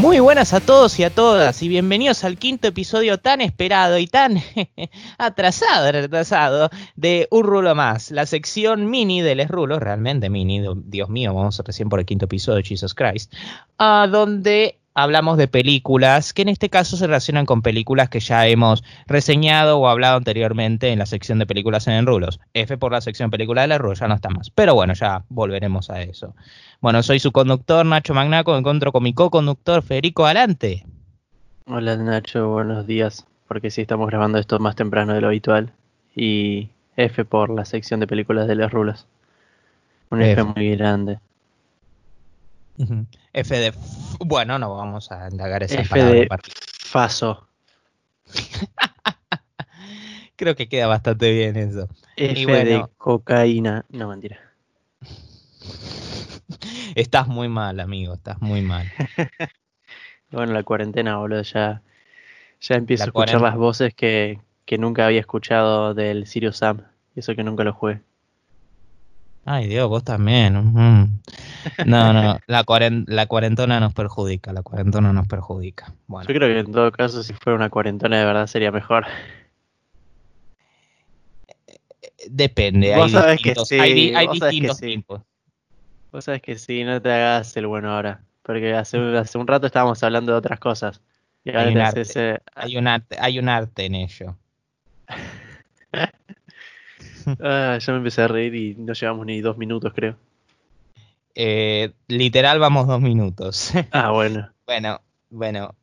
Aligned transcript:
Muy 0.00 0.18
buenas 0.18 0.54
a 0.54 0.60
todos 0.60 0.98
y 0.98 1.04
a 1.04 1.10
todas 1.10 1.62
y 1.62 1.68
bienvenidos 1.68 2.24
al 2.24 2.38
quinto 2.38 2.68
episodio 2.68 3.18
tan 3.18 3.42
esperado 3.42 3.98
y 3.98 4.06
tan 4.06 4.38
atrasado, 5.18 5.92
retrasado 5.92 6.70
de 6.96 7.28
Un 7.30 7.44
Rulo 7.44 7.74
Más, 7.74 8.10
la 8.10 8.24
sección 8.24 8.88
mini 8.88 9.20
de 9.20 9.34
Les 9.34 9.48
Rulos, 9.48 9.78
realmente 9.78 10.30
mini, 10.30 10.62
Dios 10.86 11.10
mío, 11.10 11.34
vamos 11.34 11.60
recién 11.66 11.90
por 11.90 12.00
el 12.00 12.06
quinto 12.06 12.24
episodio, 12.24 12.62
Jesus 12.64 12.94
Christ, 12.94 13.30
a 13.76 14.08
donde 14.10 14.78
hablamos 14.94 15.36
de 15.36 15.48
películas 15.48 16.32
que 16.32 16.42
en 16.42 16.48
este 16.48 16.70
caso 16.70 16.96
se 16.96 17.06
relacionan 17.06 17.44
con 17.44 17.60
películas 17.60 18.08
que 18.08 18.20
ya 18.20 18.46
hemos 18.46 18.82
reseñado 19.06 19.78
o 19.78 19.88
hablado 19.88 20.16
anteriormente 20.16 20.92
en 20.92 20.98
la 20.98 21.06
sección 21.06 21.38
de 21.38 21.46
películas 21.46 21.86
en 21.88 22.06
Rulos. 22.06 22.40
F 22.54 22.78
por 22.78 22.92
la 22.92 23.02
sección 23.02 23.30
película 23.30 23.62
de 23.62 23.68
Les 23.68 23.78
Rulos, 23.78 24.00
ya 24.00 24.08
no 24.08 24.14
está 24.14 24.30
más, 24.30 24.48
pero 24.48 24.74
bueno, 24.74 24.94
ya 24.94 25.24
volveremos 25.28 25.90
a 25.90 26.00
eso. 26.00 26.34
Bueno, 26.80 27.02
soy 27.02 27.20
su 27.20 27.30
conductor 27.30 27.84
Nacho 27.84 28.14
Magnaco, 28.14 28.56
encuentro 28.56 28.90
con 28.90 29.02
mi 29.02 29.12
co-conductor 29.12 29.82
Federico 29.82 30.24
Alante. 30.24 30.86
Hola 31.66 31.94
Nacho, 31.96 32.48
buenos 32.48 32.86
días, 32.86 33.26
porque 33.46 33.70
sí 33.70 33.82
estamos 33.82 34.08
grabando 34.08 34.38
esto 34.38 34.58
más 34.58 34.76
temprano 34.76 35.12
de 35.12 35.20
lo 35.20 35.26
habitual. 35.26 35.74
Y 36.16 36.70
F 36.96 37.26
por 37.26 37.50
la 37.50 37.66
sección 37.66 38.00
de 38.00 38.06
películas 38.06 38.48
de 38.48 38.54
las 38.54 38.72
rulas. 38.72 39.06
Un 40.08 40.22
F, 40.22 40.42
muy 40.42 40.74
grande. 40.74 41.18
F 43.34 43.54
de... 43.54 43.74
Bueno, 44.18 44.58
no 44.58 44.74
vamos 44.74 45.12
a 45.12 45.28
indagar 45.30 45.62
esa 45.62 45.82
F 45.82 46.02
de 46.02 46.28
Faso. 46.78 47.46
Creo 50.36 50.56
que 50.56 50.66
queda 50.66 50.86
bastante 50.86 51.30
bien 51.30 51.58
eso. 51.58 51.88
F 52.16 52.64
de 52.64 52.86
cocaína. 52.96 53.84
No, 53.90 54.08
mentira. 54.08 54.38
Estás 56.94 57.28
muy 57.28 57.48
mal, 57.48 57.80
amigo, 57.80 58.14
estás 58.14 58.40
muy 58.40 58.62
mal. 58.62 58.90
bueno, 60.30 60.52
la 60.52 60.62
cuarentena, 60.62 61.16
boludo, 61.18 61.42
ya, 61.42 61.82
ya 62.60 62.74
empiezo 62.74 63.04
a 63.04 63.06
escuchar 63.06 63.40
las 63.40 63.56
voces 63.56 63.94
que, 63.94 64.38
nunca 64.78 65.06
había 65.06 65.20
escuchado 65.20 65.94
del 65.94 66.26
Sirius 66.26 66.58
Sam. 66.58 66.82
Y 67.14 67.20
eso 67.20 67.34
que 67.34 67.42
nunca 67.42 67.64
lo 67.64 67.72
jugué. 67.72 68.00
Ay, 69.44 69.66
Dios, 69.66 69.88
vos 69.88 70.04
también. 70.04 70.52
No, 70.54 72.12
no, 72.12 72.38
la, 72.46 72.64
la 73.06 73.26
cuarentona 73.26 73.80
nos 73.80 73.94
perjudica, 73.94 74.52
la 74.52 74.62
cuarentona 74.62 75.12
nos 75.12 75.26
perjudica. 75.26 75.92
Bueno. 76.06 76.28
Yo 76.28 76.34
creo 76.34 76.48
que 76.48 76.60
en 76.60 76.72
todo 76.72 76.92
caso, 76.92 77.22
si 77.22 77.32
fuera 77.32 77.56
una 77.56 77.70
cuarentona 77.70 78.18
de 78.18 78.24
verdad, 78.24 78.46
sería 78.46 78.70
mejor. 78.70 79.06
Depende, 82.28 82.94
hay 82.94 83.12
distintos, 83.12 83.68
que 83.68 83.80
hay, 83.80 84.14
hay 84.14 84.28
distintos 84.28 84.78
tiempos. 84.78 85.22
Vos 86.12 86.24
sabés 86.24 86.42
que 86.42 86.58
sí, 86.58 86.84
no 86.84 87.00
te 87.00 87.12
hagas 87.12 87.56
el 87.56 87.66
bueno 87.66 87.94
ahora. 87.94 88.20
Porque 88.42 88.74
hace, 88.74 88.98
hace 89.16 89.38
un 89.38 89.46
rato 89.46 89.66
estábamos 89.66 90.02
hablando 90.02 90.32
de 90.32 90.38
otras 90.38 90.58
cosas. 90.58 91.00
hay, 91.44 91.72
un 91.72 91.78
arte, 91.78 92.40
hay, 92.54 92.76
un 92.76 92.88
arte, 92.88 93.16
hay 93.20 93.38
un 93.38 93.48
arte 93.48 93.84
en 93.84 93.94
ello. 93.94 94.36
ah, 97.40 97.78
ya 97.78 97.92
me 97.92 97.98
empecé 97.98 98.22
a 98.22 98.28
reír 98.28 98.54
y 98.54 98.74
no 98.76 98.92
llevamos 98.92 99.26
ni 99.26 99.40
dos 99.40 99.56
minutos, 99.56 99.92
creo. 99.94 100.16
Eh, 101.34 101.92
literal 102.08 102.58
vamos 102.58 102.86
dos 102.86 103.00
minutos. 103.00 103.72
ah, 103.92 104.10
bueno. 104.10 104.50
bueno, 104.66 105.00
bueno. 105.30 105.74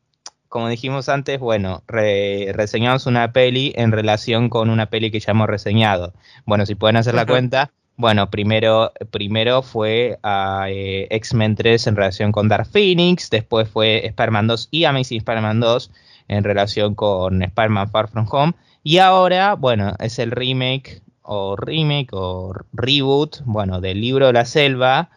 Como 0.48 0.68
dijimos 0.68 1.10
antes, 1.10 1.38
bueno, 1.38 1.82
reseñamos 1.86 3.04
una 3.04 3.32
peli 3.32 3.74
en 3.76 3.92
relación 3.92 4.48
con 4.48 4.70
una 4.70 4.86
peli 4.86 5.10
que 5.10 5.20
ya 5.20 5.32
hemos 5.32 5.46
reseñado. 5.46 6.14
Bueno, 6.46 6.64
si 6.64 6.74
pueden 6.74 6.96
hacer 6.96 7.14
la 7.14 7.26
cuenta, 7.26 7.70
bueno, 7.98 8.30
primero, 8.30 8.92
primero 9.10 9.60
fue 9.60 10.20
a 10.22 10.66
eh, 10.70 11.08
X-Men 11.10 11.56
3 11.56 11.88
en 11.88 11.96
relación 11.96 12.30
con 12.30 12.48
Dark 12.48 12.68
Phoenix, 12.68 13.28
después 13.28 13.68
fue 13.68 14.06
Spider-Man 14.06 14.46
2 14.46 14.68
y 14.70 14.84
Amazing 14.84 15.18
Spider-Man 15.18 15.58
2 15.58 15.90
en 16.28 16.44
relación 16.44 16.94
con 16.94 17.42
Spider-Man 17.42 17.90
Far 17.90 18.08
From 18.08 18.26
Home. 18.30 18.54
Y 18.84 18.98
ahora, 18.98 19.54
bueno, 19.54 19.94
es 19.98 20.20
el 20.20 20.30
remake 20.30 21.02
o 21.22 21.56
remake 21.56 22.10
o 22.12 22.54
reboot, 22.72 23.42
bueno, 23.44 23.80
del 23.80 24.00
libro 24.00 24.28
de 24.28 24.32
la 24.32 24.44
selva 24.44 25.10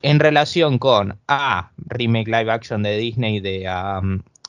en 0.00 0.20
relación 0.20 0.78
con 0.78 1.18
A, 1.26 1.72
remake 1.78 2.28
live 2.28 2.52
action 2.52 2.84
de 2.84 2.96
Disney 2.96 3.40
de, 3.40 3.68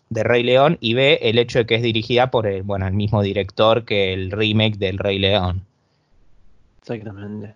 de 0.09 0.23
Rey 0.23 0.43
León 0.43 0.77
y 0.81 0.93
B, 0.93 1.17
el 1.23 1.39
hecho 1.39 1.59
de 1.59 1.65
que 1.65 1.75
es 1.75 1.81
dirigida 1.81 2.29
por 2.29 2.45
el, 2.45 2.61
bueno, 2.61 2.85
el 2.85 2.93
mismo 2.93 3.23
director 3.23 3.85
que 3.85 4.13
el 4.13 4.29
remake 4.29 4.77
del 4.77 4.99
Rey 4.99 5.17
León. 5.17 5.65
Exactamente. 6.85 7.55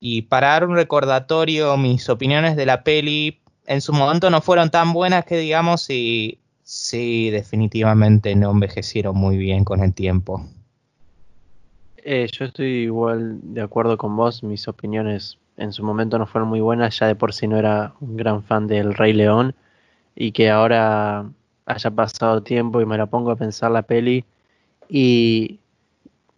Y 0.00 0.22
para 0.22 0.48
dar 0.48 0.66
un 0.66 0.74
recordatorio, 0.74 1.76
mis 1.76 2.08
opiniones 2.08 2.56
de 2.56 2.64
la 2.64 2.82
peli 2.82 3.38
en 3.66 3.82
su 3.82 3.92
momento 3.92 4.30
no 4.30 4.40
fueron 4.40 4.70
tan 4.70 4.94
buenas 4.94 5.26
que 5.26 5.36
digamos 5.36 5.90
y 5.90 6.38
sí, 6.62 7.28
definitivamente 7.28 8.34
no 8.34 8.50
envejecieron 8.50 9.14
muy 9.16 9.36
bien 9.36 9.64
con 9.64 9.82
el 9.82 9.92
tiempo. 9.92 10.42
Eh, 11.98 12.28
yo 12.32 12.46
estoy 12.46 12.84
igual 12.84 13.40
de 13.42 13.60
acuerdo 13.60 13.98
con 13.98 14.16
vos, 14.16 14.42
mis 14.42 14.66
opiniones 14.68 15.36
en 15.58 15.74
su 15.74 15.84
momento 15.84 16.18
no 16.18 16.26
fueron 16.26 16.48
muy 16.48 16.60
buenas, 16.60 16.98
ya 16.98 17.06
de 17.06 17.14
por 17.14 17.34
sí 17.34 17.46
no 17.46 17.58
era 17.58 17.92
un 18.00 18.16
gran 18.16 18.42
fan 18.42 18.66
del 18.66 18.94
Rey 18.94 19.12
León 19.12 19.54
y 20.16 20.32
que 20.32 20.48
ahora 20.48 21.30
haya 21.66 21.90
pasado 21.90 22.42
tiempo 22.42 22.80
y 22.80 22.86
me 22.86 22.96
la 22.96 23.04
pongo 23.04 23.32
a 23.32 23.36
pensar 23.36 23.70
la 23.70 23.82
peli 23.82 24.24
y 24.88 25.59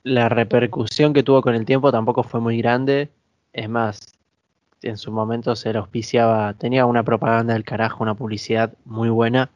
la 0.04 0.28
repercusión 0.28 1.12
que 1.12 1.22
tuvo 1.22 1.42
con 1.42 1.54
el 1.54 1.64
tiempo 1.64 1.92
tampoco 1.92 2.22
fue 2.22 2.40
muy 2.40 2.58
grande. 2.58 3.10
Es 3.52 3.68
más, 3.68 4.14
en 4.82 4.96
su 4.96 5.12
momento 5.12 5.56
se 5.56 5.72
le 5.72 5.78
auspiciaba, 5.78 6.54
tenía 6.54 6.86
una 6.86 7.04
propaganda 7.04 7.54
del 7.54 7.64
carajo, 7.64 8.02
una 8.02 8.14
publicidad 8.14 8.74
muy 8.84 9.10
buena. 9.10 9.50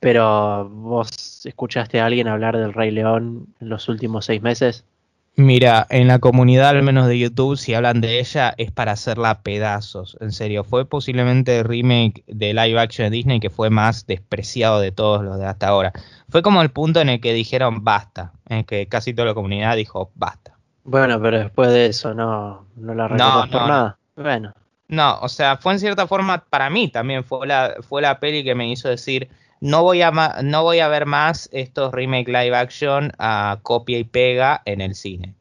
Pero 0.00 0.68
vos 0.68 1.46
escuchaste 1.46 2.00
a 2.00 2.06
alguien 2.06 2.28
hablar 2.28 2.56
del 2.56 2.74
Rey 2.74 2.90
León 2.90 3.48
en 3.60 3.68
los 3.68 3.88
últimos 3.88 4.26
seis 4.26 4.42
meses? 4.42 4.84
Mira, 5.38 5.86
en 5.90 6.08
la 6.08 6.18
comunidad 6.18 6.70
al 6.70 6.82
menos 6.82 7.08
de 7.08 7.18
YouTube, 7.18 7.58
si 7.58 7.74
hablan 7.74 8.00
de 8.00 8.20
ella, 8.20 8.54
es 8.56 8.72
para 8.72 8.92
hacerla 8.92 9.42
pedazos. 9.42 10.16
En 10.20 10.32
serio, 10.32 10.64
fue 10.64 10.86
posiblemente 10.86 11.58
el 11.58 11.64
remake 11.64 12.24
de 12.26 12.54
live 12.54 12.80
action 12.80 13.10
de 13.10 13.16
Disney 13.16 13.38
que 13.38 13.50
fue 13.50 13.68
más 13.68 14.06
despreciado 14.06 14.80
de 14.80 14.92
todos 14.92 15.22
los 15.22 15.38
de 15.38 15.44
hasta 15.44 15.68
ahora. 15.68 15.92
Fue 16.30 16.40
como 16.40 16.62
el 16.62 16.70
punto 16.70 17.02
en 17.02 17.10
el 17.10 17.20
que 17.20 17.34
dijeron 17.34 17.84
basta, 17.84 18.32
en 18.48 18.64
que 18.64 18.86
casi 18.88 19.12
toda 19.12 19.28
la 19.28 19.34
comunidad 19.34 19.76
dijo 19.76 20.10
basta. 20.14 20.56
Bueno, 20.84 21.20
pero 21.20 21.38
después 21.38 21.68
de 21.68 21.84
eso 21.84 22.14
no, 22.14 22.64
no 22.76 22.94
la 22.94 23.06
recuerdo 23.06 23.50
por 23.50 23.68
nada. 23.68 23.98
Bueno. 24.16 24.54
No, 24.88 25.18
o 25.20 25.28
sea, 25.28 25.58
fue 25.58 25.74
en 25.74 25.80
cierta 25.80 26.06
forma 26.06 26.44
para 26.48 26.70
mí 26.70 26.88
también 26.88 27.24
fue 27.24 27.46
la, 27.46 27.74
fue 27.86 28.00
la 28.00 28.20
peli 28.20 28.42
que 28.42 28.54
me 28.54 28.70
hizo 28.70 28.88
decir 28.88 29.28
no 29.60 29.82
voy 29.82 30.02
a 30.02 30.10
no 30.42 30.62
voy 30.62 30.80
a 30.80 30.88
ver 30.88 31.06
más 31.06 31.48
estos 31.52 31.92
remake 31.92 32.28
live 32.28 32.56
action 32.56 33.12
a 33.18 33.58
copia 33.62 33.98
y 33.98 34.04
pega 34.04 34.62
en 34.64 34.80
el 34.80 34.94
cine. 34.94 35.34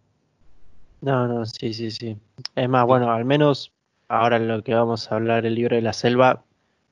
No, 1.01 1.27
no, 1.27 1.45
sí, 1.45 1.73
sí, 1.73 1.91
sí. 1.91 2.17
Es 2.55 2.69
más, 2.69 2.85
bueno, 2.85 3.11
al 3.11 3.25
menos 3.25 3.71
ahora 4.07 4.37
en 4.37 4.47
lo 4.47 4.63
que 4.63 4.73
vamos 4.73 5.11
a 5.11 5.15
hablar, 5.15 5.45
el 5.45 5.55
libro 5.55 5.75
de 5.75 5.81
la 5.81 5.93
selva 5.93 6.43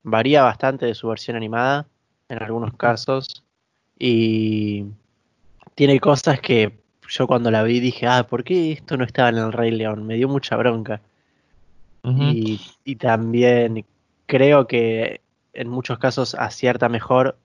varía 0.04 0.44
bastante 0.44 0.86
de 0.86 0.94
su 0.94 1.08
versión 1.08 1.38
animada 1.38 1.88
en 2.30 2.42
algunos 2.44 2.74
casos 2.76 3.44
y 3.98 4.86
tiene 5.76 6.00
cosas 6.00 6.40
que 6.42 6.78
yo 7.08 7.28
cuando 7.28 7.52
la 7.52 7.64
vi 7.64 7.80
dije, 7.80 8.08
ah, 8.08 8.28
¿por 8.28 8.44
qué 8.44 8.72
esto 8.72 8.98
no 8.98 9.06
estaba 9.06 9.30
en 9.30 9.38
el 9.38 9.54
Rey 9.54 9.72
León? 9.72 10.06
Me 10.06 10.16
dio 10.16 10.28
mucha 10.28 10.56
bronca. 10.58 11.02
y, 12.04 12.60
y 12.84 12.96
también 12.98 13.86
creo 14.26 14.68
que 14.68 15.22
en 15.54 15.70
muchos 15.70 16.00
casos 16.00 16.36
acierta 16.36 16.90
mejor 16.90 17.38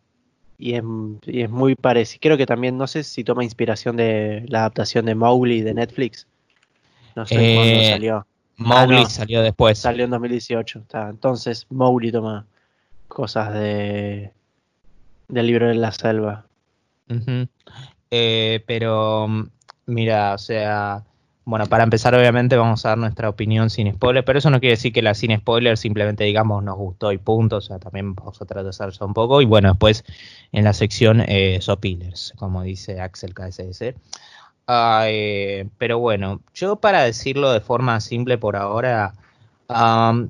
y 0.59 0.75
es, 0.75 0.83
muy 1.51 1.77
parecido. 1.77 2.21
Creo 2.21 2.37
que 2.37 2.47
también, 2.47 2.77
no 2.77 2.87
sé 2.89 3.05
si 3.05 3.23
toma 3.23 3.45
inspiración 3.45 3.97
de 3.97 4.45
la 4.49 4.61
adaptación 4.61 5.07
de 5.07 5.15
Mowgli 5.15 5.63
de 5.63 5.75
Netflix. 5.75 6.27
No 7.15 7.27
sé 7.27 7.35
cuándo 7.35 7.63
eh, 7.63 7.91
salió. 7.91 8.27
Mowgli 8.57 9.03
ah, 9.05 9.09
salió 9.09 9.43
después. 9.43 9.79
Salió 9.79 10.05
en 10.05 10.11
2018. 10.11 10.85
Entonces 11.11 11.67
Mowgli 11.71 12.11
toma 12.11 12.45
cosas 13.07 13.55
de 13.55 14.33
del 15.29 15.47
libro 15.47 15.69
de 15.69 15.75
la 15.75 15.93
selva. 15.93 16.47
Eh, 18.11 18.65
pero 18.67 19.29
mira, 19.87 20.35
o 20.35 20.39
sea, 20.39 21.05
bueno, 21.49 21.65
para 21.65 21.83
empezar, 21.83 22.15
obviamente, 22.15 22.59
vamos 22.59 22.85
a 22.85 22.91
dar 22.91 22.99
nuestra 22.99 23.31
opinión 23.31 23.71
sin 23.71 23.91
spoiler, 23.91 24.23
pero 24.23 24.39
eso 24.39 24.51
no 24.51 24.61
quiere 24.61 24.75
decir 24.75 24.93
que 24.93 25.01
la 25.01 25.15
sin 25.15 25.35
spoiler 25.35 25.79
simplemente 25.79 26.25
digamos 26.25 26.63
nos 26.63 26.77
gustó 26.77 27.11
y 27.11 27.17
punto, 27.17 27.57
o 27.57 27.61
sea, 27.63 27.79
también 27.79 28.15
vamos 28.15 28.43
a 28.43 28.45
tratar 28.45 28.91
eso 28.91 29.07
un 29.07 29.15
poco. 29.15 29.41
Y 29.41 29.47
bueno, 29.47 29.71
después 29.71 30.05
en 30.53 30.65
la 30.65 30.75
sección 30.75 31.23
eh, 31.27 31.57
Sopillers, 31.63 32.35
como 32.37 32.61
dice 32.63 33.01
Axel 33.01 33.33
KSS. 33.33 33.95
Eh, 35.07 35.67
pero 35.79 35.99
bueno, 35.99 36.43
yo 36.53 36.77
para 36.77 37.03
decirlo 37.03 37.51
de 37.51 37.61
forma 37.63 37.99
simple 38.01 38.37
por 38.37 38.55
ahora, 38.55 39.15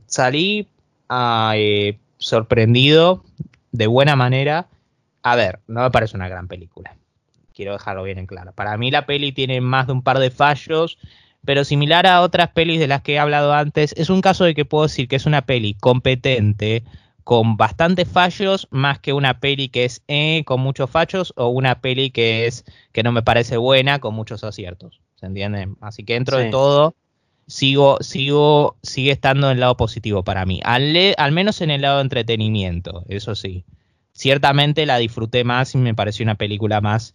salí 0.06 0.68
eh, 1.10 1.98
sorprendido 2.18 3.24
de 3.72 3.88
buena 3.88 4.14
manera. 4.14 4.68
A 5.24 5.34
ver, 5.34 5.58
no 5.66 5.82
me 5.82 5.90
parece 5.90 6.16
una 6.16 6.28
gran 6.28 6.46
película 6.46 6.94
quiero 7.58 7.72
dejarlo 7.72 8.04
bien 8.04 8.18
en 8.18 8.28
claro. 8.28 8.52
Para 8.52 8.76
mí 8.78 8.92
la 8.92 9.04
peli 9.04 9.32
tiene 9.32 9.60
más 9.60 9.88
de 9.88 9.92
un 9.92 10.02
par 10.02 10.20
de 10.20 10.30
fallos, 10.30 10.96
pero 11.44 11.64
similar 11.64 12.06
a 12.06 12.20
otras 12.20 12.50
pelis 12.50 12.78
de 12.78 12.86
las 12.86 13.02
que 13.02 13.14
he 13.14 13.18
hablado 13.18 13.52
antes, 13.52 13.92
es 13.96 14.10
un 14.10 14.20
caso 14.20 14.44
de 14.44 14.54
que 14.54 14.64
puedo 14.64 14.84
decir 14.84 15.08
que 15.08 15.16
es 15.16 15.26
una 15.26 15.42
peli 15.42 15.74
competente, 15.74 16.84
con 17.24 17.56
bastantes 17.56 18.06
fallos 18.06 18.68
más 18.70 19.00
que 19.00 19.12
una 19.12 19.40
peli 19.40 19.70
que 19.70 19.84
es 19.86 20.04
eh, 20.06 20.44
con 20.46 20.60
muchos 20.60 20.88
fallos 20.88 21.34
o 21.36 21.48
una 21.48 21.80
peli 21.80 22.12
que 22.12 22.46
es 22.46 22.64
que 22.92 23.02
no 23.02 23.10
me 23.10 23.24
parece 23.24 23.56
buena 23.56 23.98
con 23.98 24.14
muchos 24.14 24.44
aciertos. 24.44 25.00
¿Se 25.16 25.26
entiende? 25.26 25.66
Así 25.80 26.04
que 26.04 26.12
dentro 26.14 26.38
de 26.38 26.50
todo 26.50 26.94
sigo, 27.48 27.98
sigo, 28.00 28.76
sigue 28.84 29.10
estando 29.10 29.48
en 29.48 29.54
el 29.54 29.60
lado 29.60 29.76
positivo 29.76 30.22
para 30.22 30.46
mí. 30.46 30.60
Al, 30.62 30.94
al 31.16 31.32
menos 31.32 31.60
en 31.60 31.70
el 31.70 31.82
lado 31.82 31.96
de 31.96 32.02
entretenimiento, 32.02 33.04
eso 33.08 33.34
sí. 33.34 33.64
Ciertamente 34.12 34.86
la 34.86 34.98
disfruté 34.98 35.42
más 35.42 35.74
y 35.74 35.78
me 35.78 35.94
pareció 35.94 36.22
una 36.22 36.36
película 36.36 36.80
más 36.80 37.14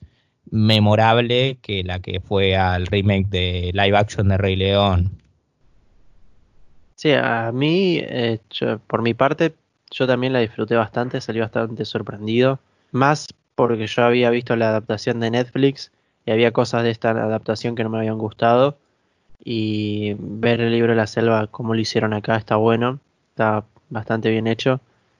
memorable 0.51 1.57
que 1.61 1.83
la 1.83 1.99
que 1.99 2.19
fue 2.19 2.55
al 2.55 2.87
remake 2.87 3.27
de 3.29 3.71
live 3.73 3.97
action 3.97 4.29
de 4.29 4.37
Rey 4.37 4.55
León. 4.55 5.11
Sí, 6.95 7.11
a 7.11 7.51
mí, 7.51 7.99
eh, 8.01 8.39
por 8.87 9.01
mi 9.01 9.13
parte, 9.13 9.53
yo 9.91 10.07
también 10.07 10.33
la 10.33 10.39
disfruté 10.39 10.75
bastante, 10.75 11.21
salí 11.21 11.39
bastante 11.39 11.85
sorprendido. 11.85 12.59
Más 12.91 13.27
porque 13.55 13.87
yo 13.87 14.03
había 14.03 14.29
visto 14.29 14.55
la 14.55 14.69
adaptación 14.69 15.19
de 15.19 15.31
Netflix 15.31 15.91
y 16.25 16.31
había 16.31 16.51
cosas 16.51 16.83
de 16.83 16.91
esta 16.91 17.11
adaptación 17.11 17.75
que 17.75 17.83
no 17.83 17.89
me 17.89 17.99
habían 17.99 18.17
gustado. 18.17 18.77
Y 19.43 20.15
ver 20.17 20.61
el 20.61 20.71
libro 20.71 20.91
de 20.91 20.97
la 20.97 21.07
selva, 21.07 21.47
como 21.47 21.73
lo 21.73 21.81
hicieron 21.81 22.13
acá, 22.13 22.37
está 22.37 22.55
bueno, 22.55 22.99
está 23.29 23.65
bastante 23.89 24.29
bien 24.29 24.47
hecho. 24.47 24.79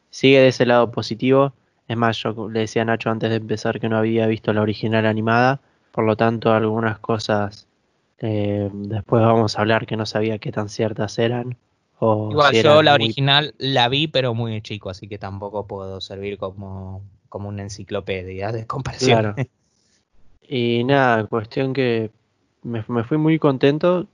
Sigue 0.10 0.40
de 0.40 0.48
ese 0.50 0.66
lado 0.66 0.92
positivo. 0.92 1.54
Es 1.88 1.98
más, 1.98 2.18
yo 2.18 2.50
le 2.50 2.62
decía 2.62 2.84
a 2.84 2.86
Nacho 2.86 3.10
antes 3.10 3.30
de 3.30 3.38
empezar 3.38 3.80
que 3.80 3.90
no 3.90 3.98
había 3.98 4.28
visto 4.28 4.54
la 4.54 4.62
original 4.62 5.06
animada, 5.06 5.60
por 5.92 6.06
lo 6.06 6.16
tanto 6.16 6.52
algunas 6.54 7.00
cosas 7.00 7.68
eh, 8.26 8.70
después 8.72 9.22
vamos 9.22 9.58
a 9.58 9.62
hablar 9.62 9.86
que 9.86 9.98
no 9.98 10.06
sabía 10.06 10.40
qué 10.40 10.52
tan 10.54 10.70
ciertas 10.70 11.20
eran. 11.20 11.58
Igual 12.00 12.54
yo 12.54 12.82
la 12.82 12.94
original 12.94 13.54
la 13.58 13.90
vi 13.90 14.08
pero 14.08 14.34
muy 14.34 14.62
chico, 14.62 14.90
así 14.90 15.08
que 15.08 15.18
tampoco 15.18 15.68
puedo 15.68 16.02
servir 16.02 16.38
como, 16.38 17.02
como 17.30 17.50
una 17.50 17.64
enciclopedia 17.64 18.52
de 18.52 18.66
comparación. 18.66 19.36
Y 20.48 20.84
nada, 20.84 21.26
cuestión 21.26 21.74
que 21.74 22.12
me, 22.64 22.84
fui 22.84 23.18
muy 23.18 23.40
contento, 23.40 24.08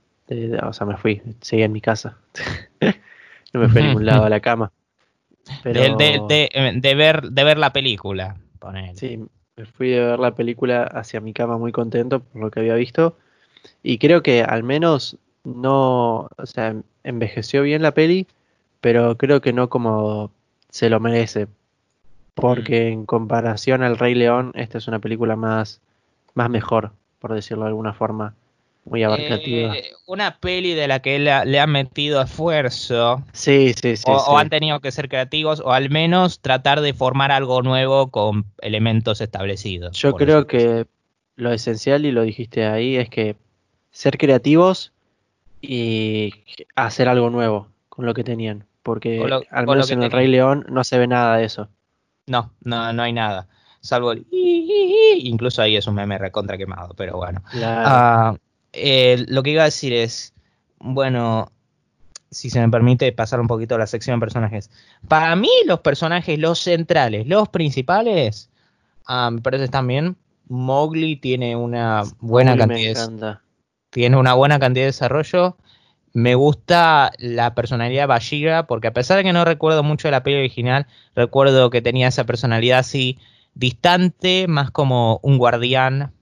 o 0.62 0.72
sea, 0.72 0.86
me 0.86 0.96
fui, 0.96 1.22
seguí 1.40 1.62
en 1.62 1.72
mi 1.72 1.80
casa. 1.80 2.16
no 3.52 3.60
me 3.60 3.68
fui 3.68 3.82
a 3.82 3.86
ningún 3.86 4.06
lado 4.06 4.24
a 4.24 4.28
la 4.28 4.40
cama. 4.40 4.72
De, 5.64 6.94
ver, 6.94 7.22
de 7.22 7.44
ver 7.44 7.58
la 7.58 7.72
película. 7.72 8.36
Sí, 8.94 9.18
me 9.56 9.66
fui 9.66 9.96
a 9.96 10.06
ver 10.06 10.18
la 10.18 10.34
película 10.34 10.84
hacia 10.84 11.20
mi 11.20 11.32
cama 11.32 11.58
muy 11.58 11.72
contento 11.72 12.20
por 12.20 12.42
lo 12.42 12.50
que 12.50 12.60
había 12.60 12.74
visto. 12.74 13.16
Y 13.82 13.98
creo 13.98 14.22
que 14.22 14.42
al 14.42 14.62
menos 14.62 15.18
no, 15.44 16.28
o 16.36 16.46
sea, 16.46 16.76
envejeció 17.04 17.62
bien 17.62 17.82
la 17.82 17.92
peli, 17.92 18.26
pero 18.80 19.16
creo 19.16 19.40
que 19.40 19.52
no 19.52 19.68
como 19.68 20.30
se 20.70 20.90
lo 20.90 21.00
merece. 21.00 21.46
Porque 22.34 22.90
mm. 22.90 22.92
en 22.92 23.06
comparación 23.06 23.82
al 23.82 23.98
Rey 23.98 24.14
León, 24.14 24.52
esta 24.54 24.78
es 24.78 24.88
una 24.88 24.98
película 24.98 25.36
más, 25.36 25.80
más 26.34 26.50
mejor, 26.50 26.92
por 27.18 27.34
decirlo 27.34 27.64
de 27.64 27.70
alguna 27.70 27.92
forma 27.92 28.34
muy 28.84 29.02
abarcativa. 29.02 29.76
Eh, 29.76 29.92
una 30.06 30.38
peli 30.38 30.74
de 30.74 30.88
la 30.88 31.00
que 31.00 31.18
le, 31.18 31.30
han 31.32 31.70
metido 31.70 32.20
esfuerzo. 32.22 33.22
Sí, 33.32 33.72
sí, 33.80 33.96
sí 33.96 34.04
o, 34.06 34.38
han 34.38 34.50
tenido 34.50 34.80
que 34.80 34.90
ser 34.90 35.08
creativos, 35.08 35.60
o 35.60 35.72
al 35.72 35.90
menos 35.90 36.40
tratar 36.40 36.80
de 36.80 36.92
formar 36.94 37.30
algo 37.32 37.62
nuevo 37.62 38.10
con 38.10 38.46
elementos 38.60 39.20
establecidos. 39.20 39.96
Yo 39.96 40.14
creo 40.14 40.46
que 40.46 40.86
lo 41.36 41.52
esencial, 41.52 42.04
y 42.04 42.12
lo 42.12 42.22
dijiste 42.22 42.66
ahí, 42.66 42.96
es 42.96 43.08
que 43.08 43.36
ser 43.90 44.18
creativos 44.18 44.92
y 45.60 46.32
hacer 46.74 47.08
algo 47.08 47.30
nuevo 47.30 47.68
con 47.88 48.06
lo 48.06 48.14
que 48.14 48.24
tenían. 48.24 48.66
Porque 48.82 49.22
al 49.50 49.66
menos 49.66 49.90
en 49.90 50.02
el 50.02 50.10
Rey 50.10 50.26
León 50.26 50.64
no 50.68 50.84
se 50.84 50.98
ve 50.98 51.06
nada 51.06 51.36
de 51.36 51.44
eso. 51.44 51.68
No, 52.26 52.52
no, 52.62 52.92
no 52.92 53.02
hay 53.02 53.12
nada. 53.12 53.46
Salvo 53.80 54.12
el... 54.12 54.26
Incluso 54.30 55.62
ahí 55.62 55.76
es 55.76 55.86
un 55.86 55.94
meme 55.94 56.18
recontra 56.18 56.56
quemado, 56.56 56.94
pero 56.94 57.16
bueno. 57.16 57.42
Ah, 57.62 58.34
eh, 58.72 59.24
lo 59.28 59.42
que 59.42 59.50
iba 59.50 59.62
a 59.62 59.66
decir 59.66 59.92
es, 59.92 60.34
bueno, 60.78 61.50
si 62.30 62.50
se 62.50 62.60
me 62.60 62.68
permite 62.68 63.12
pasar 63.12 63.40
un 63.40 63.48
poquito 63.48 63.74
a 63.74 63.78
la 63.78 63.86
sección 63.86 64.18
de 64.18 64.20
personajes. 64.20 64.70
Para 65.08 65.34
mí 65.36 65.50
los 65.66 65.80
personajes, 65.80 66.38
los 66.38 66.58
centrales, 66.60 67.26
los 67.26 67.48
principales, 67.48 68.50
ah, 69.06 69.30
me 69.30 69.40
parece 69.40 69.68
también. 69.68 70.16
Mowgli 70.48 71.16
tiene 71.16 71.56
una 71.56 72.02
buena 72.18 72.56
cantidad. 72.56 73.40
Tiene 73.90 74.16
una 74.16 74.34
buena 74.34 74.58
cantidad 74.58 74.84
de 74.84 74.88
desarrollo. 74.92 75.56
Me 76.12 76.34
gusta 76.34 77.12
la 77.18 77.54
personalidad 77.54 78.02
de 78.02 78.06
Bashira, 78.06 78.66
porque 78.66 78.88
a 78.88 78.92
pesar 78.92 79.16
de 79.16 79.24
que 79.24 79.32
no 79.32 79.44
recuerdo 79.44 79.82
mucho 79.82 80.08
de 80.08 80.12
la 80.12 80.22
peli 80.22 80.36
original, 80.36 80.86
recuerdo 81.14 81.70
que 81.70 81.82
tenía 81.82 82.08
esa 82.08 82.24
personalidad 82.24 82.80
así 82.80 83.18
distante, 83.54 84.46
más 84.48 84.70
como 84.70 85.20
un 85.22 85.38
guardián, 85.38 86.12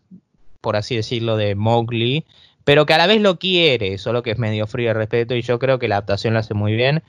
por 0.60 0.76
así 0.76 0.96
decirlo, 0.96 1.36
de 1.36 1.54
Mowgli, 1.54 2.24
pero 2.64 2.84
que 2.84 2.94
a 2.94 2.98
la 2.98 3.06
vez 3.06 3.20
lo 3.20 3.38
quiere, 3.38 3.98
solo 3.98 4.22
que 4.22 4.32
es 4.32 4.38
medio 4.38 4.66
frío 4.66 4.88
de 4.88 4.94
respeto 4.94 5.34
y 5.34 5.42
yo 5.42 5.58
creo 5.58 5.78
que 5.78 5.88
la 5.88 5.96
adaptación 5.96 6.34
lo 6.34 6.40
hace 6.40 6.54
muy 6.54 6.74
bien. 6.74 7.02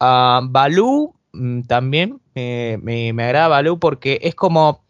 Uh, 0.00 0.48
Balú 0.48 1.14
mm, 1.32 1.62
también 1.62 2.20
me, 2.34 3.12
me, 3.12 3.24
agrada 3.24 3.48
Balú 3.48 3.78
porque 3.78 4.18
es 4.22 4.34
como... 4.34 4.82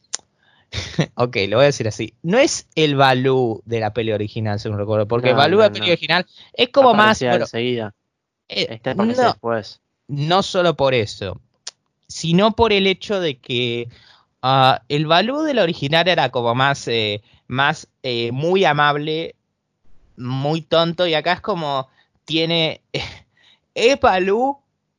ok, 1.14 1.36
lo 1.48 1.56
voy 1.56 1.64
a 1.64 1.66
decir 1.66 1.88
así. 1.88 2.14
No 2.22 2.38
es 2.38 2.68
el 2.74 2.94
Balú 2.94 3.62
de 3.64 3.80
la 3.80 3.92
peli 3.92 4.12
original, 4.12 4.60
según 4.60 4.78
recuerdo, 4.78 5.08
porque 5.08 5.32
Balú 5.32 5.58
de 5.58 5.64
la 5.64 5.72
peli 5.72 5.90
original 5.90 6.26
es 6.52 6.68
como 6.68 6.94
más... 6.94 7.20
enseguida. 7.22 7.94
Eh, 8.48 8.66
este 8.70 8.94
no, 8.94 9.04
después. 9.06 9.80
no 10.06 10.42
solo 10.42 10.76
por 10.76 10.94
eso, 10.94 11.40
sino 12.06 12.52
por 12.52 12.72
el 12.72 12.86
hecho 12.86 13.20
de 13.20 13.38
que 13.38 13.88
uh, 14.42 14.76
el 14.88 15.06
Balú 15.06 15.42
de 15.42 15.54
la 15.54 15.62
original 15.62 16.06
era 16.06 16.30
como 16.30 16.54
más... 16.54 16.86
Eh, 16.88 17.22
más 17.48 17.88
eh, 18.02 18.30
muy 18.32 18.64
amable, 18.64 19.34
muy 20.16 20.62
tonto, 20.62 21.06
y 21.06 21.14
acá 21.14 21.32
es 21.32 21.40
como 21.40 21.88
tiene 22.24 22.82
es 23.74 24.00
Balú 24.00 24.58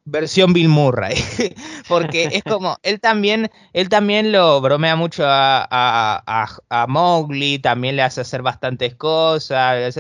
versión 0.10 0.54
Bill 0.54 0.70
Murray, 0.70 1.16
porque 1.88 2.30
es 2.32 2.44
como, 2.50 2.78
él 2.84 3.00
también, 3.00 3.50
él 3.74 3.90
también 3.90 4.32
lo 4.32 4.62
bromea 4.62 4.96
mucho 4.96 5.24
a, 5.26 5.68
a, 5.70 6.48
a, 6.70 6.88
Mowgli, 6.88 7.60
también 7.60 7.96
le 7.96 8.02
hace 8.02 8.22
hacer 8.22 8.42
bastantes 8.42 8.96
cosas, 8.96 9.98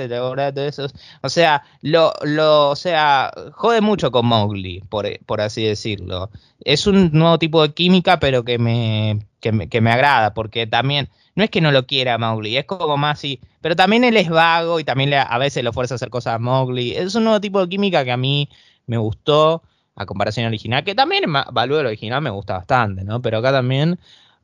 o 1.21 1.29
sea, 1.29 1.63
lo, 1.81 2.13
lo, 2.23 2.69
o 2.69 2.75
sea, 2.75 3.31
jode 3.53 3.81
mucho 3.81 4.11
con 4.11 4.25
Mowgli, 4.25 4.81
por, 4.89 5.07
por 5.25 5.41
así 5.41 5.63
decirlo. 5.63 6.29
Es 6.65 6.87
un 6.87 7.11
nuevo 7.13 7.39
tipo 7.39 7.61
de 7.61 7.73
química, 7.73 8.19
pero 8.19 8.43
que 8.43 8.57
me, 8.57 9.19
que 9.39 9.51
me, 9.51 9.69
que 9.69 9.81
me 9.81 9.91
agrada, 9.91 10.33
porque 10.33 10.67
también, 10.67 11.09
no 11.35 11.43
es 11.43 11.49
que 11.49 11.61
no 11.61 11.71
lo 11.71 11.85
quiera 11.85 12.17
Mowgli, 12.17 12.57
es 12.57 12.65
como 12.65 12.97
más 12.97 13.19
así, 13.19 13.39
pero 13.61 13.75
también 13.75 14.03
él 14.03 14.17
es 14.17 14.29
vago 14.29 14.79
y 14.79 14.83
también 14.83 15.09
le, 15.09 15.17
a 15.17 15.37
veces 15.37 15.63
lo 15.63 15.73
fuerza 15.73 15.95
a 15.95 15.97
hacer 15.97 16.09
cosas 16.09 16.35
a 16.35 16.39
Mowgli. 16.39 16.91
Es 16.93 17.15
un 17.15 17.23
nuevo 17.25 17.41
tipo 17.41 17.61
de 17.61 17.69
química 17.69 18.03
que 18.03 18.11
a 18.11 18.17
mí 18.17 18.49
me 18.87 18.97
gustó 18.97 19.63
a 19.99 20.05
comparación 20.05 20.47
original, 20.47 20.83
que 20.83 20.95
también 20.95 21.25
Value 21.51 21.79
el 21.79 21.85
original 21.87 22.21
me 22.21 22.29
gusta 22.29 22.53
bastante, 22.53 23.03
¿no? 23.03 23.21
Pero 23.21 23.39
acá 23.39 23.51
también. 23.51 23.99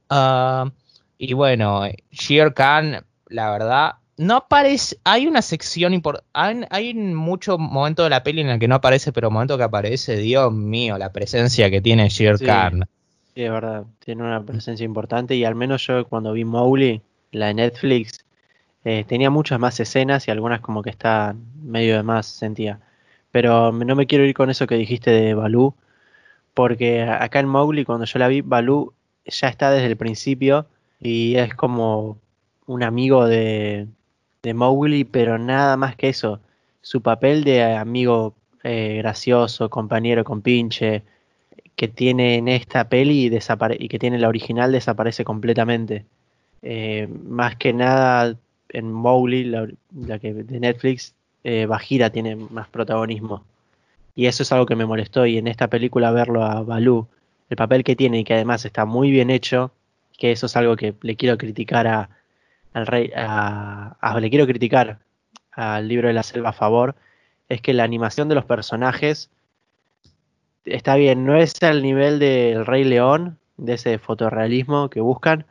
Ah, 0.09 0.69
y 1.17 1.33
bueno, 1.33 1.83
Sheer 2.11 2.53
Khan, 2.53 3.03
la 3.29 3.51
verdad, 3.51 3.93
no 4.17 4.35
aparece. 4.35 4.97
Hay 5.05 5.27
una 5.27 5.41
sección 5.41 5.93
importante. 5.93 6.27
Hay, 6.33 6.65
hay 6.69 6.93
mucho 6.93 7.57
momento 7.57 8.03
de 8.03 8.09
la 8.09 8.21
peli 8.21 8.41
en 8.41 8.49
el 8.49 8.59
que 8.59 8.67
no 8.67 8.75
aparece, 8.75 9.13
pero 9.13 9.31
momento 9.31 9.57
que 9.57 9.63
aparece, 9.63 10.17
Dios 10.17 10.51
mío, 10.51 10.97
la 10.97 11.13
presencia 11.13 11.71
que 11.71 11.79
tiene 11.79 12.09
Sheer 12.09 12.37
Khan. 12.37 12.85
Sí, 13.33 13.43
es 13.43 13.51
verdad, 13.51 13.85
tiene 13.99 14.23
una 14.23 14.43
presencia 14.43 14.83
importante 14.83 15.35
y 15.35 15.45
al 15.45 15.55
menos 15.55 15.87
yo 15.87 16.05
cuando 16.05 16.33
vi 16.33 16.43
Mowgli, 16.43 17.01
la 17.31 17.47
de 17.47 17.53
Netflix, 17.53 18.25
eh, 18.83 19.05
tenía 19.07 19.29
muchas 19.29 19.57
más 19.57 19.79
escenas 19.79 20.27
y 20.27 20.31
algunas 20.31 20.59
como 20.59 20.83
que 20.83 20.89
está 20.89 21.33
medio 21.63 21.95
de 21.95 22.03
más, 22.03 22.25
sentía. 22.27 22.79
Pero 23.35 23.73
no 23.73 23.95
me 23.97 24.07
quiero 24.07 24.23
ir 24.23 24.33
con 24.33 24.49
eso 24.49 24.65
que 24.65 24.75
dijiste 24.77 25.11
de 25.11 25.33
Balú, 25.33 25.75
porque 26.53 27.01
acá 27.01 27.41
en 27.41 27.49
Mowgli, 27.49 27.83
cuando 27.83 28.05
yo 28.05 28.17
la 28.17 28.29
vi, 28.29 28.39
Balú 28.39 28.93
ya 29.25 29.49
está 29.49 29.71
desde 29.71 29.87
el 29.87 29.97
principio 29.97 30.67
y 31.01 31.35
es 31.35 31.53
como 31.53 32.17
un 32.65 32.81
amigo 32.81 33.27
de, 33.27 33.87
de 34.41 34.53
Mowgli, 34.53 35.03
pero 35.03 35.37
nada 35.37 35.75
más 35.75 35.97
que 35.97 36.07
eso. 36.07 36.39
Su 36.79 37.01
papel 37.01 37.43
de 37.43 37.75
amigo 37.75 38.35
eh, 38.63 38.99
gracioso, 38.99 39.69
compañero 39.69 40.23
con 40.23 40.41
pinche, 40.41 41.03
que 41.75 41.89
tiene 41.89 42.35
en 42.35 42.47
esta 42.47 42.87
peli 42.87 43.25
y, 43.25 43.87
que 43.89 43.99
tiene 43.99 44.17
la 44.17 44.29
original 44.29 44.71
desaparece 44.71 45.25
completamente. 45.25 46.05
Eh, 46.61 47.09
más 47.25 47.57
que 47.57 47.73
nada 47.73 48.37
en 48.69 48.93
Mowgli, 48.93 49.43
la, 49.43 49.67
la, 49.93 50.19
que 50.19 50.33
de 50.33 50.59
Netflix, 50.61 51.14
eh, 51.45 51.67
Bajira 51.67 52.09
tiene 52.09 52.35
más 52.35 52.67
protagonismo. 52.67 53.45
Y 54.15 54.25
eso 54.25 54.41
es 54.41 54.51
algo 54.51 54.65
que 54.65 54.75
me 54.75 54.87
molestó. 54.87 55.27
Y 55.27 55.37
en 55.37 55.47
esta 55.47 55.67
película 55.67 56.11
verlo 56.11 56.43
a 56.43 56.63
Balú, 56.63 57.07
el 57.49 57.55
papel 57.55 57.83
que 57.83 57.95
tiene 57.95 58.19
y 58.19 58.23
que 58.23 58.33
además 58.33 58.65
está 58.65 58.85
muy 58.85 59.11
bien 59.11 59.29
hecho, 59.29 59.71
que 60.17 60.31
eso 60.31 60.47
es 60.47 60.55
algo 60.55 60.75
que 60.75 60.95
le 61.01 61.15
quiero 61.15 61.37
criticar 61.37 61.85
a, 61.85 62.09
al 62.73 62.87
rey, 62.87 63.11
a, 63.15 63.95
le 64.19 64.29
quiero 64.31 64.47
criticar 64.47 64.97
al 65.51 65.87
libro 65.87 66.07
de 66.07 66.15
la 66.15 66.23
selva 66.23 66.49
a 66.49 66.53
favor, 66.53 66.95
es 67.47 67.61
que 67.61 67.73
la 67.73 67.83
animación 67.83 68.27
de 68.27 68.35
los 68.35 68.45
personajes 68.45 69.29
está 70.65 70.95
bien, 70.95 71.25
no 71.25 71.35
es 71.35 71.61
al 71.61 71.83
nivel 71.83 72.17
del 72.17 72.65
Rey 72.65 72.83
León, 72.83 73.37
de 73.57 73.73
ese 73.73 73.99
fotorrealismo 73.99 74.89
que 74.89 74.99
buscan, 74.99 75.45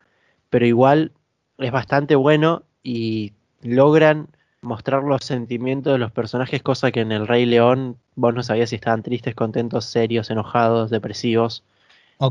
pero 0.50 0.66
igual 0.66 1.12
es 1.58 1.70
bastante 1.70 2.16
bueno 2.16 2.64
y 2.82 3.32
logran 3.62 4.28
mostrar 4.64 5.04
los 5.04 5.24
sentimientos 5.24 5.92
de 5.92 5.98
los 5.98 6.10
personajes, 6.10 6.62
cosa 6.62 6.90
que 6.90 7.00
en 7.00 7.12
el 7.12 7.28
Rey 7.28 7.46
León 7.46 7.96
vos 8.16 8.34
no 8.34 8.42
sabías 8.42 8.70
si 8.70 8.76
estaban 8.76 9.02
tristes, 9.02 9.34
contentos, 9.34 9.84
serios, 9.84 10.30
enojados, 10.30 10.90
depresivos. 10.90 11.62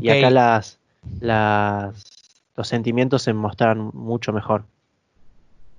Y 0.00 0.08
acá 0.10 0.30
las, 0.30 0.78
las, 1.20 1.94
los 2.56 2.68
sentimientos 2.68 3.22
se 3.22 3.32
mostran 3.32 3.90
mucho 3.94 4.32
mejor. 4.32 4.64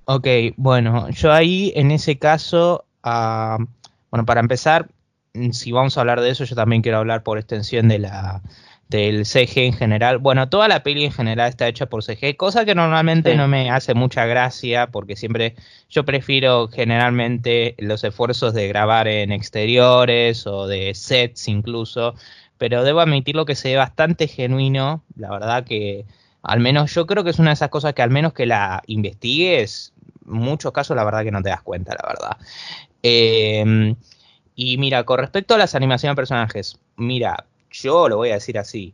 Ok, 0.06 0.28
bueno, 0.56 1.10
yo 1.10 1.32
ahí 1.32 1.74
en 1.76 1.92
ese 1.92 2.18
caso, 2.18 2.86
ah, 3.04 3.58
bueno, 4.12 4.26
para 4.26 4.40
empezar, 4.40 4.88
si 5.52 5.72
vamos 5.72 5.98
a 5.98 6.02
hablar 6.02 6.22
de 6.22 6.30
eso, 6.30 6.44
yo 6.44 6.56
también 6.56 6.82
quiero 6.82 7.00
hablar 7.00 7.24
por 7.24 7.38
extensión 7.38 7.88
de 7.88 8.00
la, 8.00 8.42
del 8.96 9.26
CG 9.26 9.58
en 9.58 9.74
general. 9.74 10.20
Bueno, 10.20 10.48
toda 10.48 10.70
la 10.70 10.82
peli 10.82 11.04
en 11.04 11.12
general 11.12 11.50
está 11.50 11.68
hecha 11.68 11.88
por 11.88 12.02
CG, 12.02 12.38
cosa 12.38 12.64
que 12.64 12.76
normalmente 12.76 13.36
no 13.36 13.48
me 13.50 13.70
hace 13.70 13.94
mucha 13.94 14.26
gracia 14.26 14.88
porque 14.88 15.18
siempre 15.18 15.56
yo 15.90 16.06
prefiero 16.06 16.70
generalmente 16.70 17.76
los 17.78 18.06
esfuerzos 18.06 18.54
de 18.54 18.70
grabar 18.70 19.10
en 19.10 19.34
exteriores 19.34 20.48
o 20.48 20.68
de 20.68 20.94
sets 20.96 21.50
incluso, 21.50 22.16
pero 22.58 22.86
debo 22.86 23.02
admitirlo 23.02 23.46
que 23.46 23.56
se 23.56 23.72
ve 23.72 23.76
bastante 23.76 24.30
genuino, 24.30 25.04
la 25.18 25.30
verdad 25.30 25.66
que 25.66 26.06
al 26.42 26.62
menos 26.62 26.94
yo 26.94 27.06
creo 27.06 27.26
que 27.26 27.32
es 27.32 27.40
una 27.40 27.50
de 27.50 27.56
esas 27.56 27.70
cosas 27.70 27.94
que 27.94 28.02
al 28.02 28.12
menos 28.12 28.32
que 28.32 28.46
la 28.46 28.82
investigues, 28.88 29.94
muchos 30.24 30.72
casos 30.72 30.96
la 30.96 31.04
verdad 31.04 31.24
que 31.24 31.32
no 31.32 31.42
te 31.42 31.50
das 31.50 31.62
cuenta, 31.64 31.96
la 32.02 32.08
verdad. 32.08 32.38
Em, 33.04 33.96
y 34.56 34.78
mira, 34.78 35.04
con 35.04 35.20
respecto 35.20 35.54
a 35.54 35.58
las 35.58 35.76
animaciones 35.76 36.14
de 36.14 36.22
personajes, 36.22 36.80
mira, 36.96 37.46
yo 37.72 38.10
lo 38.10 38.18
voy 38.18 38.32
a 38.32 38.36
decir 38.36 38.58
así. 38.58 38.94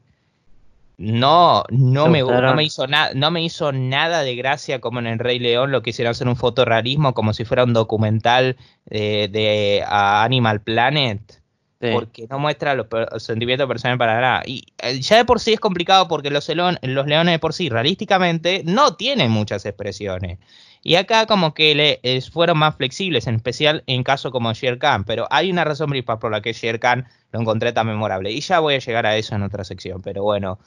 No, 0.98 1.63
no 1.70 2.10
me, 2.10 2.22
no 2.22 2.54
me, 2.54 2.63
hizo 2.63 2.86
nada, 2.86 3.12
no 3.16 3.32
me 3.32 3.42
hizo 3.42 3.72
nada 3.72 4.22
de 4.22 4.36
gracia 4.36 4.80
como 4.80 5.00
en 5.00 5.08
el 5.08 5.18
Rey 5.18 5.40
León 5.40 5.72
lo 5.72 5.82
quisieron 5.82 6.12
hacer 6.12 6.28
un 6.28 6.36
fotorrealismo 6.36 7.16
como 7.16 7.34
si 7.34 7.44
fuera 7.44 7.63
un 7.63 7.74
documental 7.74 8.56
de, 8.86 9.84
Animal 9.88 10.62
Planet. 10.62 11.42
Porque 11.80 12.28
no 12.30 12.38
muestra 12.38 12.75
los, 12.75 12.86
sentimientos 13.18 13.68
personales 13.68 13.98
para 13.98 14.22
nada. 14.22 14.44
Y 14.46 14.63
eh, 14.84 15.01
ya 15.01 15.18
de 15.18 15.25
por 15.25 15.40
sí 15.40 15.54
es 15.54 15.60
complicado 15.60 16.08
porque 16.08 16.30
los, 16.30 16.48
los 16.50 17.08
leones 17.08 17.34
de 17.34 17.40
por 17.40 17.54
sí, 17.54 17.70
realísticamente, 17.70 18.62
no 18.63 18.96
tienen 18.96 19.32
muchas 19.32 19.66
expresiones. 19.66 20.38
Y 20.83 20.95
acá 20.95 21.27
como 21.27 21.53
que 21.53 21.75
le, 21.75 22.21
fueron 22.31 22.57
más 22.57 22.75
flexibles, 22.75 23.27
en 23.27 23.35
especial 23.35 23.83
en 23.85 24.03
caso 24.03 24.31
como 24.31 24.51
Shere 24.53 24.79
Khan, 24.79 25.03
pero 25.03 25.27
hay 25.29 25.51
una 25.51 25.63
razón 25.63 25.89
principal 25.89 26.17
por 26.17 26.31
la 26.31 26.41
que 26.41 26.53
Shere 26.53 26.79
Khan 26.79 27.07
lo 27.31 27.41
encontré 27.41 27.71
tan 27.71 27.88
memorable. 27.88 28.31
Y 28.31 28.41
ya 28.41 28.59
voy 28.59 28.75
a 28.75 28.79
llegar 28.79 29.05
a 29.05 29.15
eso 29.15 29.35
en 29.35 29.43
otra 29.43 29.63
sección, 29.63 30.01
pero 30.01 30.23
bueno. 30.23 30.57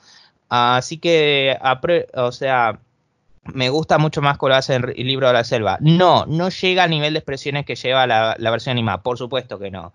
Así 0.48 0.98
que, 0.98 1.58
o 2.14 2.30
sea, 2.30 2.78
me 3.52 3.68
gusta 3.70 3.98
mucho 3.98 4.22
más 4.22 4.38
como 4.38 4.50
lo 4.50 4.54
hace 4.56 4.74
en 4.74 4.84
el 4.96 5.06
libro 5.06 5.26
de 5.26 5.32
la 5.32 5.44
selva. 5.44 5.78
No, 5.80 6.26
no 6.26 6.48
llega 6.48 6.84
al 6.84 6.90
nivel 6.90 7.14
de 7.14 7.18
expresiones 7.18 7.66
que 7.66 7.74
lleva 7.74 8.06
la, 8.06 8.36
versión 8.38 8.72
animada, 8.72 9.02
por 9.02 9.18
supuesto 9.18 9.58
que 9.58 9.70
no. 9.70 9.92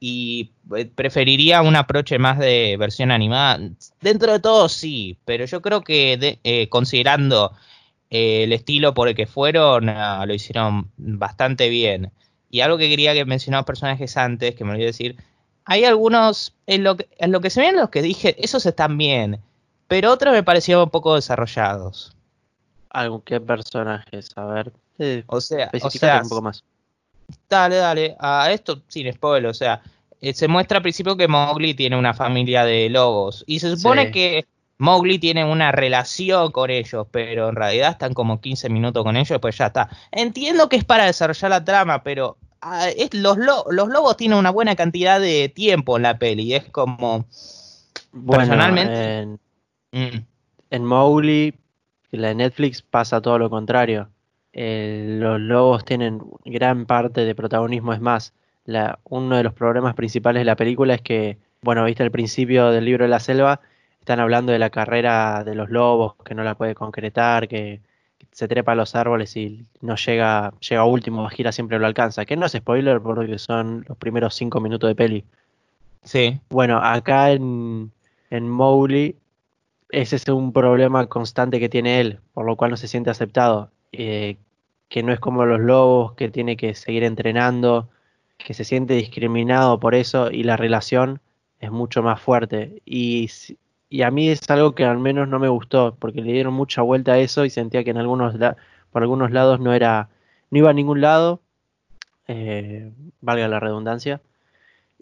Y 0.00 0.50
eh, 0.76 0.86
preferiría 0.86 1.62
un 1.62 1.76
aproche 1.76 2.18
más 2.18 2.38
de 2.38 2.76
versión 2.78 3.10
animada. 3.12 3.60
Dentro 4.00 4.32
de 4.32 4.40
todo 4.40 4.68
sí, 4.68 5.16
pero 5.24 5.44
yo 5.44 5.62
creo 5.62 5.82
que 5.82 6.38
eh, 6.42 6.68
considerando 6.70 7.52
eh, 8.10 8.44
el 8.44 8.52
estilo 8.52 8.92
por 8.92 9.08
el 9.08 9.14
que 9.14 9.26
fueron 9.26 9.88
ah, 9.88 10.24
lo 10.26 10.34
hicieron 10.34 10.90
bastante 10.96 11.68
bien. 11.68 12.12
Y 12.50 12.60
algo 12.60 12.78
que 12.78 12.88
quería 12.88 13.14
que 13.14 13.24
mencionaba 13.24 13.64
personajes 13.64 14.16
antes, 14.16 14.56
que 14.56 14.64
me 14.64 14.72
olvidé 14.72 14.86
decir, 14.86 15.16
hay 15.64 15.84
algunos, 15.84 16.52
en 16.66 16.82
lo, 16.82 16.96
que, 16.96 17.08
en 17.18 17.30
lo 17.30 17.40
que 17.40 17.50
se 17.50 17.60
ven 17.60 17.76
los 17.76 17.90
que 17.90 18.02
dije, 18.02 18.34
esos 18.44 18.66
están 18.66 18.98
bien, 18.98 19.40
pero 19.86 20.10
otros 20.10 20.34
me 20.34 20.42
parecieron 20.42 20.84
un 20.84 20.90
poco 20.90 21.14
desarrollados. 21.14 22.16
¿Algún 22.90 23.20
qué 23.20 23.40
personajes? 23.40 24.30
A 24.36 24.44
ver, 24.46 24.72
o 25.28 25.40
sea, 25.40 25.70
o 25.80 25.90
sea, 25.90 26.20
un 26.22 26.28
poco 26.28 26.42
más. 26.42 26.64
Dale, 27.48 27.76
dale, 27.76 28.16
a 28.18 28.50
esto 28.50 28.82
sin 28.88 29.12
spoiler, 29.12 29.48
o 29.48 29.54
sea, 29.54 29.80
eh, 30.20 30.34
se 30.34 30.48
muestra 30.48 30.78
al 30.78 30.82
principio 30.82 31.16
que 31.16 31.28
Mowgli 31.28 31.74
tiene 31.74 31.96
una 31.96 32.12
familia 32.12 32.64
de 32.64 32.90
lobos 32.90 33.44
y 33.46 33.60
se 33.60 33.76
supone 33.76 34.10
que 34.10 34.44
Mowgli 34.80 35.18
tiene 35.18 35.44
una 35.44 35.72
relación 35.72 36.52
con 36.52 36.70
ellos, 36.70 37.06
pero 37.10 37.50
en 37.50 37.54
realidad 37.54 37.90
están 37.90 38.14
como 38.14 38.40
15 38.40 38.70
minutos 38.70 39.04
con 39.04 39.14
ellos, 39.14 39.38
pues 39.38 39.58
ya 39.58 39.66
está. 39.66 39.90
Entiendo 40.10 40.70
que 40.70 40.76
es 40.76 40.84
para 40.84 41.04
desarrollar 41.04 41.50
la 41.50 41.62
trama, 41.62 42.02
pero 42.02 42.38
ah, 42.62 42.86
los, 43.12 43.36
los 43.36 43.88
lobos 43.90 44.16
tienen 44.16 44.38
una 44.38 44.48
buena 44.48 44.76
cantidad 44.76 45.20
de 45.20 45.50
tiempo 45.50 45.98
en 45.98 46.04
la 46.04 46.18
peli. 46.18 46.54
Es 46.54 46.64
como. 46.70 47.26
personalmente. 48.26 49.18
En, 49.18 49.40
mm. 49.92 50.24
en 50.70 50.84
Mowgli, 50.86 51.54
la 52.12 52.28
de 52.28 52.36
Netflix, 52.36 52.80
pasa 52.80 53.20
todo 53.20 53.38
lo 53.38 53.50
contrario. 53.50 54.08
los 54.54 55.40
lobos 55.40 55.84
tienen 55.84 56.22
gran 56.46 56.86
parte 56.86 57.26
de 57.26 57.34
protagonismo. 57.34 57.92
Es 57.92 58.00
más, 58.00 58.32
la, 58.64 58.98
uno 59.04 59.36
de 59.36 59.42
los 59.42 59.52
problemas 59.52 59.94
principales 59.94 60.40
de 60.40 60.46
la 60.46 60.56
película 60.56 60.94
es 60.94 61.02
que, 61.02 61.36
bueno, 61.60 61.84
viste 61.84 62.02
al 62.02 62.10
principio 62.10 62.70
del 62.70 62.86
libro 62.86 63.04
de 63.04 63.10
la 63.10 63.20
selva 63.20 63.60
están 64.00 64.20
hablando 64.20 64.52
de 64.52 64.58
la 64.58 64.70
carrera 64.70 65.44
de 65.44 65.54
los 65.54 65.70
lobos, 65.70 66.14
que 66.24 66.34
no 66.34 66.42
la 66.42 66.54
puede 66.54 66.74
concretar, 66.74 67.48
que 67.48 67.80
se 68.32 68.48
trepa 68.48 68.72
a 68.72 68.74
los 68.74 68.94
árboles 68.94 69.36
y 69.36 69.64
no 69.80 69.96
llega, 69.96 70.52
llega 70.60 70.84
último, 70.84 71.28
gira 71.28 71.52
siempre 71.52 71.78
lo 71.78 71.86
alcanza. 71.86 72.24
Que 72.24 72.36
no 72.36 72.46
es 72.46 72.52
spoiler 72.52 73.00
porque 73.00 73.38
son 73.38 73.84
los 73.88 73.96
primeros 73.98 74.34
cinco 74.34 74.60
minutos 74.60 74.88
de 74.88 74.94
peli. 74.94 75.24
Sí. 76.02 76.40
Bueno, 76.48 76.78
acá 76.78 77.32
en, 77.32 77.92
en 78.30 78.48
Mowgli 78.48 79.16
ese 79.90 80.16
es 80.16 80.28
un 80.28 80.52
problema 80.52 81.06
constante 81.06 81.58
que 81.58 81.68
tiene 81.68 82.00
él, 82.00 82.20
por 82.32 82.46
lo 82.46 82.56
cual 82.56 82.70
no 82.70 82.76
se 82.76 82.88
siente 82.88 83.10
aceptado. 83.10 83.70
Eh, 83.92 84.36
que 84.88 85.02
no 85.02 85.12
es 85.12 85.20
como 85.20 85.44
los 85.46 85.60
lobos, 85.60 86.14
que 86.14 86.28
tiene 86.30 86.56
que 86.56 86.74
seguir 86.74 87.04
entrenando, 87.04 87.88
que 88.38 88.54
se 88.54 88.64
siente 88.64 88.94
discriminado 88.94 89.78
por 89.78 89.94
eso 89.94 90.30
y 90.30 90.42
la 90.42 90.56
relación 90.56 91.20
es 91.60 91.70
mucho 91.70 92.02
más 92.02 92.20
fuerte. 92.20 92.82
Y 92.84 93.30
y 93.90 94.02
a 94.02 94.10
mí 94.12 94.30
es 94.30 94.48
algo 94.50 94.74
que 94.74 94.84
al 94.84 94.98
menos 95.00 95.28
no 95.28 95.40
me 95.40 95.48
gustó, 95.48 95.96
porque 95.98 96.22
le 96.22 96.32
dieron 96.32 96.54
mucha 96.54 96.80
vuelta 96.82 97.12
a 97.14 97.18
eso 97.18 97.44
y 97.44 97.50
sentía 97.50 97.84
que 97.84 97.90
en 97.90 97.98
algunos 97.98 98.36
por 98.92 99.02
algunos 99.02 99.32
lados 99.32 99.60
no 99.60 99.74
era, 99.74 100.08
no 100.50 100.58
iba 100.58 100.70
a 100.70 100.72
ningún 100.72 101.00
lado, 101.00 101.40
eh, 102.28 102.92
valga 103.20 103.48
la 103.48 103.60
redundancia, 103.60 104.20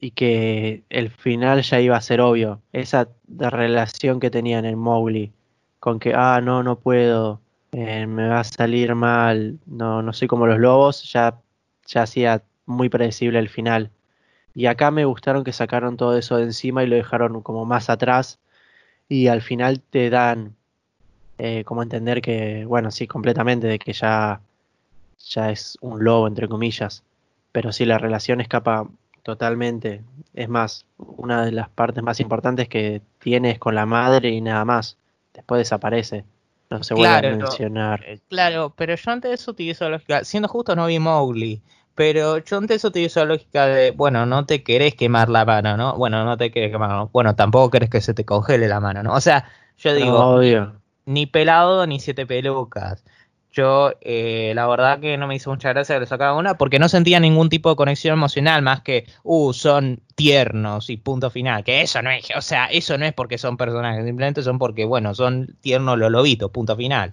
y 0.01 0.13
que 0.13 0.85
el 0.91 1.11
final 1.11 1.63
ya 1.63 1.81
iba 1.81 1.97
a 1.97 2.01
ser 2.01 2.21
obvio. 2.21 2.63
Esa 2.73 3.09
relación 3.29 4.21
que 4.21 4.31
tenían 4.31 4.65
en 4.65 4.79
Mowgli, 4.79 5.33
con 5.81 6.01
que, 6.01 6.15
ah, 6.15 6.41
no, 6.43 6.63
no 6.63 6.79
puedo, 6.81 7.41
eh, 7.73 8.07
me 8.07 8.29
va 8.29 8.41
a 8.41 8.45
salir 8.45 8.95
mal, 8.95 9.59
no, 9.67 10.03
no 10.03 10.13
soy 10.13 10.29
como 10.29 10.47
los 10.47 10.59
lobos, 10.59 11.13
ya, 11.13 11.41
ya 11.87 12.03
hacía 12.03 12.43
muy 12.67 12.89
predecible 12.89 13.39
el 13.39 13.49
final. 13.51 13.91
Y 14.55 14.67
acá 14.67 14.91
me 14.91 15.05
gustaron 15.05 15.45
que 15.45 15.53
sacaron 15.53 15.97
todo 15.97 16.17
eso 16.19 16.37
de 16.39 16.45
encima 16.45 16.85
y 16.85 16.87
lo 16.89 16.97
dejaron 16.97 17.43
como 17.43 17.65
más 17.65 17.91
atrás 17.91 18.41
y 19.09 19.29
al 19.29 19.43
final 19.43 19.81
te 19.81 20.11
dan 20.11 20.55
eh, 21.39 21.65
como 21.65 21.83
entender 21.83 22.21
que, 22.21 22.65
bueno, 22.65 22.91
sí, 22.91 23.07
completamente, 23.07 23.67
de 23.67 23.79
que 23.79 23.93
ya, 23.93 24.41
ya 25.19 25.51
es 25.51 25.79
un 25.81 26.03
lobo, 26.05 26.27
entre 26.27 26.49
comillas, 26.49 27.05
pero 27.53 27.73
sí, 27.73 27.85
la 27.85 27.99
relación 27.99 28.41
escapa 28.41 28.89
totalmente. 29.23 30.03
Es 30.35 30.49
más, 30.49 30.85
una 30.97 31.45
de 31.45 31.53
las 31.53 31.69
partes 31.69 32.03
más 32.03 32.21
importantes 32.21 32.69
que 32.69 33.03
tienes 33.19 33.59
con 33.59 33.75
la 33.75 33.87
madre 33.87 34.31
y 34.31 34.41
nada 34.41 34.65
más. 34.65 34.97
Después 35.35 35.61
desaparece. 35.61 36.25
No 36.71 36.83
se 36.83 36.95
vuelve 36.95 37.29
a 37.29 37.37
mencionar. 37.37 38.05
Eh, 38.07 38.21
claro, 38.29 38.75
pero 38.77 38.95
yo 38.95 39.11
antes 39.11 39.31
de 39.31 39.35
eso 39.35 39.51
utilizo 39.51 39.85
la 39.85 39.91
lógica. 39.91 40.25
Siendo 40.25 40.49
justo, 40.49 40.75
no 40.77 40.87
vi 40.87 40.99
Mowgli. 40.99 41.61
Pero 41.99 42.39
yo 42.39 42.59
antes 42.59 42.85
utilizo 42.85 43.19
la 43.19 43.27
lógica 43.27 43.67
de, 43.67 43.91
bueno, 43.91 44.25
no 44.25 44.47
te 44.47 44.63
querés 44.63 44.95
quemar 44.95 45.29
la 45.29 45.45
mano, 45.45 45.77
¿no? 45.77 45.97
Bueno, 45.97 46.25
no 46.25 46.37
te 46.37 46.53
querés 46.53 46.71
quemar, 46.71 46.91
¿no? 46.91 47.09
Bueno, 47.09 47.35
tampoco 47.35 47.73
querés 47.73 47.91
que 47.91 48.01
se 48.01 48.15
te 48.15 48.25
congele 48.25 48.69
la 48.69 48.79
mano, 48.79 49.03
¿no? 49.03 49.15
O 49.15 49.21
sea, 49.21 49.51
yo 49.79 49.93
digo, 49.93 50.41
ni 51.07 51.27
pelado 51.27 51.85
ni 51.89 51.99
siete 51.99 52.25
pelucas. 52.25 53.05
Yo, 53.51 53.95
eh, 54.01 54.53
la 54.55 54.69
verdad 54.69 55.01
que 55.01 55.17
no 55.17 55.27
me 55.27 55.35
hizo 55.35 55.51
mucha 55.51 55.71
gracia 55.71 55.97
que 55.97 56.03
le 56.03 56.07
sacaba 56.07 56.39
una 56.39 56.57
porque 56.57 56.79
no 56.79 56.89
sentía 56.89 57.19
ningún 57.19 57.49
tipo 57.49 57.69
de 57.69 57.75
conexión 57.75 58.13
emocional 58.13 58.63
más 58.63 58.83
que, 58.83 59.09
uh, 59.25 59.53
son 59.53 60.01
tiernos 60.15 60.91
y 60.91 60.99
punto 60.99 61.31
final. 61.31 61.65
Que 61.65 61.81
eso 61.81 62.01
no 62.01 62.11
es, 62.13 62.29
o 62.37 62.43
sea, 62.43 62.67
eso 62.67 62.97
no 62.97 63.07
es 63.07 63.13
porque 63.13 63.39
son 63.39 63.57
personajes, 63.57 64.05
simplemente 64.05 64.45
son 64.45 64.61
porque, 64.61 64.85
bueno, 64.85 65.17
son 65.17 65.57
tiernos 65.63 65.99
los 65.99 66.13
lobitos, 66.13 66.53
punto 66.53 66.77
final. 66.77 67.13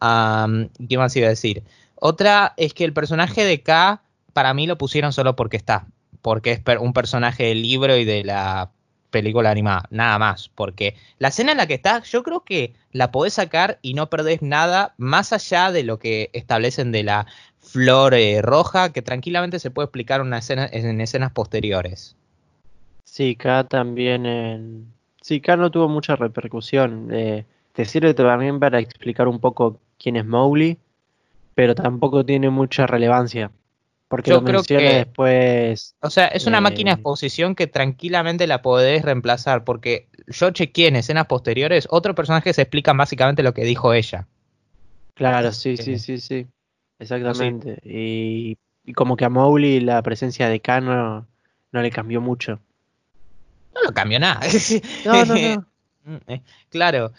¿Qué 0.00 0.98
más 0.98 1.14
iba 1.14 1.26
a 1.28 1.30
decir? 1.30 1.62
Otra 1.94 2.54
es 2.56 2.74
que 2.74 2.84
el 2.84 2.92
personaje 2.92 3.44
de 3.44 3.62
K 3.62 4.02
para 4.36 4.52
mí 4.52 4.66
lo 4.66 4.76
pusieron 4.76 5.14
solo 5.14 5.34
porque 5.34 5.56
está, 5.56 5.86
porque 6.20 6.52
es 6.52 6.60
un 6.78 6.92
personaje 6.92 7.44
del 7.44 7.62
libro 7.62 7.96
y 7.96 8.04
de 8.04 8.22
la 8.22 8.70
película 9.08 9.50
animada, 9.50 9.86
nada 9.88 10.18
más, 10.18 10.50
porque 10.50 10.94
la 11.18 11.28
escena 11.28 11.52
en 11.52 11.56
la 11.56 11.66
que 11.66 11.72
está, 11.72 12.02
yo 12.02 12.22
creo 12.22 12.44
que 12.44 12.74
la 12.92 13.10
podés 13.10 13.32
sacar 13.32 13.78
y 13.80 13.94
no 13.94 14.10
perdés 14.10 14.42
nada 14.42 14.92
más 14.98 15.32
allá 15.32 15.72
de 15.72 15.84
lo 15.84 15.98
que 15.98 16.28
establecen 16.34 16.92
de 16.92 17.04
la 17.04 17.26
flor 17.60 18.12
eh, 18.12 18.42
roja, 18.42 18.92
que 18.92 19.00
tranquilamente 19.00 19.58
se 19.58 19.70
puede 19.70 19.86
explicar 19.86 20.20
una 20.20 20.36
escena, 20.36 20.68
en 20.70 21.00
escenas 21.00 21.32
posteriores. 21.32 22.14
Sí, 23.04 23.36
K 23.36 23.64
también 23.64 24.26
en... 24.26 24.92
Sí, 25.22 25.40
K 25.40 25.56
no 25.56 25.70
tuvo 25.70 25.88
mucha 25.88 26.14
repercusión. 26.14 27.08
Eh, 27.10 27.46
te 27.72 27.86
sirve 27.86 28.12
también 28.12 28.60
para 28.60 28.80
explicar 28.80 29.28
un 29.28 29.40
poco 29.40 29.80
quién 29.98 30.16
es 30.16 30.26
Mowgli, 30.26 30.76
pero 31.54 31.74
tampoco 31.74 32.22
tiene 32.22 32.50
mucha 32.50 32.86
relevancia. 32.86 33.50
Porque 34.08 34.30
Yo 34.30 34.40
lo 34.40 34.44
creo 34.44 34.62
que- 34.62 34.76
después. 34.78 35.96
O 36.00 36.10
sea, 36.10 36.26
es 36.28 36.46
una 36.46 36.58
Eh, 36.58 36.60
máquina 36.60 36.90
de 36.90 36.94
exposición 36.94 37.54
que 37.56 37.66
tranquilamente 37.66 38.46
la 38.46 38.62
podés 38.62 39.02
reemplazar, 39.02 39.64
porque 39.64 40.08
yo 40.28 40.50
chequeé 40.52 40.88
en 40.88 40.96
escenas 40.96 41.26
posteriores, 41.26 41.88
otros 41.90 42.14
personajes 42.14 42.54
se 42.56 42.62
explican 42.62 42.96
básicamente 42.96 43.42
lo 43.42 43.52
que 43.52 43.64
dijo 43.64 43.92
ella. 43.92 44.28
Claro, 45.14 45.50
sí, 45.52 45.70
Eh, 45.70 45.76
sí, 45.78 45.98
sí, 45.98 46.18
sí. 46.20 46.46
Exactamente. 46.98 47.78
Y, 47.84 48.56
y 48.84 48.92
como 48.92 49.16
que 49.16 49.24
a 49.24 49.28
Mowgli 49.28 49.80
la 49.80 50.00
presencia 50.02 50.48
de 50.48 50.60
K 50.60 50.80
no, 50.80 51.26
le 51.72 51.90
cambió 51.90 52.20
mucho. 52.20 52.60
No 53.74 53.82
lo 53.82 53.92
cambió 53.92 54.18
nada. 54.20 54.40
No, 55.04 55.24
no, 55.24 55.34
no. 55.36 55.66
Mm, 56.06 56.18
eh, 56.28 56.42
Claro. 56.68 57.12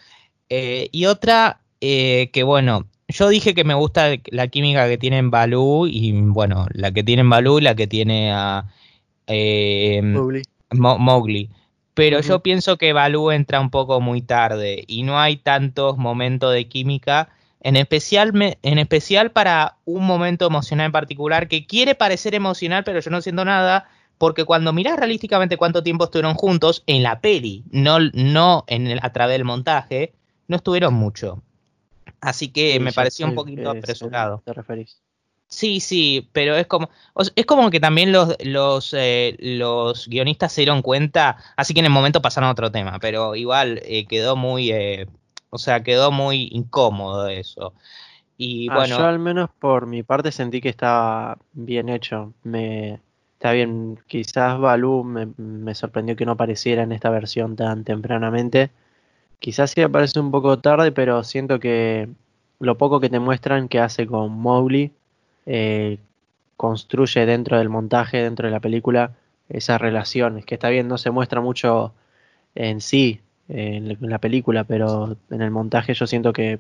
Eh, 0.50 0.88
y 0.94 1.08
otra 1.08 1.60
eh, 1.82 2.29
que 2.32 2.44
bueno, 2.44 2.88
yo 3.08 3.30
dije 3.30 3.54
que 3.54 3.64
me 3.64 3.74
gusta 3.74 4.08
la 4.32 4.48
química 4.48 4.88
que 4.88 4.98
tienen 4.98 5.32
Balú 5.32 5.88
y 5.88 6.12
bueno, 6.14 6.66
la 6.72 6.92
que 6.92 7.04
tienen 7.04 7.30
Balú 7.30 7.60
y 7.60 7.62
la 7.62 7.76
que 7.76 7.88
tiene 7.88 8.32
a 8.34 8.66
eh, 9.28 10.02
Mowgli. 10.04 10.42
Mo- 10.72 10.98
Mowgli. 10.98 11.50
Pero 11.94 12.20
yo 12.22 12.42
pienso 12.44 12.78
que 12.78 12.94
Balú 12.94 13.32
entra 13.32 13.60
un 13.60 13.70
poco 13.72 14.00
muy 14.02 14.22
tarde 14.22 14.84
y 14.88 15.04
no 15.04 15.20
hay 15.20 15.38
tantos 15.38 15.98
momentos 15.98 16.54
de 16.54 16.68
química, 16.68 17.30
en 17.62 17.76
especial, 17.76 18.34
me- 18.34 18.60
en 18.62 18.78
especial 18.78 19.32
para 19.32 19.78
un 19.86 20.06
momento 20.06 20.46
emocional 20.46 20.88
en 20.88 20.92
particular 20.92 21.48
que 21.48 21.66
quiere 21.66 21.96
parecer 21.96 22.36
emocional, 22.36 22.84
pero 22.84 23.00
yo 23.00 23.10
no 23.10 23.22
siento 23.22 23.46
nada, 23.46 23.90
porque 24.20 24.46
cuando 24.46 24.74
mirás 24.74 24.98
realísticamente 24.98 25.58
cuánto 25.58 25.82
tiempo 25.82 26.06
estuvieron 26.06 26.36
juntos 26.36 26.84
en 26.86 27.02
la 27.04 27.20
peli, 27.20 27.64
no, 27.72 27.98
no 28.14 28.64
en 28.68 28.86
el- 28.88 29.00
a 29.02 29.12
través 29.12 29.34
del 29.36 29.46
montaje, 29.46 30.14
no 30.48 30.58
estuvieron 30.58 30.94
mucho. 30.94 31.42
Así 32.22 32.50
que 32.50 32.74
Sí, 32.74 32.80
me 32.80 32.92
pareció 32.92 33.26
un 33.28 33.36
poquito 33.36 33.72
es, 33.72 33.84
apresurado. 33.84 34.42
¿Te 34.44 34.54
referís? 34.54 35.00
Sí, 35.50 35.80
sí, 35.80 36.30
pero 36.34 36.56
es 36.56 36.68
como, 36.68 36.90
es 37.36 37.46
como 37.46 37.70
que 37.70 37.80
también 37.80 38.12
los, 38.12 38.36
los, 38.44 38.94
eh, 38.94 39.38
los 39.40 40.08
guionistas 40.10 40.52
se 40.52 40.62
dieron 40.62 40.82
cuenta, 40.82 41.38
así 41.56 41.74
que 41.74 41.80
en 41.80 41.86
el 41.86 41.92
momento 41.92 42.22
pasaron 42.22 42.50
a 42.50 42.52
otro 42.52 42.70
tema, 42.70 43.00
pero 43.00 43.34
igual 43.34 43.80
eh, 43.86 44.06
quedó 44.08 44.36
muy, 44.36 44.72
eh, 44.72 45.08
o 45.50 45.58
sea, 45.58 45.84
quedó 45.84 46.12
muy 46.12 46.50
incómodo 46.52 47.30
eso. 47.30 47.74
Y 48.38 48.70
Ah, 48.70 48.76
bueno, 48.76 48.98
yo 49.00 49.06
al 49.06 49.20
menos 49.20 49.50
por 49.58 49.88
mi 49.88 50.04
parte 50.04 50.32
sentí 50.34 50.60
que 50.60 50.70
estaba 50.70 51.38
bien 51.54 51.88
hecho. 51.90 52.34
Me, 52.44 53.00
está 53.34 53.52
bien, 53.54 54.00
quizás 54.06 54.60
Balú 54.60 55.04
me, 55.06 55.28
me 55.38 55.74
sorprendió 55.76 56.16
que 56.16 56.26
no 56.26 56.34
apareciera 56.34 56.84
en 56.84 56.92
esta 56.92 57.10
versión 57.10 57.56
tan 57.56 57.84
tempranamente. 57.86 58.70
Quizás 59.39 59.72
sí 59.72 59.82
aparece 59.82 60.20
un 60.20 60.32
poco 60.32 60.60
tarde, 60.60 60.91
pero 60.91 61.24
siento 61.24 61.60
que 61.60 62.10
lo 62.60 62.77
poco 62.77 63.00
que 63.00 63.10
te 63.10 63.20
muestran 63.20 63.67
que 63.70 63.79
hace 63.79 64.08
con 64.08 64.32
Mowgli 64.32 64.91
eh, 65.46 66.00
construye 66.58 67.25
dentro 67.25 67.58
del 67.58 67.70
montaje, 67.70 68.17
dentro 68.24 68.48
de 68.48 68.51
la 68.51 68.60
película, 68.60 69.12
esas 69.48 69.79
relaciones. 69.79 70.46
Que 70.46 70.56
está 70.56 70.70
bien, 70.70 70.88
no 70.88 70.98
se 70.98 71.12
muestra 71.12 71.39
mucho 71.39 71.94
en 72.56 72.82
sí, 72.82 73.22
en 73.48 73.88
la- 73.89 73.94
en 73.94 74.10
la 74.10 74.17
película, 74.17 74.63
pero 74.63 75.15
en 75.29 75.41
el 75.41 75.51
montaje 75.51 75.94
yo 75.94 76.08
siento 76.08 76.34
que 76.34 76.60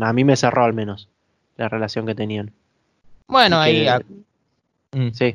a 0.00 0.12
mí 0.12 0.24
me 0.24 0.36
cerró 0.36 0.64
al 0.64 0.72
menos 0.74 1.08
la 1.56 1.68
relación 1.68 2.06
que 2.06 2.14
tenían. 2.14 2.52
bueno, 3.28 3.58
ahí, 3.60 3.84
que- 3.84 3.88
a- 3.88 4.00
mm, 4.92 5.10
Sí, 5.12 5.34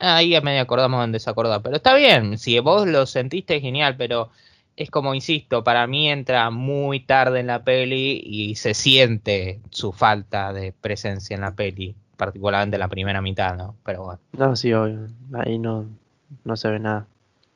ahí 0.00 0.34
a 0.34 0.40
medio 0.40 0.62
acordamos 0.62 1.04
en 1.04 1.12
desacordar, 1.12 1.62
pero 1.62 1.76
está 1.76 1.94
bien, 1.94 2.38
si 2.38 2.58
vos 2.58 2.86
lo 2.88 3.06
sentiste 3.06 3.60
genial, 3.60 3.94
pero 3.96 4.30
es 4.78 4.92
como, 4.92 5.12
insisto, 5.12 5.64
para 5.64 5.88
mí 5.88 6.08
entra 6.08 6.50
muy 6.50 7.00
tarde 7.00 7.40
en 7.40 7.48
la 7.48 7.64
peli 7.64 8.22
y 8.24 8.54
se 8.54 8.74
siente 8.74 9.60
su 9.70 9.90
falta 9.92 10.52
de 10.52 10.72
presencia 10.72 11.34
en 11.34 11.40
la 11.40 11.50
peli, 11.50 11.96
particularmente 12.16 12.76
en 12.76 12.80
la 12.80 12.88
primera 12.88 13.20
mitad, 13.20 13.56
¿no? 13.56 13.74
Pero 13.84 14.04
bueno. 14.04 14.20
no, 14.34 14.54
sí, 14.54 14.72
obvio. 14.72 15.08
Ahí 15.34 15.58
no, 15.58 15.86
no 16.44 16.56
se 16.56 16.68
ve 16.68 16.78
nada. 16.78 17.08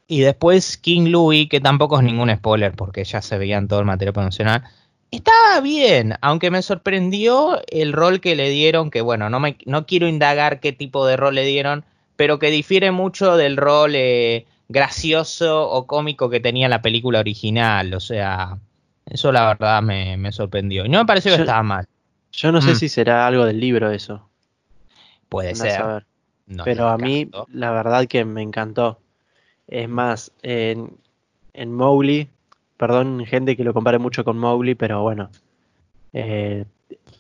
Y 0.09 0.21
después 0.21 0.77
King 0.77 1.11
Louis, 1.11 1.49
que 1.49 1.61
tampoco 1.61 1.97
es 1.99 2.05
ningún 2.05 2.35
spoiler 2.35 2.73
porque 2.73 3.05
ya 3.05 3.23
se 3.23 3.39
veía 3.39 3.57
en 3.57 3.69
todo 3.69 3.79
el 3.79 3.87
material 3.87 4.15
promocional, 4.15 4.65
estaba 5.13 5.61
bien, 5.61 6.15
aunque 6.23 6.51
me 6.51 6.61
sorprendió 6.61 7.61
el 7.69 7.93
rol 7.93 8.21
que 8.21 8.35
le 8.35 8.51
dieron, 8.51 8.91
que 8.91 9.01
bueno, 9.01 9.31
no, 9.31 9.39
me, 9.39 9.57
no 9.65 9.87
quiero 9.87 10.09
indagar 10.09 10.59
qué 10.59 10.73
tipo 10.73 11.07
de 11.07 11.17
rol 11.17 11.37
le 11.37 11.45
dieron, 11.45 11.85
pero 12.17 12.41
que 12.41 12.51
difiere 12.51 12.91
mucho 12.91 13.37
del 13.37 13.57
rol 13.57 13.95
eh, 13.95 14.47
gracioso 14.73 15.69
o 15.71 15.87
cómico 15.87 16.29
que 16.31 16.41
tenía 16.41 16.69
la 16.69 16.83
película 16.83 17.21
original, 17.21 17.95
o 17.95 18.01
sea, 18.01 18.59
eso 19.07 19.31
la 19.33 19.47
verdad 19.47 19.83
me, 19.83 20.17
me 20.17 20.33
sorprendió. 20.33 20.85
Y 20.85 20.89
no 20.89 20.99
me 20.99 21.07
pareció 21.07 21.35
que 21.35 21.41
estaba 21.43 21.63
mal, 21.63 21.87
Yo 22.33 22.51
no 22.51 22.61
sé 22.63 22.73
Mm. 22.73 22.77
si 22.77 22.89
será 22.89 23.27
algo 23.27 23.45
del 23.45 23.61
libro 23.61 23.91
eso. 23.91 24.29
puede 25.29 25.51
andá 25.53 25.65
a 25.65 25.69
ser. 25.69 25.81
saber. 25.81 26.07
no 26.47 26.65
Pero 26.65 26.89
a 26.89 26.99
mí, 26.99 27.31
la 27.49 27.71
verdad 27.71 28.07
que 28.07 28.25
me 28.25 28.43
encantó. 28.43 28.99
Es 29.69 29.89
más, 29.89 30.33
en, 30.43 30.97
en 31.55 31.73
Mowgli, 31.73 32.29
perdón, 32.77 33.25
gente 33.27 33.57
que 33.57 33.65
lo 33.65 33.73
compare 33.73 33.99
mucho 33.99 34.25
con 34.25 34.39
Mowgli, 34.39 34.75
pero 34.75 35.03
bueno, 35.03 35.31
eh, 36.13 36.65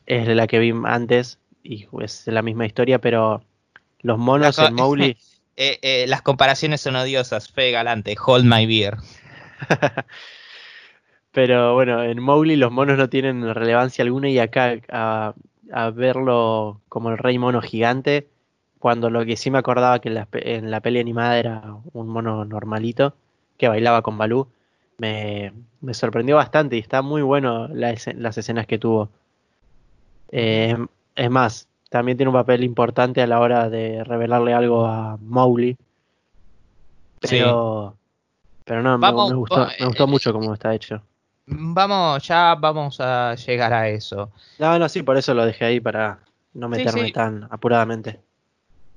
es 0.06 0.28
la 0.28 0.46
que 0.46 0.58
vi 0.58 0.72
antes 0.84 1.38
y 1.62 1.86
es 2.00 2.26
la 2.26 2.42
misma 2.42 2.66
historia, 2.66 2.98
pero 3.00 3.42
los 4.00 4.18
monos 4.18 4.58
en 4.58 4.74
Mowgli, 4.74 5.16
Eh, 5.56 5.78
eh, 5.82 6.06
las 6.08 6.22
comparaciones 6.22 6.80
son 6.80 6.96
odiosas, 6.96 7.48
fe 7.48 7.70
galante, 7.70 8.16
hold 8.24 8.44
my 8.44 8.66
beer. 8.66 8.96
pero 11.32 11.74
bueno, 11.74 12.02
en 12.02 12.20
Mowgli 12.20 12.56
los 12.56 12.72
monos 12.72 12.98
no 12.98 13.08
tienen 13.08 13.54
relevancia 13.54 14.02
alguna 14.02 14.28
y 14.28 14.38
acá 14.38 14.76
a, 14.90 15.34
verlo 15.94 16.80
como 16.88 17.10
el 17.10 17.18
rey 17.18 17.38
mono 17.38 17.60
gigante, 17.60 18.28
cuando 18.78 19.10
lo 19.10 19.24
que 19.24 19.36
sí 19.36 19.50
me 19.50 19.58
acordaba 19.58 20.00
que 20.00 20.08
en 20.08 20.70
la, 20.70 20.80
peli 20.80 21.00
animada 21.00 21.38
era 21.38 21.62
un 21.92 22.08
mono 22.08 22.44
normalito 22.44 23.14
que 23.56 23.68
bailaba 23.68 24.02
con 24.02 24.18
Balú, 24.18 24.48
me, 24.98 25.52
sorprendió 25.92 26.36
bastante 26.36 26.76
y 26.76 26.80
está 26.80 27.02
muy 27.02 27.22
bueno 27.22 27.68
las 27.68 28.06
escenas 28.06 28.66
que 28.66 28.78
tuvo. 28.78 29.10
Eh, 30.30 30.76
es 31.14 31.30
más, 31.30 31.68
también 31.92 32.16
tiene 32.16 32.30
un 32.30 32.34
papel 32.34 32.64
importante 32.64 33.20
a 33.20 33.26
la 33.26 33.38
hora 33.38 33.68
de 33.68 34.02
revelarle 34.02 34.54
algo 34.54 34.86
a 34.86 35.18
Mowgli. 35.20 35.76
Sí. 37.20 37.36
Pero, 37.36 37.94
pero 38.64 38.82
no, 38.82 38.96
me- 38.96 39.02
Vamos, 39.06 39.30
me, 39.30 39.36
gustó, 39.36 39.68
me 39.78 39.86
gustó 39.86 40.04
eh, 40.04 40.06
mucho 40.06 40.32
cómo 40.32 40.54
está 40.54 40.74
hecho. 40.74 41.02
Vamos, 41.44 42.26
ya 42.26 42.54
vamos 42.58 42.98
a 42.98 43.34
llegar 43.34 43.74
a 43.74 43.90
eso. 43.90 44.30
No, 44.58 44.78
no, 44.78 44.88
sí, 44.88 45.02
por 45.02 45.18
eso 45.18 45.34
lo 45.34 45.44
dejé 45.44 45.66
ahí 45.66 45.80
para 45.80 46.20
no 46.54 46.70
meterme 46.70 47.04
sí. 47.04 47.12
tan 47.12 47.46
apuradamente. 47.50 48.20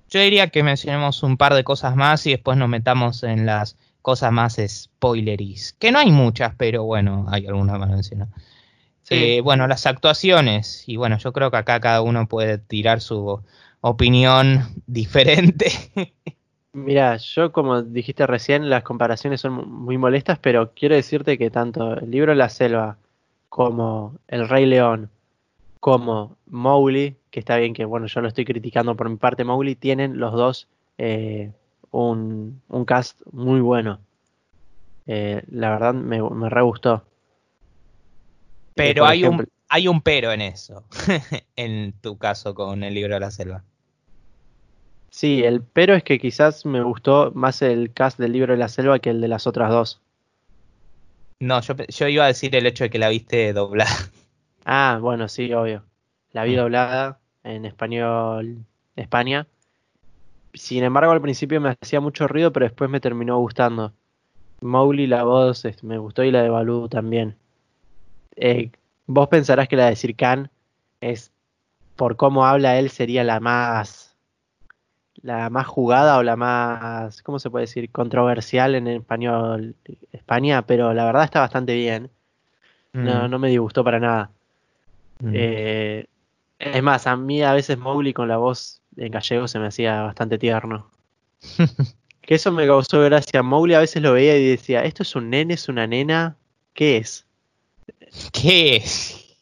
Yo 0.10 0.22
diría 0.22 0.48
que 0.48 0.64
mencionemos 0.64 1.22
un 1.22 1.36
par 1.36 1.54
de 1.54 1.66
cosas 1.66 1.98
más 1.98 2.26
y 2.28 2.32
después 2.32 2.58
nos 2.58 2.70
metamos 2.70 3.24
en 3.24 3.46
las 3.46 3.76
cosas 4.02 4.32
más 4.32 4.58
spoileris. 4.66 5.74
Que 5.74 5.92
no 5.92 6.00
hay 6.00 6.12
muchas, 6.12 6.54
pero 6.58 6.86
bueno, 6.86 7.26
hay 7.30 7.46
algunas 7.46 7.78
más 7.78 7.90
mencionar. 7.90 8.30
Sí. 9.06 9.16
Eh, 9.16 9.42
bueno, 9.42 9.68
las 9.68 9.86
actuaciones. 9.86 10.84
Y 10.88 10.98
bueno, 10.98 11.18
yo 11.20 11.34
creo 11.34 11.52
que 11.52 11.58
acá 11.58 11.80
cada 11.80 12.02
uno 12.02 12.28
puede 12.28 12.58
tirar 12.58 13.02
su 13.02 13.44
opinión 13.82 14.62
diferente. 14.88 15.68
Mira, 16.74 17.16
yo 17.18 17.52
como 17.52 17.82
dijiste 17.82 18.28
recién, 18.28 18.70
las 18.70 18.84
comparaciones 18.84 19.42
son 19.42 19.54
mu- 19.54 19.66
muy 19.66 19.98
molestas, 19.98 20.40
pero 20.40 20.74
quiero 20.74 20.96
decirte 20.96 21.38
que 21.38 21.50
tanto 21.50 21.94
el 22.00 22.12
libro 22.12 22.36
La 22.36 22.50
Selva 22.50 22.98
como 23.50 24.20
El 24.28 24.48
Rey 24.50 24.66
León, 24.66 25.10
como 25.80 26.38
Mowgli, 26.48 27.18
que 27.32 27.40
está 27.42 27.58
bien 27.58 27.74
que 27.74 27.86
bueno, 27.86 28.08
yo 28.08 28.22
lo 28.22 28.28
estoy 28.30 28.46
criticando 28.46 28.96
por 28.98 29.10
mi 29.10 29.18
parte, 29.18 29.44
Mowgli, 29.46 29.76
tienen 29.76 30.20
los 30.20 30.34
dos 30.34 30.68
eh, 31.00 31.54
un, 31.92 32.62
un 32.70 32.86
cast 32.86 33.22
muy 33.32 33.62
bueno. 33.62 34.02
Eh, 35.08 35.44
la 35.50 35.72
verdad 35.72 35.94
me, 35.94 36.22
me 36.22 36.50
re 36.50 36.62
gustó. 36.62 37.06
Pero 38.76 39.06
hay 39.06 39.24
un, 39.24 39.48
hay 39.70 39.88
un 39.88 40.02
pero 40.02 40.32
en 40.32 40.42
eso. 40.42 40.84
en 41.56 41.94
tu 42.02 42.18
caso 42.18 42.54
con 42.54 42.84
el 42.84 42.94
libro 42.94 43.14
de 43.16 43.20
la 43.20 43.32
selva. 43.32 43.64
Sí, 45.10 45.44
el 45.44 45.62
pero 45.62 45.96
es 45.96 46.04
que 46.04 46.20
quizás 46.20 46.66
me 46.66 46.84
gustó 46.84 47.32
más 47.34 47.62
el 47.62 47.94
cast 47.94 48.20
del 48.20 48.34
libro 48.34 48.52
de 48.54 48.60
la 48.60 48.68
selva 48.68 49.00
que 49.00 49.10
el 49.12 49.22
de 49.22 49.30
las 49.30 49.48
otras 49.48 49.70
dos. 49.70 50.02
No, 51.40 51.62
yo, 51.62 51.76
yo 51.88 52.08
iba 52.08 52.26
a 52.26 52.28
decir 52.28 52.56
el 52.56 52.66
hecho 52.66 52.84
de 52.84 52.90
que 52.90 53.00
la 53.00 53.10
viste 53.10 53.54
doblada. 53.54 53.92
Ah, 54.68 54.98
bueno, 55.00 55.28
sí, 55.28 55.54
obvio. 55.54 55.84
La 56.32 56.44
vi 56.44 56.54
Mm. 56.56 56.58
doblada 56.58 57.20
en 57.44 57.66
español 57.66 58.66
España. 58.96 59.46
Sin 60.56 60.84
embargo, 60.84 61.12
al 61.12 61.22
principio 61.22 61.62
me 61.62 61.76
hacía 61.80 62.00
mucho 62.00 62.28
ruido, 62.28 62.52
pero 62.52 62.66
después 62.66 62.90
me 62.90 63.00
terminó 63.00 63.38
gustando. 63.38 63.94
Mowgli, 64.62 65.06
la 65.06 65.24
voz 65.24 65.64
me 65.84 66.00
gustó 66.00 66.24
y 66.24 66.32
la 66.32 66.42
de 66.42 66.50
Baloo 66.50 66.90
también. 66.90 67.36
Eh, 68.36 68.72
vos 69.08 69.28
pensarás 69.28 69.68
que 69.68 69.76
la 69.76 69.88
de 69.88 69.96
Sir 69.96 70.16
Khan 70.16 70.50
es, 71.02 71.32
por 71.96 72.16
cómo 72.16 72.46
habla 72.46 72.78
él, 72.78 72.90
sería 72.90 73.24
la 73.24 73.40
más, 73.40 74.16
la 75.22 75.50
más 75.50 75.68
jugada 75.68 76.18
o 76.18 76.24
la 76.24 76.36
más, 76.36 77.22
¿cómo 77.24 77.40
se 77.40 77.50
puede 77.50 77.64
decir? 77.64 77.90
Controversial 77.92 78.76
en 78.76 78.88
español 78.88 79.76
España, 80.12 80.64
pero 80.64 80.94
la 80.94 81.06
verdad 81.06 81.24
está 81.24 81.40
bastante 81.40 81.76
bien. 81.76 82.10
No, 82.94 83.28
mm. 83.28 83.32
no 83.32 83.40
me 83.40 83.50
disgustó 83.50 83.84
para 83.84 84.00
nada. 84.00 84.32
Mm. 85.20 85.32
Eh, 85.34 86.06
es 86.60 86.84
más, 86.84 87.08
a 87.08 87.16
mí 87.16 87.42
a 87.44 87.54
veces 87.54 87.78
Mowgli 87.78 88.14
con 88.14 88.28
la 88.28 88.38
voz 88.38 88.82
en 88.98 89.12
gallego 89.12 89.48
se 89.48 89.60
me 89.60 89.68
hacía 89.68 90.02
bastante 90.02 90.38
tierno. 90.38 90.90
que 92.22 92.36
eso 92.36 92.52
me 92.52 92.66
causó 92.66 93.02
gracia. 93.02 93.44
Mowgli 93.44 93.74
a 93.74 93.80
veces 93.80 94.02
lo 94.02 94.14
veía 94.14 94.38
y 94.38 94.48
decía, 94.48 94.84
¿esto 94.84 95.04
es 95.04 95.16
un 95.16 95.30
nene, 95.30 95.54
es 95.54 95.70
una 95.70 95.88
nena? 95.88 96.38
¿Qué 96.74 96.98
es? 96.98 97.25
¿Qué 98.32 98.78
es? 98.78 99.38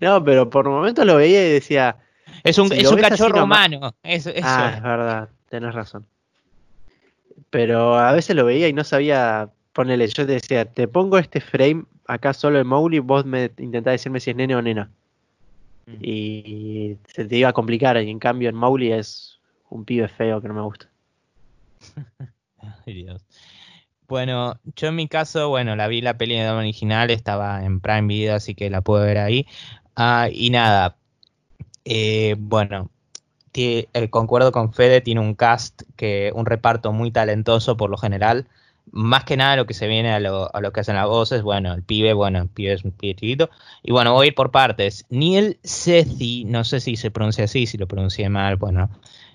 no, 0.00 0.24
pero 0.24 0.48
por 0.48 0.68
momentos 0.68 1.04
lo 1.06 1.16
veía 1.16 1.46
y 1.46 1.52
decía, 1.52 1.96
es 2.44 2.58
un, 2.58 2.72
es 2.72 2.90
un 2.90 3.00
cachorro 3.00 3.44
humano. 3.44 3.94
Ah, 4.02 4.10
es 4.10 4.24
verdad, 4.82 5.28
tenés 5.48 5.74
razón. 5.74 6.06
Pero 7.50 7.98
a 7.98 8.12
veces 8.12 8.34
lo 8.34 8.44
veía 8.44 8.68
y 8.68 8.72
no 8.72 8.84
sabía 8.84 9.50
ponerle. 9.72 10.08
Yo 10.08 10.26
te 10.26 10.32
decía, 10.32 10.64
te 10.64 10.88
pongo 10.88 11.18
este 11.18 11.40
frame 11.40 11.84
acá 12.06 12.32
solo 12.32 12.58
en 12.58 12.66
Mowgli, 12.66 12.98
vos 12.98 13.24
me 13.24 13.50
intentás 13.58 13.92
decirme 13.92 14.20
si 14.20 14.30
es 14.30 14.36
nene 14.36 14.56
o 14.56 14.62
nena. 14.62 14.90
Mm. 15.86 15.96
Y 16.00 16.96
se 17.08 17.24
te 17.24 17.36
iba 17.36 17.48
a 17.48 17.52
complicar. 17.52 18.02
Y 18.02 18.10
en 18.10 18.18
cambio 18.18 18.48
en 18.48 18.56
Mowgli 18.56 18.92
es 18.92 19.38
un 19.70 19.84
pibe 19.84 20.08
feo 20.08 20.40
que 20.40 20.48
no 20.48 20.54
me 20.54 20.62
gusta. 20.62 20.88
Ay, 22.86 22.94
Dios. 22.94 23.24
Bueno, 24.12 24.60
yo 24.76 24.88
en 24.88 24.96
mi 24.96 25.08
caso, 25.08 25.48
bueno, 25.48 25.74
la 25.74 25.88
vi 25.88 26.02
la 26.02 26.18
peli 26.18 26.36
de 26.36 26.46
original, 26.50 27.10
estaba 27.10 27.64
en 27.64 27.80
Prime 27.80 28.02
Video, 28.02 28.34
así 28.34 28.54
que 28.54 28.68
la 28.68 28.82
puedo 28.82 29.02
ver 29.02 29.16
ahí. 29.16 29.46
Ah, 29.96 30.28
y 30.30 30.50
nada, 30.50 30.98
eh, 31.86 32.36
bueno, 32.38 32.90
eh, 33.54 33.86
concuerdo 34.10 34.52
con 34.52 34.74
Fede, 34.74 35.00
tiene 35.00 35.22
un 35.22 35.34
cast, 35.34 35.84
que 35.96 36.30
un 36.34 36.44
reparto 36.44 36.92
muy 36.92 37.10
talentoso 37.10 37.78
por 37.78 37.88
lo 37.88 37.96
general. 37.96 38.48
Más 38.90 39.24
que 39.24 39.38
nada 39.38 39.56
lo 39.56 39.64
que 39.64 39.72
se 39.72 39.88
viene 39.88 40.12
a 40.12 40.20
lo, 40.20 40.50
que 40.74 40.80
hacen 40.80 40.96
las 40.96 41.06
voces, 41.06 41.40
bueno, 41.40 41.72
el 41.72 41.82
pibe, 41.82 42.12
bueno, 42.12 42.42
el 42.42 42.48
pibe 42.48 42.74
es 42.74 42.84
un 42.84 42.90
pibe 42.90 43.14
chiquito. 43.14 43.48
Y 43.82 43.92
bueno, 43.92 44.12
voy 44.12 44.28
a 44.28 44.32
por 44.34 44.50
partes. 44.50 45.06
Neil 45.08 45.58
Sethi, 45.64 46.44
no 46.44 46.64
sé 46.64 46.80
si 46.80 46.96
se 46.96 47.10
pronuncia 47.10 47.44
así, 47.44 47.66
si 47.66 47.78
lo 47.78 47.88
pronuncié 47.88 48.28
mal, 48.28 48.56
bueno, 48.56 48.90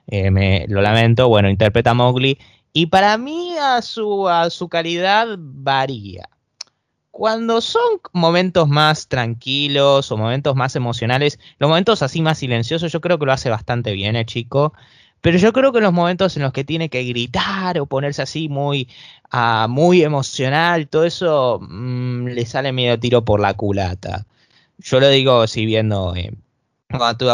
eh, 0.05 0.29
me, 0.29 0.65
lo 0.67 0.81
lamento. 0.81 1.27
Bueno, 1.29 1.49
interpreta 1.49 1.91
a 1.91 1.93
Mowgli. 1.95 2.37
Y 2.77 2.85
para 2.85 3.17
mí 3.17 3.57
a 3.57 3.81
su, 3.81 4.29
a 4.29 4.51
su 4.51 4.69
calidad 4.69 5.29
varía 5.39 6.29
cuando 7.09 7.59
son 7.59 7.99
momentos 8.13 8.69
más 8.69 9.07
tranquilos 9.07 10.11
o 10.11 10.17
momentos 10.17 10.55
más 10.55 10.75
emocionales, 10.75 11.39
los 11.57 11.69
momentos 11.71 12.03
así 12.03 12.21
más 12.21 12.37
silenciosos, 12.37 12.91
yo 12.91 13.01
creo 13.01 13.17
que 13.17 13.25
lo 13.25 13.33
hace 13.33 13.49
bastante 13.49 13.93
bien 13.93 14.15
el 14.15 14.27
chico. 14.27 14.73
Pero 15.21 15.39
yo 15.39 15.53
creo 15.53 15.73
que 15.73 15.81
los 15.81 15.91
momentos 15.91 16.37
en 16.37 16.43
los 16.43 16.53
que 16.53 16.63
tiene 16.63 16.89
que 16.89 17.03
gritar 17.03 17.79
o 17.79 17.87
ponerse 17.87 18.21
así 18.21 18.47
muy, 18.47 18.87
uh, 19.33 19.67
muy 19.67 20.03
emocional, 20.03 20.87
todo 20.87 21.05
eso 21.05 21.59
mm, 21.59 22.27
le 22.27 22.45
sale 22.45 22.71
medio 22.73 22.99
tiro 22.99 23.25
por 23.25 23.39
la 23.39 23.55
culata. 23.55 24.27
Yo 24.77 24.99
lo 24.99 25.09
digo 25.09 25.41
así 25.41 25.65
viendo 25.65 26.15
eh, 26.15 26.31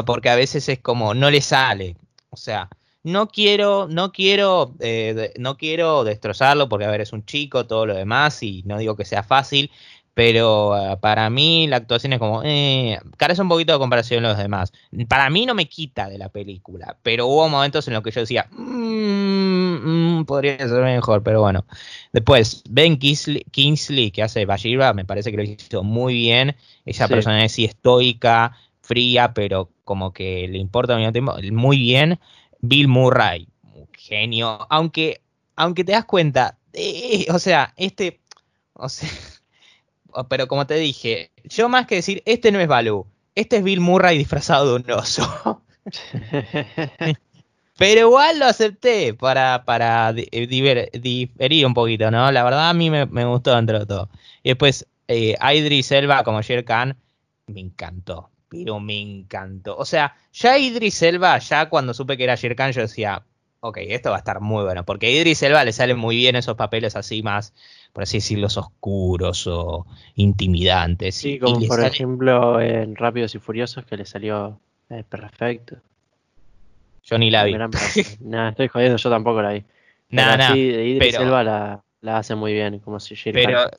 porque 0.05 0.29
a 0.29 0.35
veces 0.35 0.69
es 0.69 0.79
como 0.79 1.13
no 1.13 1.29
le 1.29 1.41
sale. 1.41 1.97
O 2.29 2.37
sea, 2.37 2.69
no 3.03 3.27
quiero, 3.27 3.87
no 3.89 4.11
quiero, 4.11 4.73
eh, 4.79 5.33
no 5.37 5.57
quiero 5.57 6.03
destrozarlo 6.03 6.69
porque, 6.69 6.85
a 6.85 6.91
ver, 6.91 7.01
es 7.01 7.13
un 7.13 7.25
chico, 7.25 7.65
todo 7.65 7.85
lo 7.85 7.95
demás, 7.95 8.41
y 8.43 8.63
no 8.65 8.77
digo 8.77 8.95
que 8.95 9.05
sea 9.05 9.23
fácil, 9.23 9.71
pero 10.13 10.73
ah, 10.73 10.99
para 10.99 11.29
mí 11.29 11.67
la 11.67 11.77
actuación 11.77 12.13
es 12.13 12.19
como, 12.19 12.41
eh, 12.43 12.99
carece 13.17 13.41
un 13.41 13.49
poquito 13.49 13.73
de 13.73 13.79
comparación 13.79 14.21
con 14.21 14.29
los 14.29 14.37
demás. 14.37 14.71
Para 15.07 15.29
mí 15.29 15.45
no 15.45 15.55
me 15.55 15.67
quita 15.67 16.07
de 16.07 16.17
la 16.17 16.29
película, 16.29 16.97
pero 17.03 17.27
hubo 17.27 17.49
momentos 17.49 17.87
en 17.87 17.95
los 17.95 18.03
que 18.03 18.11
yo 18.11 18.21
decía, 18.21 18.47
mm, 18.51 20.19
mm, 20.19 20.25
podría 20.25 20.57
ser 20.59 20.81
mejor, 20.83 21.23
pero 21.23 21.41
bueno. 21.41 21.65
Después, 22.11 22.63
Ben 22.69 22.97
Kingsley, 22.97 24.11
que 24.11 24.23
hace 24.23 24.45
Bashira, 24.45 24.93
me 24.93 25.05
parece 25.05 25.31
que 25.31 25.37
lo 25.37 25.43
hizo 25.43 25.83
muy 25.83 26.13
bien. 26.13 26.55
Esa 26.85 27.07
persona 27.07 27.43
es 27.43 27.53
sí 27.53 27.65
estoica, 27.65 28.55
fría, 28.81 29.33
pero 29.33 29.69
como 29.83 30.13
que 30.13 30.47
le 30.47 30.57
importa 30.57 30.93
al 30.93 30.99
mismo 30.99 31.11
tiempo, 31.11 31.35
muy 31.51 31.77
bien. 31.77 32.19
Bill 32.65 32.87
Murray, 32.87 33.49
genio, 33.91 34.65
aunque, 34.69 35.21
aunque 35.57 35.83
te 35.83 35.91
das 35.91 36.05
cuenta, 36.05 36.57
eh, 36.71 37.25
o 37.29 37.37
sea, 37.37 37.73
este, 37.75 38.21
o 38.71 38.87
sea, 38.87 39.09
pero 40.29 40.47
como 40.47 40.65
te 40.65 40.75
dije, 40.75 41.31
yo 41.43 41.67
más 41.67 41.87
que 41.87 41.95
decir, 41.95 42.23
este 42.25 42.53
no 42.53 42.61
es 42.61 42.69
Baloo, 42.69 43.05
este 43.35 43.57
es 43.57 43.63
Bill 43.65 43.81
Murray 43.81 44.17
disfrazado 44.17 44.79
de 44.79 44.81
un 44.81 44.91
oso. 44.91 45.61
pero 47.77 47.99
igual 47.99 48.39
lo 48.39 48.45
acepté 48.45 49.13
para, 49.13 49.65
para 49.65 50.13
diferir 50.13 51.65
un 51.65 51.73
poquito, 51.73 52.11
¿no? 52.11 52.31
La 52.31 52.45
verdad 52.45 52.69
a 52.69 52.73
mí 52.73 52.89
me, 52.89 53.25
gustó 53.25 53.53
dentro 53.57 53.79
de 53.79 53.85
todo. 53.85 54.09
Y 54.41 54.51
después, 54.51 54.87
eh, 55.09 55.35
Idris 55.53 55.91
Elba 55.91 56.23
como 56.23 56.41
Sher 56.41 56.63
Khan, 56.63 56.95
me 57.47 57.59
encantó 57.59 58.29
pero 58.53 58.79
me 58.79 58.99
encantó. 59.01 59.75
O 59.75 59.85
sea, 59.85 60.15
ya 60.31 60.57
Idris 60.57 61.01
Elba, 61.01 61.39
ya 61.39 61.69
cuando 61.69 61.93
supe 61.93 62.17
que 62.17 62.23
era 62.23 62.35
Shere 62.35 62.55
yo 62.71 62.81
decía, 62.81 63.23
ok, 63.61 63.77
esto 63.81 64.11
va 64.11 64.17
a 64.17 64.19
estar 64.19 64.41
muy 64.41 64.63
bueno, 64.63 64.85
porque 64.85 65.07
a 65.07 65.09
Idris 65.09 65.41
Elba 65.41 65.63
le 65.63 65.73
salen 65.73 65.97
muy 65.97 66.15
bien 66.17 66.35
esos 66.35 66.55
papeles 66.55 66.95
así 66.95 67.23
más, 67.23 67.53
por 67.93 68.03
así 68.03 68.17
decirlo, 68.17 68.47
oscuros 68.47 69.47
o 69.47 69.87
intimidantes. 70.15 71.15
Sí, 71.15 71.39
como 71.39 71.65
por 71.67 71.83
ejemplo 71.83 72.61
en 72.61 72.95
Rápidos 72.95 73.33
y 73.33 73.39
Furiosos 73.39 73.85
que 73.85 73.97
le 73.97 74.05
salió 74.05 74.59
eh, 74.89 75.03
perfecto. 75.07 75.77
Yo 77.03 77.17
ni 77.17 77.31
la 77.31 77.43
vi. 77.43 77.53
Nada, 78.21 78.49
estoy 78.49 78.67
jodiendo, 78.67 78.97
yo 78.97 79.09
tampoco 79.09 79.41
la 79.41 79.53
vi. 79.53 79.63
Nada, 80.09 80.37
nada. 80.37 80.53
Sí, 80.53 80.59
Idris 80.59 81.15
Elba 81.15 81.43
la, 81.43 82.17
hace 82.17 82.35
muy 82.35 82.53
bien, 82.53 82.77
como 82.79 82.99
si 82.99 83.15
Pero 83.31 83.71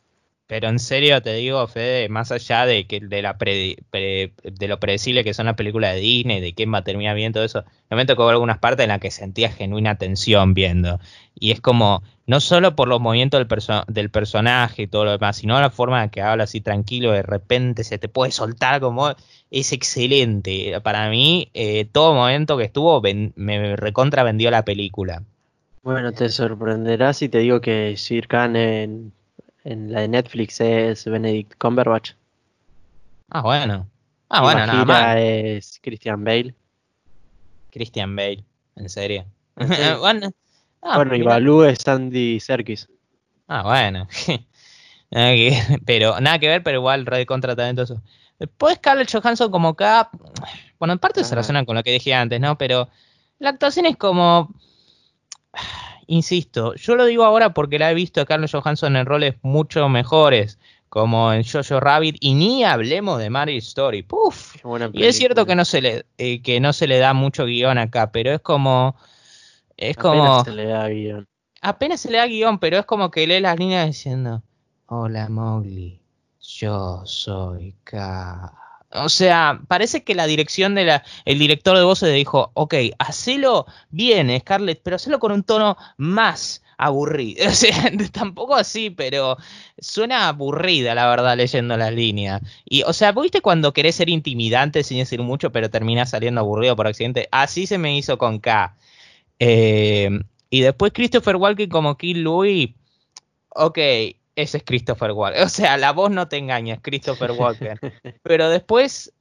pero 0.46 0.68
en 0.68 0.78
serio 0.78 1.22
te 1.22 1.32
digo, 1.34 1.66
Fede, 1.66 2.08
más 2.08 2.30
allá 2.30 2.66
de 2.66 2.86
que 2.86 3.00
de 3.00 3.22
la 3.22 3.34
de 3.34 4.68
lo 4.68 4.78
predecible 4.78 5.24
que 5.24 5.32
son 5.32 5.46
las 5.46 5.54
películas 5.54 5.94
de 5.94 6.00
Disney, 6.00 6.40
de 6.40 6.54
quién 6.54 6.72
va 6.72 6.78
a 6.78 6.84
terminar 6.84 7.16
bien 7.16 7.32
todo 7.32 7.44
eso, 7.44 7.64
me 7.90 8.04
tocó 8.04 8.28
algunas 8.28 8.58
partes 8.58 8.84
en 8.84 8.90
las 8.90 9.00
que 9.00 9.10
sentía 9.10 9.50
genuina 9.50 9.96
tensión 9.96 10.52
viendo. 10.52 11.00
Y 11.34 11.52
es 11.52 11.60
como, 11.60 12.02
no 12.26 12.40
solo 12.40 12.76
por 12.76 12.88
los 12.88 13.00
movimientos 13.00 13.38
del, 13.38 13.84
del 13.86 14.10
personaje 14.10 14.82
y 14.82 14.86
todo 14.86 15.06
lo 15.06 15.12
demás, 15.12 15.36
sino 15.36 15.58
la 15.58 15.70
forma 15.70 16.04
en 16.04 16.10
que 16.10 16.20
habla 16.20 16.44
así 16.44 16.60
tranquilo, 16.60 17.12
de 17.12 17.22
repente 17.22 17.82
se 17.82 17.98
te 17.98 18.08
puede 18.08 18.30
soltar 18.30 18.80
como 18.80 19.14
es 19.50 19.72
excelente. 19.72 20.78
Para 20.82 21.08
mí, 21.08 21.48
eh, 21.54 21.86
todo 21.90 22.14
momento 22.14 22.58
que 22.58 22.64
estuvo 22.64 23.00
me 23.00 23.76
recontra 23.76 24.22
vendió 24.24 24.50
la 24.50 24.64
película. 24.64 25.22
Bueno, 25.82 26.12
te 26.12 26.28
sorprenderá 26.28 27.12
si 27.12 27.28
te 27.28 27.38
digo 27.38 27.60
que 27.60 27.96
Sir 27.96 28.26
Khan 28.26 28.56
en 28.56 29.12
en 29.64 29.92
la 29.92 30.00
de 30.00 30.08
Netflix 30.08 30.60
es 30.60 31.04
Benedict 31.04 31.54
Cumberbatch. 31.58 32.12
Ah, 33.30 33.40
bueno. 33.40 33.88
Ah, 34.28 34.42
bueno, 34.42 34.66
nada 34.66 34.84
más. 34.84 35.16
es 35.18 35.80
Christian 35.82 36.22
Bale. 36.22 36.54
Christian 37.70 38.14
Bale, 38.14 38.44
en 38.76 38.88
serio. 38.88 39.24
bueno, 40.00 40.30
ah, 40.82 40.96
bueno 40.96 41.14
y 41.14 41.22
Balú 41.22 41.64
es 41.64 41.86
Andy 41.88 42.38
Serkis. 42.40 42.88
Ah, 43.48 43.62
bueno. 43.62 44.06
pero 45.84 46.20
nada 46.20 46.38
que 46.38 46.48
ver, 46.48 46.62
pero 46.62 46.78
igual 46.78 47.06
Red 47.06 47.26
Contra 47.26 47.54
eso. 47.70 48.02
Después 48.38 48.76
Scarlett 48.76 49.12
Johansson 49.12 49.50
como 49.50 49.68
acá, 49.68 50.10
bueno, 50.78 50.92
en 50.92 50.98
parte 50.98 51.22
se 51.22 51.30
relaciona 51.30 51.64
con 51.64 51.76
lo 51.76 51.82
que 51.82 51.92
dije 51.92 52.12
antes, 52.12 52.40
¿no? 52.40 52.58
Pero 52.58 52.88
la 53.38 53.50
actuación 53.50 53.86
es 53.86 53.96
como 53.96 54.52
insisto, 56.06 56.74
yo 56.74 56.96
lo 56.96 57.04
digo 57.04 57.24
ahora 57.24 57.54
porque 57.54 57.78
la 57.78 57.90
he 57.90 57.94
visto 57.94 58.20
a 58.20 58.26
Carlos 58.26 58.52
Johansson 58.52 58.96
en 58.96 59.06
roles 59.06 59.36
mucho 59.42 59.88
mejores, 59.88 60.58
como 60.88 61.32
en 61.32 61.42
Jojo 61.42 61.80
Rabbit, 61.80 62.16
y 62.20 62.34
ni 62.34 62.64
hablemos 62.64 63.18
de 63.18 63.28
Mary 63.30 63.56
Story. 63.56 64.02
Puf. 64.02 64.54
Y 64.92 65.04
es 65.04 65.16
cierto 65.16 65.44
que 65.44 65.56
no 65.56 65.64
se 65.64 65.80
le, 65.80 66.06
eh, 66.18 66.40
que 66.40 66.60
no 66.60 66.72
se 66.72 66.86
le 66.86 66.98
da 66.98 67.14
mucho 67.14 67.46
guion 67.46 67.78
acá, 67.78 68.12
pero 68.12 68.32
es 68.32 68.40
como. 68.40 68.96
Es 69.76 69.96
como. 69.96 70.44
se 70.44 70.52
le 70.52 70.66
da 70.66 70.88
guion. 70.88 71.26
Apenas 71.60 72.00
se 72.00 72.10
le 72.10 72.18
da 72.18 72.26
guion, 72.26 72.58
pero 72.58 72.78
es 72.78 72.86
como 72.86 73.10
que 73.10 73.26
lee 73.26 73.40
las 73.40 73.58
líneas 73.58 73.86
diciendo: 73.86 74.42
Hola 74.86 75.28
Mowgli, 75.28 76.00
yo 76.40 77.02
soy 77.04 77.74
K. 77.84 78.63
O 78.94 79.08
sea, 79.08 79.60
parece 79.68 80.04
que 80.04 80.14
la 80.14 80.26
dirección 80.26 80.74
de 80.74 80.84
la, 80.84 81.04
el 81.24 81.38
director 81.38 81.76
de 81.76 81.84
voces 81.84 82.14
dijo, 82.14 82.50
ok, 82.54 82.74
hacelo 82.98 83.66
bien, 83.90 84.36
Scarlett, 84.40 84.80
pero 84.82 84.96
hacelo 84.96 85.18
con 85.18 85.32
un 85.32 85.42
tono 85.42 85.76
más 85.96 86.62
aburrido. 86.78 87.46
O 87.48 87.52
sea, 87.52 87.90
tampoco 88.12 88.54
así, 88.54 88.90
pero 88.90 89.36
suena 89.78 90.28
aburrida, 90.28 90.94
la 90.94 91.08
verdad, 91.08 91.36
leyendo 91.36 91.76
las 91.76 91.92
líneas. 91.92 92.42
Y, 92.64 92.82
o 92.82 92.92
sea, 92.92 93.12
¿viste 93.12 93.40
cuando 93.40 93.72
querés 93.72 93.96
ser 93.96 94.08
intimidante 94.08 94.82
sin 94.82 94.98
decir 94.98 95.20
mucho, 95.22 95.50
pero 95.52 95.70
terminás 95.70 96.10
saliendo 96.10 96.40
aburrido 96.40 96.76
por 96.76 96.86
accidente? 96.86 97.28
Así 97.32 97.66
se 97.66 97.78
me 97.78 97.96
hizo 97.96 98.18
con 98.18 98.38
K. 98.38 98.76
Eh, 99.38 100.10
y 100.50 100.60
después 100.60 100.92
Christopher 100.92 101.36
Walken 101.36 101.70
como 101.70 101.96
Kill 101.96 102.22
Louis. 102.22 102.70
Ok, 103.50 103.78
ese 104.36 104.58
es 104.58 104.64
Christopher 104.64 105.12
Walken. 105.12 105.42
O 105.44 105.48
sea, 105.48 105.76
la 105.76 105.92
voz 105.92 106.10
no 106.10 106.28
te 106.28 106.36
engaña, 106.36 106.74
es 106.74 106.80
Christopher 106.80 107.32
Walken. 107.32 107.78
Pero 108.22 108.48
después, 108.48 109.12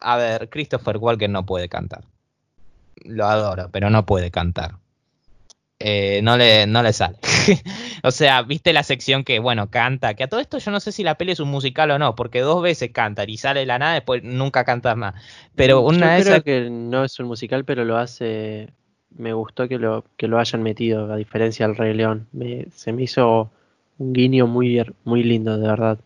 a 0.00 0.16
ver, 0.16 0.48
Christopher 0.48 0.98
Walken 0.98 1.32
no 1.32 1.46
puede 1.46 1.68
cantar. 1.68 2.04
lo 3.04 3.26
adoro, 3.26 3.68
pero 3.70 3.90
no 3.90 4.06
puede 4.06 4.30
cantar. 4.30 4.76
Eh, 5.78 6.20
no, 6.22 6.38
le, 6.38 6.66
no 6.66 6.82
le 6.82 6.92
sale. 6.92 7.18
o 8.02 8.10
sea, 8.10 8.42
viste 8.42 8.72
la 8.72 8.82
sección 8.82 9.24
que, 9.24 9.38
bueno, 9.38 9.70
canta, 9.70 10.14
que 10.14 10.24
a 10.24 10.28
todo 10.28 10.40
esto 10.40 10.56
yo 10.58 10.70
no 10.70 10.80
sé 10.80 10.90
si 10.90 11.02
la 11.02 11.16
peli 11.16 11.32
es 11.32 11.40
un 11.40 11.50
musical 11.50 11.90
o 11.90 11.98
no, 11.98 12.14
porque 12.14 12.40
dos 12.40 12.62
veces 12.62 12.92
canta 12.92 13.24
y 13.26 13.36
sale 13.36 13.60
de 13.60 13.66
la 13.66 13.78
nada, 13.78 13.94
después 13.94 14.22
nunca 14.22 14.64
canta 14.64 14.94
más. 14.94 15.14
Pero 15.54 15.82
una 15.82 16.18
yo 16.18 16.24
creo 16.24 16.42
que 16.42 16.70
no 16.70 17.04
es 17.04 17.18
un 17.20 17.26
musical, 17.26 17.64
pero 17.64 17.84
lo 17.84 17.98
hace. 17.98 18.70
Me 19.10 19.32
gustó 19.34 19.68
que 19.68 19.78
lo, 19.78 20.04
que 20.16 20.28
lo 20.28 20.38
hayan 20.38 20.62
metido, 20.62 21.12
a 21.12 21.16
diferencia 21.16 21.66
del 21.66 21.76
Rey 21.76 21.94
León. 21.94 22.26
se 22.74 22.92
me 22.92 23.02
hizo 23.02 23.50
un 23.98 24.12
guiño 24.12 24.46
muy, 24.46 24.82
muy 25.04 25.22
lindo, 25.22 25.56
de 25.58 25.68
verdad. 25.68 25.98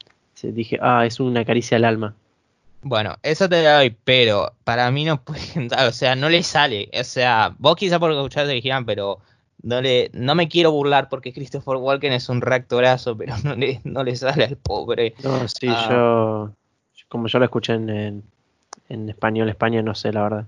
dije, 0.43 0.79
ah, 0.81 1.05
es 1.07 1.21
una 1.21 1.45
caricia 1.45 1.77
al 1.77 1.85
alma. 1.85 2.15
Bueno, 2.83 3.17
eso 3.23 3.49
te 3.49 3.63
doy, 3.63 3.95
pero 4.05 4.53
para 4.65 4.91
mí 4.91 5.05
no 5.05 5.23
puede 5.25 5.69
o 5.87 5.93
sea, 5.93 6.15
no 6.17 6.29
le 6.29 6.43
sale. 6.43 6.91
O 6.99 7.05
sea, 7.05 7.55
vos 7.59 7.77
quizá 7.77 7.99
por 7.99 8.13
escuchar 8.13 8.47
te 8.47 8.53
dijeran, 8.53 8.87
pero 8.87 9.19
no 9.63 9.81
le, 9.81 10.11
no 10.15 10.35
me 10.35 10.49
quiero 10.49 10.73
burlar 10.73 11.09
porque 11.09 11.33
Christopher 11.33 11.77
Walken 11.77 12.13
es 12.13 12.29
un 12.29 12.41
reactorazo, 12.41 13.17
pero 13.19 13.35
no 13.45 13.55
le, 13.55 13.81
no 13.85 14.03
le 14.03 14.17
sale 14.17 14.45
al 14.45 14.57
pobre. 14.57 15.15
No, 15.23 15.47
sí, 15.49 15.67
ah. 15.69 15.87
yo, 15.91 17.05
como 17.09 17.29
yo 17.29 17.39
lo 17.39 17.45
escuché 17.45 17.75
en, 17.75 18.23
en, 18.89 19.09
español, 19.09 19.49
España, 19.49 19.83
no 19.83 19.95
sé, 19.95 20.13
la 20.13 20.23
verdad. 20.23 20.47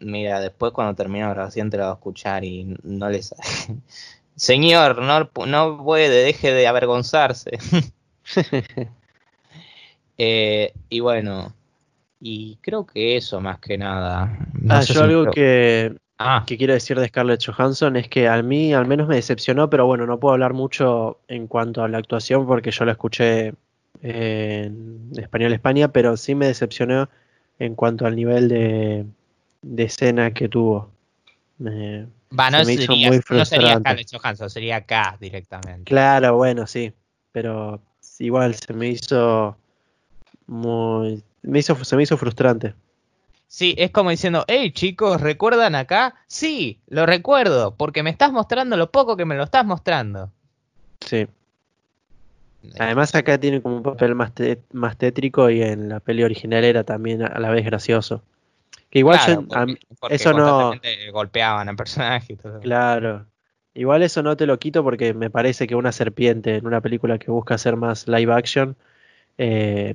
Mira, 0.00 0.40
después 0.40 0.72
cuando 0.72 0.94
termine 0.94 1.24
la 1.24 1.34
grabación 1.34 1.68
te 1.68 1.76
lo 1.76 1.84
voy 1.84 1.90
a 1.90 1.94
escuchar 1.94 2.44
y 2.44 2.76
no 2.82 3.08
le 3.08 3.22
sale. 3.22 3.42
Señor, 4.40 5.02
no, 5.02 5.30
no 5.46 5.84
puede, 5.84 6.24
deje 6.24 6.52
de 6.52 6.66
avergonzarse. 6.66 7.58
Eh, 10.22 10.74
y 10.90 11.00
bueno, 11.00 11.54
y 12.20 12.58
creo 12.60 12.84
que 12.84 13.16
eso 13.16 13.40
más 13.40 13.58
que 13.58 13.78
nada. 13.78 14.38
ah, 14.68 14.82
yo 14.82 15.02
algo 15.02 15.30
que, 15.30 15.96
Ah. 16.22 16.44
que 16.46 16.58
quiero 16.58 16.74
decir 16.74 17.00
de 17.00 17.08
Scarlett 17.08 17.42
Johansson 17.42 17.96
es 17.96 18.06
que 18.06 18.28
a 18.28 18.42
mí 18.42 18.74
al 18.74 18.86
menos 18.86 19.08
me 19.08 19.14
decepcionó, 19.14 19.70
pero 19.70 19.86
bueno, 19.86 20.04
no 20.04 20.20
puedo 20.20 20.34
hablar 20.34 20.52
mucho 20.52 21.18
en 21.28 21.46
cuanto 21.46 21.82
a 21.82 21.88
la 21.88 21.96
actuación 21.96 22.46
porque 22.46 22.70
yo 22.70 22.84
la 22.84 22.92
escuché 22.92 23.54
en 24.02 25.12
español 25.16 25.54
España, 25.54 25.88
pero 25.88 26.18
sí 26.18 26.34
me 26.34 26.46
decepcionó 26.46 27.08
en 27.58 27.74
cuanto 27.74 28.04
al 28.04 28.16
nivel 28.16 28.50
de, 28.50 29.06
escena 29.82 30.34
que 30.34 30.50
tuvo. 30.50 30.90
Me, 31.56 32.06
no, 32.30 32.64
sería, 32.64 33.08
muy 33.08 33.20
no 33.30 33.44
sería 33.44 33.78
Scarlett 33.78 34.08
Johansson, 34.12 34.50
sería 34.50 34.76
acá 34.76 35.16
directamente. 35.20 35.84
Claro, 35.84 36.36
bueno, 36.36 36.66
sí, 36.66 36.92
pero 37.32 37.80
igual 38.18 38.54
se 38.54 38.72
me 38.72 38.88
hizo 38.88 39.56
muy, 40.46 41.22
me 41.42 41.58
hizo, 41.58 41.82
se 41.84 41.96
me 41.96 42.02
hizo 42.02 42.16
frustrante. 42.16 42.74
Sí, 43.46 43.74
es 43.78 43.90
como 43.90 44.10
diciendo, 44.10 44.44
hey 44.46 44.70
chicos, 44.70 45.20
¿recuerdan 45.20 45.74
acá? 45.74 46.14
Sí, 46.28 46.80
lo 46.86 47.04
recuerdo, 47.04 47.74
porque 47.74 48.04
me 48.04 48.10
estás 48.10 48.30
mostrando 48.30 48.76
lo 48.76 48.92
poco 48.92 49.16
que 49.16 49.24
me 49.24 49.34
lo 49.34 49.42
estás 49.42 49.66
mostrando. 49.66 50.30
Sí. 51.00 51.26
Además 52.78 53.14
acá 53.14 53.38
tiene 53.38 53.62
como 53.62 53.78
un 53.78 53.82
papel 53.82 54.14
más, 54.14 54.32
más 54.72 54.96
tétrico 54.96 55.50
y 55.50 55.62
en 55.62 55.88
la 55.88 56.00
peli 56.00 56.22
original 56.22 56.62
era 56.62 56.84
también 56.84 57.22
a 57.22 57.40
la 57.40 57.50
vez 57.50 57.64
gracioso. 57.64 58.22
Que 58.90 58.98
igual 58.98 59.46
eso 60.10 60.32
no... 60.32 60.72
golpeaban 61.12 61.68
al 61.68 61.76
personaje. 61.76 62.36
Claro. 62.60 63.26
Igual 63.72 64.02
eso 64.02 64.22
no 64.22 64.36
te 64.36 64.46
lo 64.46 64.58
quito 64.58 64.82
porque 64.82 65.14
me 65.14 65.30
parece 65.30 65.66
que 65.66 65.76
una 65.76 65.92
serpiente 65.92 66.56
en 66.56 66.66
una 66.66 66.80
película 66.80 67.18
que 67.18 67.30
busca 67.30 67.56
ser 67.56 67.76
más 67.76 68.08
live 68.08 68.32
action 68.32 68.76
eh, 69.38 69.94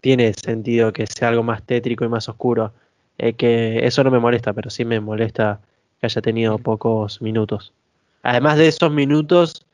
tiene 0.00 0.34
sentido 0.34 0.92
que 0.92 1.06
sea 1.06 1.28
algo 1.28 1.44
más 1.44 1.62
tétrico 1.62 2.04
y 2.04 2.08
más 2.08 2.28
oscuro. 2.28 2.72
Eh, 3.18 3.34
que 3.34 3.86
eso 3.86 4.02
no 4.02 4.10
me 4.10 4.18
molesta, 4.18 4.52
pero 4.52 4.68
sí 4.68 4.84
me 4.84 4.98
molesta 4.98 5.60
que 6.00 6.06
haya 6.06 6.20
tenido 6.20 6.58
pocos 6.58 7.22
minutos. 7.22 7.72
Además 8.22 8.58
de 8.58 8.66
esos 8.66 8.90
minutos, 8.90 9.64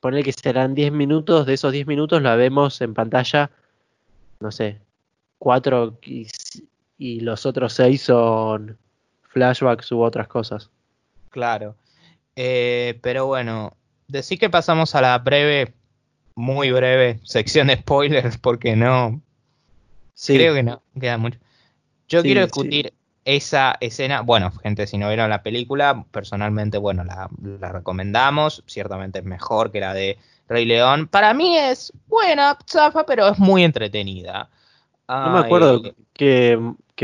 poner 0.00 0.22
que 0.22 0.32
serán 0.32 0.74
10 0.74 0.92
minutos, 0.92 1.46
de 1.46 1.54
esos 1.54 1.72
10 1.72 1.86
minutos 1.88 2.22
la 2.22 2.36
vemos 2.36 2.80
en 2.80 2.94
pantalla, 2.94 3.50
no 4.40 4.52
sé, 4.52 4.78
4 5.38 5.98
y, 6.98 7.20
los 7.20 7.46
otros 7.46 7.72
6 7.74 8.02
son 8.02 8.78
flashbacks 9.22 9.90
u 9.92 10.00
otras 10.00 10.28
cosas. 10.28 10.70
Claro. 11.30 11.76
Eh, 12.36 12.98
pero 13.02 13.26
bueno, 13.26 13.76
decir 14.08 14.38
que 14.38 14.50
pasamos 14.50 14.94
a 14.94 15.00
la 15.00 15.18
breve, 15.18 15.74
muy 16.34 16.70
breve 16.70 17.20
sección 17.24 17.68
de 17.68 17.76
spoilers, 17.76 18.38
porque 18.42 18.76
no. 18.76 19.20
Creo 20.26 20.54
que 20.54 20.62
no, 20.62 20.82
queda 20.98 21.18
mucho. 21.18 21.38
Yo 22.08 22.22
quiero 22.22 22.42
discutir 22.42 22.92
esa 23.24 23.76
escena. 23.80 24.20
Bueno, 24.20 24.52
gente, 24.62 24.86
si 24.86 24.98
no 24.98 25.08
vieron 25.08 25.30
la 25.30 25.42
película, 25.42 26.04
personalmente, 26.10 26.78
bueno, 26.78 27.04
la, 27.04 27.28
recomendamos. 27.72 28.62
Ciertamente 28.66 29.20
es 29.20 29.24
mejor 29.24 29.72
que 29.72 29.80
la 29.80 29.94
de 29.94 30.18
Rey 30.48 30.64
León. 30.64 31.08
Para 31.08 31.34
mí 31.34 31.56
es 31.56 31.92
buena, 32.06 32.58
zafa, 32.68 33.04
pero 33.06 33.28
es 33.28 33.38
muy 33.38 33.64
entretenida. 33.64 34.50
No 35.08 35.32
me 35.32 35.38
acuerdo 35.40 35.82
qué, 36.14 36.58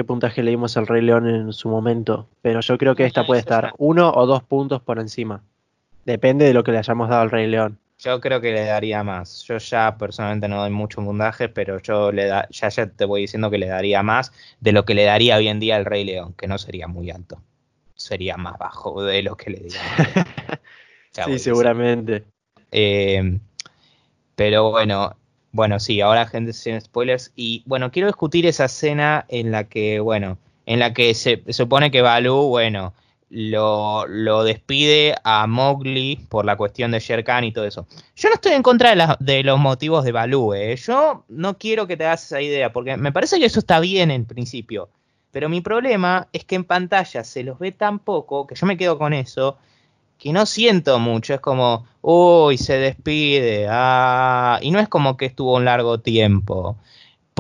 puntaje 0.07 0.43
leímos 0.43 0.77
al 0.77 0.87
Rey 0.87 1.03
León 1.03 1.29
en 1.29 1.53
su 1.53 1.69
momento, 1.69 2.29
pero 2.41 2.61
yo 2.61 2.79
creo 2.79 2.95
que 2.95 3.05
esta 3.05 3.27
puede 3.27 3.41
estar 3.41 3.75
uno 3.79 4.11
o 4.11 4.27
dos 4.27 4.43
puntos 4.43 4.81
por 4.81 4.99
encima. 4.99 5.43
Depende 6.07 6.47
de 6.47 6.55
lo 6.55 6.65
que 6.65 6.73
le 6.73 6.79
hayamos 6.79 7.09
dado 7.09 7.23
al 7.23 7.31
Rey 7.31 7.47
León. 7.47 7.79
Yo 7.99 8.19
creo 8.21 8.41
que 8.41 8.53
le 8.53 8.65
daría 8.65 9.05
más. 9.05 9.45
Yo 9.45 9.59
ya 9.59 9.99
personalmente 9.99 10.49
no 10.49 10.61
doy 10.61 10.71
mucho 10.71 11.03
mundaje, 11.03 11.51
pero 11.51 11.79
yo 11.83 12.11
le 12.11 12.25
da, 12.25 12.49
ya, 12.49 12.71
ya 12.71 12.87
te 12.87 13.05
voy 13.05 13.23
diciendo 13.23 13.51
que 13.51 13.59
le 13.59 13.67
daría 13.67 14.03
más 14.03 14.33
de 14.61 14.73
lo 14.73 14.87
que 14.87 14.95
le 14.95 15.05
daría 15.05 15.37
hoy 15.37 15.49
en 15.49 15.61
día 15.61 15.77
al 15.77 15.85
Rey 15.85 16.05
León, 16.05 16.33
que 16.33 16.47
no 16.47 16.57
sería 16.57 16.89
muy 16.89 17.11
alto. 17.11 17.43
Sería 17.95 18.39
más 18.39 18.57
bajo 18.57 19.03
de 19.03 19.23
lo 19.23 19.37
que 19.37 19.51
le 19.51 19.59
diría. 19.59 19.81
sí, 21.27 21.39
seguramente. 21.39 22.25
Eh, 22.73 23.39
pero 24.35 24.71
bueno, 24.71 25.15
bueno, 25.53 25.81
sí, 25.81 26.01
ahora 26.01 26.27
gente 26.27 26.53
sin 26.53 26.81
spoilers. 26.81 27.33
Y 27.37 27.63
bueno, 27.67 27.91
quiero 27.91 28.09
discutir 28.09 28.47
esa 28.47 28.67
escena 28.67 29.25
en 29.29 29.51
la 29.51 29.65
que, 29.65 30.01
bueno, 30.01 30.39
en 30.67 30.79
la 30.79 30.95
que 30.95 31.15
se, 31.15 31.43
supone 31.53 31.91
que 31.91 32.03
Balú, 32.03 32.49
bueno, 32.49 32.95
lo, 33.31 34.07
lo, 34.07 34.45
despide 34.45 35.15
a 35.25 35.47
Mowgli 35.47 36.17
por 36.29 36.45
la 36.45 36.57
cuestión 36.57 36.91
de 36.91 37.01
Shere 37.01 37.25
Khan 37.25 37.45
y 37.45 37.53
todo 37.53 37.65
eso. 37.65 37.87
Yo 38.17 38.29
no 38.29 38.35
estoy 38.35 38.53
en 38.53 38.63
contra 38.63 38.95
de, 38.95 39.17
de 39.21 39.43
los 39.45 39.59
motivos 39.59 40.05
de 40.05 40.13
Baloo, 40.13 40.55
¿eh? 40.55 40.77
yo 40.77 41.25
no 41.29 41.57
quiero 41.57 41.87
que 41.87 41.97
te 41.97 42.05
hagas 42.05 42.25
esa 42.25 42.41
idea, 42.41 42.73
porque 42.73 42.97
me 42.97 43.13
parece 43.13 43.39
que 43.39 43.47
eso 43.47 43.61
está 43.61 43.81
bien 43.81 44.11
en 44.11 44.25
principio. 44.25 44.89
Pero 45.31 45.49
mi 45.49 45.61
problema 45.61 46.27
es 46.33 46.45
que 46.45 46.57
en 46.57 46.65
pantalla 46.65 47.23
se 47.23 47.45
los 47.45 47.59
ve 47.61 47.71
tan 47.71 48.01
poco, 48.01 48.49
que 48.49 48.57
yo 48.57 48.67
me 48.67 48.77
quedo 48.77 48.99
con 48.99 49.13
eso, 49.13 49.59
que 50.21 50.33
no 50.33 50.47
siento 50.47 51.01
mucho. 51.01 51.35
Es 51.35 51.41
como, 51.41 51.87
uy, 52.03 52.59
se 52.59 52.75
despide, 52.75 53.67
ah, 53.69 54.61
y 54.63 54.71
no 54.71 54.79
es 54.79 54.89
como 54.89 55.17
que 55.17 55.27
estuvo 55.27 55.57
un 55.57 55.65
largo 55.65 55.99
tiempo 55.99 56.77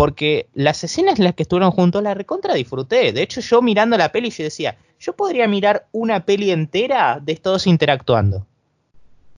porque 0.00 0.48
las 0.54 0.82
escenas 0.82 1.18
en 1.18 1.26
las 1.26 1.34
que 1.34 1.42
estuvieron 1.42 1.72
juntos 1.72 2.02
la 2.02 2.14
recontra 2.14 2.54
disfruté. 2.54 3.12
De 3.12 3.20
hecho, 3.20 3.42
yo 3.42 3.60
mirando 3.60 3.98
la 3.98 4.10
peli 4.10 4.30
yo 4.30 4.44
decía, 4.44 4.78
yo 4.98 5.14
podría 5.14 5.46
mirar 5.46 5.88
una 5.92 6.24
peli 6.24 6.50
entera 6.50 7.20
de 7.22 7.36
todos 7.36 7.66
interactuando. 7.66 8.46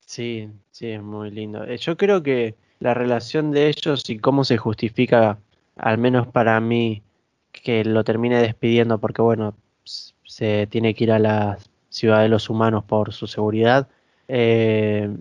Sí, 0.06 0.48
sí, 0.70 0.86
es 0.86 1.02
muy 1.02 1.32
lindo. 1.32 1.64
Eh, 1.64 1.78
yo 1.78 1.96
creo 1.96 2.22
que 2.22 2.54
la 2.78 2.94
relación 2.94 3.50
de 3.50 3.70
ellos 3.70 4.08
y 4.08 4.20
cómo 4.20 4.44
se 4.44 4.56
justifica, 4.56 5.38
al 5.76 5.98
menos 5.98 6.28
para 6.28 6.60
mí, 6.60 7.02
que 7.50 7.84
lo 7.84 8.04
termine 8.04 8.40
despidiendo 8.40 8.98
porque, 8.98 9.20
bueno, 9.20 9.54
se 9.84 10.68
tiene 10.68 10.94
que 10.94 11.04
ir 11.04 11.10
a 11.10 11.18
la 11.18 11.58
ciudad 11.92 12.22
de 12.22 12.28
los 12.28 12.50
humanos 12.50 12.84
por 12.84 13.12
su 13.12 13.26
seguridad. 13.26 13.86
Eh, 14.26 15.14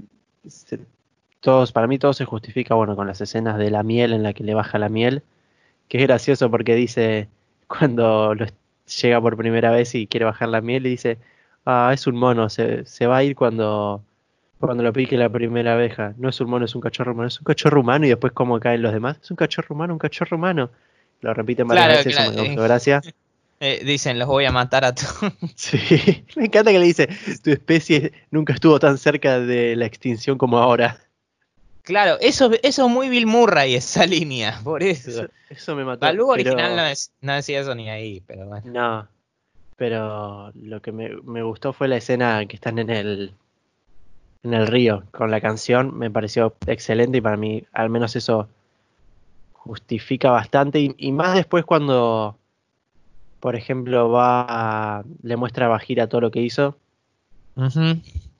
todos, 1.41 1.71
para 1.71 1.87
mí 1.87 1.99
todo 1.99 2.13
se 2.13 2.25
justifica, 2.25 2.75
bueno, 2.75 2.95
con 2.95 3.07
las 3.07 3.19
escenas 3.21 3.57
de 3.57 3.69
la 3.69 3.83
miel 3.83 4.13
en 4.13 4.23
la 4.23 4.33
que 4.33 4.43
le 4.43 4.53
baja 4.53 4.79
la 4.79 4.89
miel, 4.89 5.21
que 5.87 5.97
es 5.97 6.03
gracioso 6.03 6.49
porque 6.49 6.75
dice, 6.75 7.27
cuando 7.67 8.33
llega 9.01 9.21
por 9.21 9.37
primera 9.37 9.71
vez 9.71 9.93
y 9.95 10.07
quiere 10.07 10.25
bajar 10.25 10.49
la 10.49 10.61
miel, 10.61 10.85
y 10.85 10.91
dice, 10.91 11.17
ah, 11.65 11.91
es 11.93 12.07
un 12.07 12.15
mono, 12.15 12.49
se, 12.49 12.85
va 13.05 13.17
a 13.17 13.23
ir 13.23 13.35
cuando, 13.35 14.01
cuando 14.59 14.83
lo 14.83 14.93
pique 14.93 15.17
la 15.17 15.29
primera 15.29 15.73
abeja. 15.73 16.13
No 16.17 16.29
es 16.29 16.39
un 16.39 16.49
mono, 16.49 16.65
es 16.65 16.75
un 16.75 16.81
cachorro 16.81 17.11
humano, 17.11 17.27
es 17.27 17.39
un 17.39 17.45
cachorro 17.45 17.81
humano 17.81 18.05
y 18.05 18.09
después 18.09 18.31
cómo 18.33 18.59
caen 18.59 18.81
los 18.81 18.93
demás. 18.93 19.17
Es 19.21 19.29
un 19.29 19.37
cachorro 19.37 19.75
humano, 19.75 19.93
un 19.93 19.99
cachorro 19.99 20.37
humano. 20.37 20.69
Lo 21.19 21.33
repiten 21.33 21.67
varias 21.67 22.05
veces, 22.05 22.17
eso 22.17 22.43
me 22.43 22.55
gracia. 22.55 23.01
Eh, 23.63 23.83
dicen, 23.85 24.17
los 24.17 24.27
voy 24.27 24.45
a 24.45 24.51
matar 24.51 24.83
a 24.83 24.95
todos. 24.95 25.33
Sí, 25.55 26.25
me 26.35 26.45
encanta 26.45 26.71
que 26.71 26.79
le 26.79 26.85
dice, 26.85 27.07
tu 27.43 27.51
especie 27.51 28.11
nunca 28.31 28.53
estuvo 28.53 28.79
tan 28.79 28.97
cerca 28.97 29.39
de 29.39 29.75
la 29.75 29.85
extinción 29.85 30.39
como 30.39 30.57
ahora. 30.57 30.99
Claro, 31.83 32.17
eso, 32.21 32.49
eso 32.63 32.85
es 32.85 32.91
muy 32.91 33.09
Bill 33.09 33.27
Murray, 33.27 33.75
esa 33.75 34.05
línea, 34.07 34.59
por 34.63 34.81
eso. 34.81 35.27
Eso, 35.49 35.75
me 35.75 35.85
mató. 35.85 36.05
La 36.05 36.13
luz 36.13 36.29
original 36.29 36.95
no, 37.21 37.33
decía 37.33 37.59
eso 37.59 37.75
ni 37.75 37.89
ahí, 37.89 38.21
pero 38.25 38.47
bueno. 38.47 38.63
No, 38.65 39.07
pero 39.77 40.51
lo 40.55 40.81
que 40.81 40.91
me, 40.91 41.09
me, 41.23 41.43
gustó 41.43 41.71
fue 41.71 41.87
la 41.87 41.97
escena 41.97 42.43
que 42.47 42.55
están 42.55 42.79
en 42.79 42.89
el, 42.89 43.33
en 44.43 44.53
el 44.55 44.65
río 44.65 45.03
con 45.11 45.29
la 45.29 45.39
canción, 45.39 45.97
me 45.97 46.09
pareció 46.09 46.55
excelente 46.65 47.19
y 47.19 47.21
para 47.21 47.37
mí 47.37 47.63
al 47.73 47.89
menos 47.89 48.15
eso 48.15 48.49
justifica 49.53 50.31
bastante 50.31 50.95
y, 50.97 51.11
más 51.11 51.35
después 51.35 51.63
cuando 51.65 52.37
por 53.41 53.55
ejemplo, 53.57 54.09
va 54.09 54.45
a- 54.47 55.03
le 55.23 55.35
muestra 55.35 55.65
a 55.65 55.69
Bajira 55.69 56.07
todo 56.07 56.21
lo 56.21 56.31
que 56.31 56.41
hizo 56.41 56.77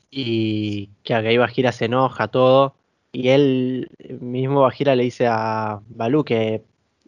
y 0.09 0.89
que 1.03 1.13
ahí 1.13 1.37
Bajira 1.37 1.71
se 1.73 1.85
enoja 1.85 2.27
todo 2.29 2.75
y 3.11 3.29
él 3.29 3.89
mismo 4.21 4.61
Bajira 4.61 4.95
le 4.95 5.03
dice 5.03 5.27
a 5.27 5.81
Balú 5.89 6.23
que 6.23 6.61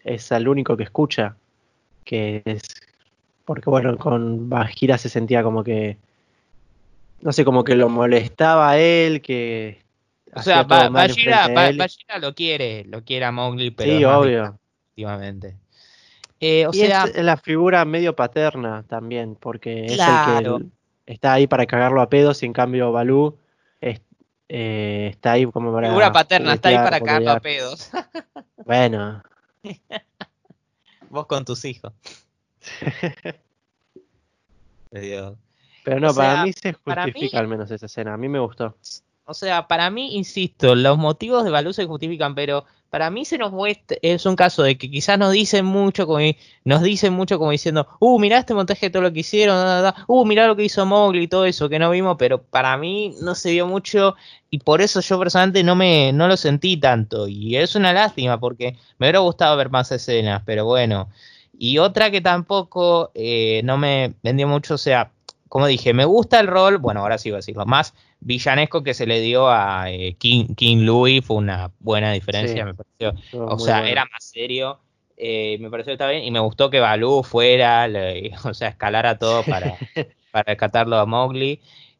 es 0.03 0.31
el 0.31 0.47
único 0.49 0.75
que 0.75 0.83
escucha, 0.83 1.37
que 2.03 2.41
es 2.45 2.61
porque 3.45 3.69
bueno, 3.69 3.97
con 3.97 4.49
Bajira 4.49 4.97
se 4.97 5.09
sentía 5.09 5.43
como 5.43 5.63
que 5.63 5.97
no 7.21 7.31
sé, 7.31 7.45
como 7.45 7.63
que 7.63 7.75
lo 7.75 7.87
molestaba 7.87 8.71
a 8.71 8.77
él, 8.79 9.21
que 9.21 9.81
O 10.35 10.41
sea, 10.41 10.63
Ba- 10.63 10.89
Bajira, 10.89 11.47
Ba-. 11.47 11.71
Bajira 11.77 12.17
lo 12.19 12.33
quiere, 12.33 12.83
lo 12.85 13.03
quiere 13.03 13.25
a 13.25 13.31
Mowgli, 13.31 13.71
pero 13.71 13.97
Sí, 13.97 14.03
obvio. 14.03 14.59
efectivamente. 14.95 15.62
Eh, 16.45 16.67
o 16.67 16.71
y 16.73 16.77
sea, 16.79 17.05
es 17.05 17.23
la 17.23 17.37
figura 17.37 17.85
medio 17.85 18.15
paterna 18.15 18.83
también, 18.87 19.35
porque 19.35 19.85
Claro. 19.95 20.57
es 20.57 20.61
el 20.61 20.69
que 21.05 21.13
está 21.13 21.33
ahí 21.33 21.47
para 21.47 21.65
cagarlo 21.65 22.01
a 22.01 22.09
pedos 22.09 22.43
y 22.43 22.45
en 22.45 22.53
cambio 22.53 22.91
Balú 22.91 23.37
es- 23.79 24.01
eh, 24.49 25.07
está 25.11 25.31
ahí 25.33 25.45
como 25.45 25.71
para 25.73 25.87
figura 25.87 26.11
paterna, 26.11 26.53
está 26.53 26.69
ahí 26.69 26.75
para 26.75 26.99
cagarlo 26.99 27.31
a 27.31 27.39
pedos. 27.39 27.89
Bueno, 28.65 29.23
Vos 31.09 31.25
con 31.27 31.45
tus 31.45 31.63
hijos. 31.65 31.93
Pero 34.91 35.99
no, 35.99 36.09
O 36.09 36.13
sea, 36.13 36.23
para 36.23 36.43
mí 36.43 36.53
se 36.53 36.73
justifica 36.73 37.37
mí- 37.37 37.39
al 37.39 37.47
menos 37.47 37.69
esa 37.71 37.85
escena, 37.85 38.13
a 38.13 38.17
mí 38.17 38.29
me 38.29 38.39
gustó. 38.39 38.75
O 39.25 39.33
sea, 39.33 39.67
para 39.67 39.89
mí, 39.89 40.15
insisto, 40.15 40.75
los 40.75 40.97
motivos 40.97 41.43
de 41.43 41.49
Balú 41.51 41.73
se 41.73 41.85
justifican, 41.85 42.35
pero 42.35 42.65
para 42.93 43.09
mí 43.09 43.25
se 43.25 43.39
nos 43.39 43.51
muestra, 43.51 43.97
es 44.03 44.23
un 44.27 44.35
caso 44.35 44.61
de 44.61 44.77
que 44.77 44.87
quizás 44.87 45.17
nos 45.17 45.31
dicen 45.31 45.65
mucho, 45.65 46.05
como, 46.05 46.19
nos 46.63 46.83
dicen 46.83 47.11
mucho 47.11 47.39
como 47.39 47.49
diciendo, 47.49 47.87
uh, 47.97 48.19
mirá 48.19 48.37
este 48.37 48.53
montaje 48.53 48.91
todo 48.91 49.01
lo 49.01 49.11
que 49.11 49.21
hicieron, 49.21 49.57
uh, 50.05 50.25
mirá 50.25 50.45
lo 50.45 50.55
que 50.55 50.63
hizo 50.63 50.85
Mowgli 50.85 51.23
y 51.23 51.27
todo 51.27 51.45
eso 51.45 51.69
que 51.69 51.79
no 51.79 51.89
vimos, 51.89 52.17
pero 52.19 52.43
para 52.43 52.77
mí 52.77 53.15
no 53.19 53.33
se 53.33 53.49
vio 53.49 53.65
mucho 53.65 54.13
y 54.51 54.59
por 54.59 54.79
eso 54.79 55.01
yo 55.01 55.17
personalmente 55.17 55.63
no 55.63 55.75
me, 55.75 56.13
no 56.13 56.27
lo 56.27 56.37
sentí 56.37 56.77
tanto 56.77 57.27
y 57.27 57.55
es 57.55 57.73
una 57.73 57.93
lástima 57.93 58.39
porque 58.39 58.73
me 58.99 59.07
hubiera 59.07 59.17
gustado 59.21 59.57
ver 59.57 59.71
más 59.71 59.91
escenas, 59.91 60.43
pero 60.45 60.65
bueno. 60.65 61.09
Y 61.57 61.79
otra 61.79 62.11
que 62.11 62.21
tampoco 62.21 63.09
eh, 63.15 63.61
no 63.63 63.79
me 63.79 64.13
vendió 64.21 64.47
mucho, 64.47 64.75
o 64.75 64.77
sea, 64.77 65.09
como 65.49 65.65
dije, 65.65 65.95
me 65.95 66.05
gusta 66.05 66.39
el 66.39 66.45
rol, 66.45 66.77
bueno, 66.77 66.99
ahora 66.99 67.17
sí 67.17 67.31
voy 67.31 67.37
a 67.37 67.37
decirlo, 67.37 67.65
más 67.65 67.95
villanesco 68.23 68.83
que 68.83 68.93
se 68.93 69.05
le 69.05 69.19
dio 69.21 69.49
a 69.49 69.91
eh, 69.91 70.15
King, 70.17 70.55
King 70.55 70.85
Louis 70.85 71.23
fue 71.25 71.37
una 71.37 71.71
buena 71.79 72.11
diferencia, 72.11 72.57
Sí. 72.57 72.63
me 72.63 72.73
pareció. 72.73 73.39
O 73.45 73.59
sea, 73.59 73.77
bueno. 73.79 73.91
era 73.91 74.05
más 74.05 74.23
serio. 74.23 74.79
eh, 75.17 75.57
me 75.59 75.69
pareció 75.69 75.91
que 75.91 75.93
estaba 75.93 76.11
bien 76.11 76.23
y 76.23 76.31
me 76.31 76.39
gustó 76.39 76.69
que 76.69 76.79
Balú 76.79 77.23
fuera, 77.23 77.87
le- 77.87 78.31
o 78.45 78.53
sea, 78.53 78.69
escalara 78.69 79.17
todo 79.19 79.43
para, 79.43 79.77
para 80.31 80.43
rescatarlo 80.43 80.97
a 80.97 81.05
Mowgli. 81.05 81.59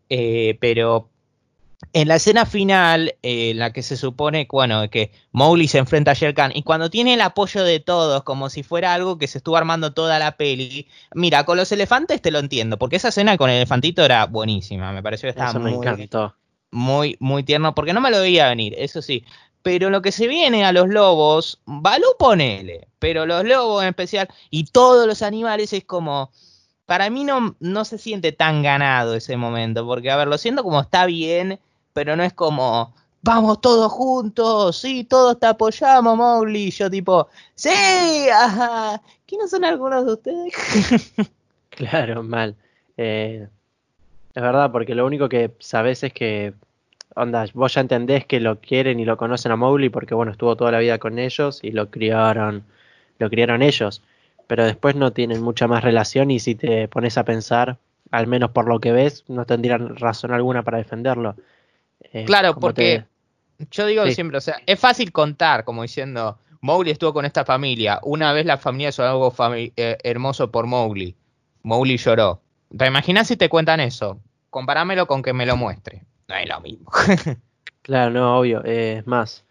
eh, 0.09 0.57
pero 0.59 1.09
en 1.91 2.07
la 2.07 2.15
escena 2.15 2.45
final, 2.45 3.15
eh, 3.21 3.51
en 3.51 3.59
la 3.59 3.73
que 3.73 3.83
se 3.83 3.97
supone, 3.97 4.47
bueno, 4.49 4.89
que 4.89 5.11
Mowgli 5.31 5.67
se 5.67 5.79
enfrenta 5.79 6.11
a 6.11 6.13
Shere 6.13 6.33
Khan, 6.33 6.51
y 6.55 6.63
cuando 6.63 6.89
tiene 6.89 7.15
el 7.15 7.21
apoyo 7.21 7.63
de 7.63 7.79
todos, 7.79 8.23
como 8.23 8.49
si 8.49 8.63
fuera 8.63 8.93
algo 8.93 9.17
que 9.17 9.27
se 9.27 9.39
estuvo 9.39 9.57
armando 9.57 9.93
toda 9.93 10.19
la 10.19 10.37
peli, 10.37 10.87
mira, 11.13 11.43
con 11.43 11.57
los 11.57 11.71
elefantes 11.71 12.21
te 12.21 12.31
lo 12.31 12.39
entiendo, 12.39 12.77
porque 12.77 12.95
esa 12.95 13.09
escena 13.09 13.37
con 13.37 13.49
el 13.49 13.57
elefantito 13.57 14.03
era 14.05 14.25
buenísima, 14.25 14.91
me 14.93 15.03
pareció 15.03 15.27
que 15.27 15.31
estaba 15.31 15.49
Eso 15.49 15.59
muy, 16.73 17.17
muy 17.19 17.43
tierno, 17.43 17.73
porque 17.75 17.93
no 17.93 18.01
me 18.01 18.11
lo 18.11 18.19
veía 18.19 18.49
venir, 18.49 18.75
eso 18.77 19.01
sí. 19.01 19.25
Pero 19.61 19.89
lo 19.89 20.01
que 20.01 20.11
se 20.11 20.27
viene 20.27 20.65
a 20.65 20.73
los 20.73 20.89
lobos, 20.89 21.61
Balú 21.65 22.07
ponele, 22.19 22.87
pero 22.99 23.25
los 23.25 23.45
lobos 23.45 23.83
en 23.83 23.89
especial 23.89 24.27
y 24.49 24.65
todos 24.65 25.07
los 25.07 25.21
animales 25.21 25.71
es 25.71 25.85
como, 25.85 26.31
para 26.85 27.09
mí 27.09 27.23
no, 27.23 27.55
no 27.59 27.85
se 27.85 27.97
siente 27.97 28.33
tan 28.33 28.61
ganado 28.61 29.15
ese 29.15 29.37
momento, 29.37 29.85
porque 29.85 30.11
a 30.11 30.17
ver, 30.17 30.27
lo 30.27 30.37
siento 30.37 30.63
como 30.63 30.81
está 30.81 31.05
bien, 31.05 31.59
pero 31.93 32.15
no 32.15 32.23
es 32.23 32.33
como, 32.33 32.93
vamos 33.21 33.61
todos 33.61 33.91
juntos, 33.91 34.77
sí, 34.77 35.03
todos 35.05 35.39
te 35.39 35.47
apoyamos, 35.47 36.17
Mowgli, 36.17 36.71
yo 36.71 36.89
tipo, 36.89 37.29
sí, 37.55 37.69
ajá, 38.29 39.01
¿quiénes 39.25 39.49
son 39.49 39.63
algunos 39.65 40.05
de 40.05 40.13
ustedes? 40.13 40.53
Claro, 41.75 42.21
mal. 42.21 42.55
Eh, 42.97 43.47
es 44.35 44.41
verdad, 44.43 44.71
porque 44.71 44.95
lo 44.95 45.05
único 45.05 45.29
que 45.29 45.51
sabes 45.59 46.03
es 46.03 46.13
que, 46.13 46.53
onda, 47.15 47.45
vos 47.53 47.73
ya 47.73 47.81
entendés 47.81 48.25
que 48.25 48.39
lo 48.39 48.59
quieren 48.59 48.99
y 48.99 49.05
lo 49.05 49.17
conocen 49.17 49.51
a 49.51 49.55
Mowgli 49.55 49.89
porque, 49.89 50.15
bueno, 50.15 50.31
estuvo 50.31 50.55
toda 50.55 50.71
la 50.71 50.79
vida 50.79 50.99
con 50.99 51.19
ellos 51.19 51.63
y 51.63 51.71
lo 51.71 51.89
criaron, 51.89 52.63
lo 53.19 53.29
criaron 53.29 53.61
ellos. 53.61 54.03
Pero 54.47 54.65
después 54.65 54.95
no 54.95 55.13
tienen 55.13 55.41
mucha 55.41 55.67
más 55.67 55.83
relación 55.83 56.31
y 56.31 56.39
si 56.39 56.55
te 56.55 56.87
pones 56.87 57.17
a 57.17 57.25
pensar, 57.25 57.77
al 58.11 58.27
menos 58.27 58.51
por 58.51 58.67
lo 58.67 58.79
que 58.79 58.91
ves, 58.91 59.23
no 59.27 59.45
tendrían 59.45 59.95
razón 59.95 60.31
alguna 60.31 60.63
para 60.63 60.77
defenderlo. 60.77 61.35
Eh, 62.11 62.25
Claro, 62.25 62.55
porque 62.59 63.05
te- 63.57 63.65
yo 63.71 63.85
digo 63.85 64.05
Sí. 64.05 64.13
siempre, 64.15 64.37
o 64.37 64.41
sea, 64.41 64.57
es 64.65 64.79
fácil 64.79 65.11
contar, 65.11 65.63
como 65.63 65.81
diciendo, 65.83 66.37
Mowgli 66.61 66.91
estuvo 66.91 67.13
con 67.13 67.25
esta 67.25 67.45
familia, 67.45 67.99
una 68.03 68.33
vez 68.33 68.45
la 68.45 68.57
familia 68.57 68.89
hizo 68.89 69.03
algo 69.03 69.31
fami- 69.31 69.71
eh, 69.75 69.97
hermoso 70.03 70.51
por 70.51 70.65
Mowgli, 70.67 71.15
Mowgli 71.63 71.97
lloró. 71.97 72.41
¿Te 72.77 72.87
imaginas 72.87 73.27
si 73.27 73.37
te 73.37 73.49
cuentan 73.49 73.79
eso? 73.79 74.19
Comparámelo 74.49 75.07
con 75.07 75.21
que 75.21 75.33
me 75.33 75.45
lo 75.45 75.55
muestre. 75.57 76.03
No 76.27 76.35
es 76.35 76.47
lo 76.49 76.59
mismo. 76.61 76.89
Claro, 77.81 78.11
no, 78.11 78.39
obvio. 78.39 78.63
eh, 78.63 78.99
es 78.99 79.07
más, 79.07 79.43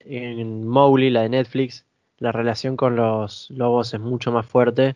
en 0.00 0.68
Mowgli, 0.68 1.10
la 1.10 1.22
de 1.22 1.30
Netflix, 1.30 1.84
la 2.18 2.30
relación 2.30 2.76
con 2.76 2.94
los 2.94 3.50
lobos 3.50 3.92
es 3.92 3.98
mucho 3.98 4.30
más 4.30 4.46
fuerte. 4.46 4.94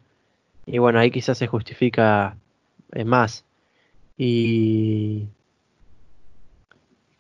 Y 0.67 0.79
bueno, 0.79 1.01
ahí 1.01 1.11
quizás 1.11 1.37
se 1.37 1.49
justifica 1.49 2.37
más. 3.05 3.45
Y... 4.17 5.27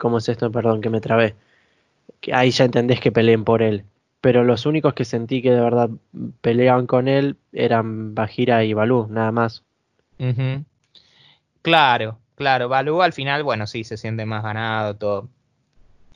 ¿Cómo 0.00 0.16
es 0.16 0.30
esto? 0.30 0.50
Perdón, 0.50 0.80
que 0.80 0.88
me 0.88 1.02
trabé. 1.02 1.34
Que 2.22 2.32
ahí 2.32 2.50
ya 2.50 2.64
entendés 2.64 3.00
que 3.00 3.12
peleen 3.12 3.44
por 3.44 3.60
él. 3.60 3.84
Pero 4.22 4.44
los 4.44 4.64
únicos 4.64 4.94
que 4.94 5.04
sentí 5.04 5.42
que 5.42 5.50
de 5.50 5.60
verdad 5.60 5.90
peleaban 6.40 6.86
con 6.86 7.06
él 7.06 7.36
eran 7.52 8.14
Bajira 8.14 8.64
y 8.64 8.72
Balú, 8.72 9.08
nada 9.10 9.30
más. 9.30 9.62
Claro, 11.60 12.18
claro, 12.34 12.68
Balú 12.70 13.02
al 13.02 13.12
final, 13.12 13.42
bueno, 13.42 13.66
sí, 13.66 13.84
se 13.84 13.98
siente 13.98 14.24
más 14.24 14.42
ganado, 14.42 14.96
todo. 14.96 15.28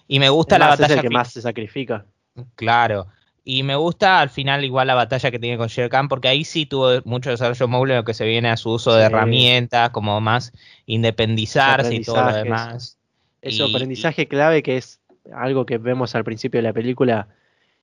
Y 0.09 0.19
me 0.19 0.31
gusta 0.31 0.59
la 0.59 0.67
Además, 0.67 0.81
es 0.81 0.83
batalla 0.83 1.01
el 1.03 1.09
que 1.09 1.15
más 1.15 1.33
se 1.33 1.43
sacrifica. 1.43 2.07
Claro. 2.55 3.09
Y 3.45 3.65
me 3.65 3.77
gusta 3.77 4.23
al 4.23 4.31
final 4.31 4.65
igual 4.65 4.87
la 4.87 4.95
batalla 4.95 5.31
que 5.31 5.39
tiene 5.39 5.59
con 5.59 5.69
Shere 5.69 5.91
Khan, 5.91 6.09
porque 6.09 6.29
ahí 6.29 6.45
sí 6.45 6.65
tuvo 6.65 7.03
mucho 7.05 7.29
desarrollo 7.29 7.69
Mowgli 7.69 7.93
en 7.93 7.99
lo 7.99 8.05
que 8.05 8.15
se 8.15 8.25
viene 8.25 8.49
a 8.49 8.57
su 8.57 8.71
uso 8.71 8.95
de 8.95 9.05
herramientas, 9.05 9.91
como 9.91 10.19
más 10.23 10.55
independizarse 10.87 11.95
y 11.95 12.03
todo 12.03 12.23
lo 12.23 12.33
demás. 12.33 12.97
Eso, 13.45 13.67
Y- 13.67 13.69
aprendizaje 13.69 14.27
clave 14.27 14.63
que 14.63 14.77
es 14.79 15.01
algo 15.33 15.67
que 15.67 15.79
vemos 15.79 16.15
al 16.15 16.25
principio 16.25 16.59
de 16.59 16.63
la 16.63 16.73
película, 16.73 17.29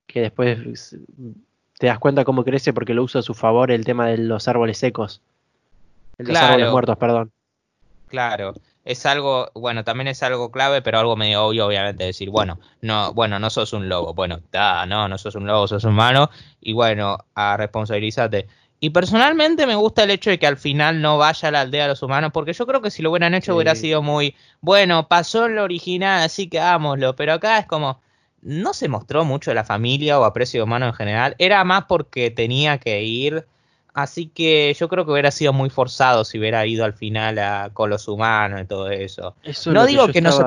que 0.06 0.20
después 0.20 0.96
te 1.78 1.86
das 1.86 1.98
cuenta 1.98 2.24
cómo 2.24 2.44
crece 2.44 2.72
porque 2.72 2.94
lo 2.94 3.02
usa 3.04 3.20
a 3.20 3.22
su 3.22 3.32
favor 3.34 3.70
el 3.70 3.84
tema 3.84 4.08
de 4.08 4.18
los 4.18 4.48
árboles 4.48 4.78
secos. 4.78 5.22
Los 6.18 6.30
Claro. 6.30 6.46
árboles 6.54 6.70
muertos, 6.70 6.96
perdón. 6.98 7.32
Claro, 8.08 8.54
es 8.84 9.06
algo, 9.06 9.50
bueno, 9.54 9.84
también 9.84 10.08
es 10.08 10.22
algo 10.22 10.50
clave, 10.50 10.82
pero 10.82 10.98
algo 10.98 11.16
medio 11.16 11.46
obvio, 11.46 11.66
obviamente, 11.66 12.04
decir, 12.04 12.28
bueno, 12.28 12.58
no, 12.82 13.14
bueno, 13.14 13.38
no 13.38 13.48
sos 13.48 13.72
un 13.72 13.88
lobo, 13.88 14.12
bueno, 14.12 14.40
ta, 14.50 14.84
no, 14.84 15.08
no 15.08 15.16
sos 15.16 15.34
un 15.34 15.46
lobo, 15.46 15.66
sos 15.66 15.84
humano, 15.84 16.28
y 16.60 16.74
bueno, 16.74 17.16
a 17.34 17.56
responsabilizarte. 17.56 18.48
Y 18.84 18.90
personalmente 18.90 19.64
me 19.64 19.76
gusta 19.76 20.02
el 20.02 20.10
hecho 20.10 20.28
de 20.30 20.40
que 20.40 20.46
al 20.48 20.56
final 20.56 21.00
no 21.00 21.16
vaya 21.16 21.46
a 21.48 21.52
la 21.52 21.60
aldea 21.60 21.84
de 21.84 21.90
los 21.90 22.02
humanos, 22.02 22.32
porque 22.34 22.52
yo 22.52 22.66
creo 22.66 22.82
que 22.82 22.90
si 22.90 23.00
lo 23.00 23.12
hubieran 23.12 23.32
hecho 23.32 23.52
Sí. 23.52 23.56
hubiera 23.56 23.76
sido 23.76 24.02
muy, 24.02 24.34
bueno, 24.60 25.06
pasó 25.06 25.46
en 25.46 25.54
lo 25.54 25.62
original, 25.62 26.24
así 26.24 26.48
que 26.48 26.58
hagámoslo, 26.58 27.14
pero 27.14 27.34
acá 27.34 27.58
es 27.58 27.66
como, 27.66 28.00
no 28.42 28.74
se 28.74 28.88
mostró 28.88 29.24
mucho 29.24 29.54
la 29.54 29.62
familia 29.62 30.18
o 30.18 30.24
aprecio 30.24 30.64
humano 30.64 30.86
en 30.86 30.94
general, 30.94 31.36
era 31.38 31.62
más 31.62 31.84
porque 31.84 32.32
tenía 32.32 32.78
que 32.78 33.04
ir, 33.04 33.46
así 33.94 34.26
que 34.26 34.74
yo 34.76 34.88
creo 34.88 35.04
que 35.06 35.12
hubiera 35.12 35.30
sido 35.30 35.52
muy 35.52 35.70
forzado 35.70 36.24
si 36.24 36.40
hubiera 36.40 36.66
ido 36.66 36.84
al 36.84 36.92
final 36.94 37.38
a- 37.38 37.70
con 37.72 37.88
los 37.88 38.08
humanos 38.08 38.62
y 38.62 38.64
todo 38.64 38.90
eso. 38.90 39.36
Eso 39.44 39.70
es 39.70 39.76
No 39.76 39.86
digo 39.86 40.08
que 40.08 40.20
no 40.20 40.32
se 40.32 40.42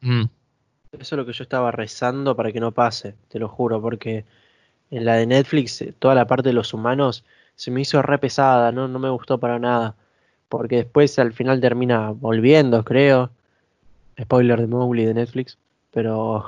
Mm, 0.00 0.26
Eso 0.92 1.14
es 1.14 1.18
lo 1.18 1.26
que 1.26 1.32
yo 1.32 1.42
estaba 1.42 1.72
rezando 1.72 2.36
para 2.36 2.52
que 2.52 2.60
no 2.60 2.70
pase, 2.70 3.16
te 3.28 3.40
lo 3.40 3.48
juro, 3.48 3.80
porque 3.82 4.24
en 4.90 5.04
la 5.04 5.14
de 5.16 5.26
Netflix 5.26 5.82
eh, 5.82 5.94
toda 5.98 6.14
la 6.14 6.26
parte 6.26 6.50
de 6.50 6.52
los 6.54 6.72
humanos 6.74 7.24
se 7.56 7.70
me 7.70 7.80
hizo 7.82 8.02
re 8.02 8.18
pesada, 8.18 8.72
no, 8.72 8.88
no 8.88 8.98
me 8.98 9.10
gustó 9.10 9.38
para 9.38 9.58
nada. 9.58 9.94
Porque 10.48 10.76
después 10.76 11.18
al 11.18 11.32
final 11.32 11.60
termina 11.60 12.10
volviendo, 12.10 12.84
creo. 12.84 13.30
Spoiler 14.20 14.60
de 14.60 14.66
Mowgli 14.66 15.04
de 15.04 15.14
Netflix. 15.14 15.58
Pero 15.90 16.44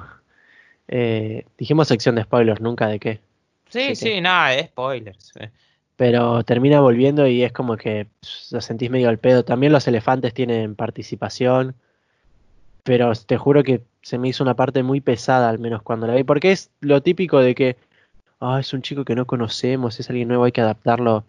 eh, 0.89 1.45
dijimos 1.59 1.89
sección 1.89 2.15
de 2.15 2.23
spoilers, 2.23 2.61
nunca 2.61 2.87
de 2.89 2.99
qué. 3.01 3.21
Sí, 3.69 3.81
Así 3.81 3.97
sí, 3.97 4.05
que- 4.15 4.21
nada, 4.21 4.51
de 4.51 4.65
spoilers. 4.67 5.33
eh. 5.41 5.51
Pero 5.97 6.45
termina 6.45 6.81
volviendo 6.81 7.27
y 7.27 7.43
es 7.43 7.53
como 7.53 7.77
que 7.77 8.07
lo 8.51 8.61
sentís 8.61 8.91
medio 8.91 9.09
al 9.09 9.19
pedo. 9.19 9.45
También 9.45 9.73
los 9.73 9.89
elefantes 9.89 10.35
tienen 10.35 10.75
participación. 10.75 11.75
Pero 12.83 13.13
te 13.15 13.37
juro 13.37 13.63
que 13.65 13.83
se 14.03 14.19
me 14.19 14.29
hizo 14.29 14.45
una 14.45 14.55
parte 14.55 14.83
muy 14.83 15.01
pesada, 15.01 15.49
al 15.49 15.59
menos 15.59 15.83
cuando 15.83 16.07
la 16.07 16.15
vi. 16.15 16.23
Porque 16.23 16.53
es 16.53 16.71
lo 16.81 17.03
típico 17.03 17.41
de 17.41 17.55
que, 17.55 17.77
es 18.59 18.73
un 18.73 18.83
chico 18.83 19.05
que 19.05 19.15
no 19.15 19.27
conocemos, 19.27 19.99
es 19.99 20.09
alguien 20.11 20.29
nuevo, 20.29 20.45
hay 20.45 20.53
que 20.53 20.61
adaptarlo. 20.61 21.25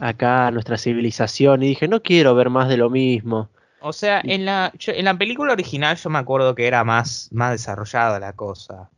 acá 0.00 0.50
nuestra 0.50 0.78
civilización 0.78 1.62
y 1.62 1.68
dije, 1.68 1.88
no 1.88 2.02
quiero 2.02 2.34
ver 2.34 2.50
más 2.50 2.68
de 2.68 2.76
lo 2.76 2.90
mismo. 2.90 3.48
O 3.80 3.92
sea, 3.92 4.20
en 4.24 4.44
la, 4.44 4.72
en 4.86 5.04
la 5.04 5.16
película 5.16 5.52
original 5.52 5.96
yo 5.96 6.10
me 6.10 6.18
acuerdo 6.18 6.54
que 6.54 6.66
era 6.66 6.82
más, 6.82 7.28
más 7.32 7.52
desarrollada 7.52 8.18
la 8.18 8.32
cosa. 8.32 8.90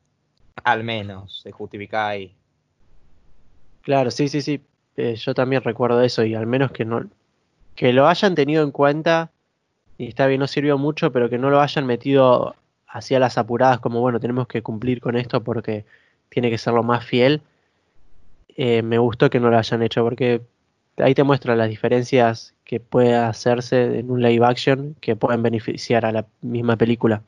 Al 0.65 0.83
menos, 0.83 1.41
se 1.43 1.53
justificaba 1.53 2.09
ahí. 2.09 2.35
Claro, 3.83 4.11
sí, 4.11 4.29
sí, 4.29 4.41
sí. 4.41 4.61
Eh, 4.97 5.15
yo 5.17 5.35
también 5.35 5.63
recuerdo 5.63 6.03
eso 6.03 6.25
y 6.25 6.35
al 6.35 6.47
menos 6.47 6.73
que 6.73 6.85
no 6.85 7.05
que 7.77 7.93
lo 7.93 8.09
hayan 8.09 8.35
tenido 8.35 8.65
en 8.65 8.73
cuenta 8.73 9.31
y 9.97 10.09
está 10.09 10.27
bien, 10.27 10.41
no 10.41 10.49
sirvió 10.49 10.79
mucho, 10.79 11.13
pero 11.13 11.31
que 11.31 11.39
no 11.39 11.51
lo 11.51 11.61
hayan 11.61 11.87
metido 11.87 12.57
hacia 12.89 13.21
las 13.21 13.39
apuradas 13.39 13.79
como 13.79 14.01
bueno, 14.01 14.19
tenemos 14.19 14.49
que 14.49 14.63
cumplir 14.63 15.01
con 15.01 15.17
esto 15.17 15.45
porque 15.45 15.85
tiene 16.29 16.51
que 16.51 16.59
ser 16.59 16.75
lo 16.75 16.83
más 16.83 17.05
fiel. 17.05 17.43
Eh, 18.57 18.83
me 18.83 18.99
gustó 18.99 19.31
que 19.31 19.41
no 19.41 19.51
lo 19.51 19.59
hayan 19.59 19.83
hecho 19.83 20.03
porque 20.03 20.43
ahí 20.97 21.15
te 21.15 21.23
muestra 21.23 21.57
las 21.57 21.69
diferencias 21.69 22.55
que 22.65 22.81
puede 22.81 23.15
hacerse 23.15 23.99
en 23.99 24.11
un 24.11 24.23
live 24.23 24.45
action 24.45 24.97
que 25.01 25.17
pueden 25.17 25.43
beneficiar 25.43 26.05
a 26.05 26.13
la 26.13 26.27
misma 26.43 26.77
película. 26.77 27.23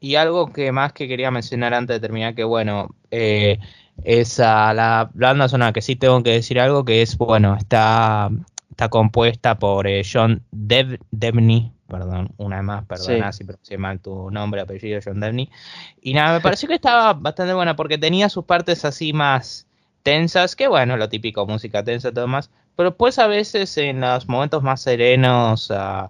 Y 0.00 0.14
algo 0.14 0.52
que 0.52 0.72
más 0.72 0.92
que 0.92 1.08
quería 1.08 1.30
mencionar 1.30 1.74
antes 1.74 1.96
de 1.96 2.00
terminar, 2.00 2.34
que 2.34 2.44
bueno, 2.44 2.94
eh, 3.10 3.58
esa 4.04 4.72
la 4.72 5.10
banda 5.14 5.48
sonora 5.48 5.72
que 5.72 5.82
sí 5.82 5.96
tengo 5.96 6.22
que 6.22 6.30
decir 6.30 6.60
algo 6.60 6.84
que 6.84 7.02
es 7.02 7.18
bueno 7.18 7.56
está 7.56 8.30
está 8.70 8.88
compuesta 8.88 9.58
por 9.58 9.88
eh, 9.88 10.02
John 10.10 10.42
Dev, 10.52 11.00
Devney 11.10 11.72
perdón 11.88 12.30
una 12.36 12.56
vez 12.56 12.64
más 12.64 12.84
perdona 12.84 13.32
si 13.32 13.44
pronuncié 13.44 13.78
mal 13.78 14.00
tu 14.00 14.30
nombre 14.30 14.60
apellido 14.60 15.00
John 15.04 15.20
Devney 15.20 15.50
y 16.02 16.14
nada 16.14 16.34
me 16.34 16.40
pareció 16.40 16.68
que 16.68 16.74
estaba 16.74 17.14
bastante 17.14 17.54
buena 17.54 17.76
porque 17.76 17.98
tenía 17.98 18.28
sus 18.28 18.44
partes 18.44 18.84
así 18.84 19.12
más 19.12 19.66
tensas 20.02 20.54
que 20.54 20.68
bueno 20.68 20.96
lo 20.96 21.08
típico 21.08 21.46
música 21.46 21.82
tensa 21.82 22.08
y 22.10 22.12
todo 22.12 22.26
más 22.26 22.50
pero 22.76 22.96
pues 22.96 23.18
a 23.18 23.26
veces 23.26 23.76
en 23.78 24.00
los 24.00 24.28
momentos 24.28 24.62
más 24.62 24.82
serenos 24.82 25.70
uh, 25.70 26.08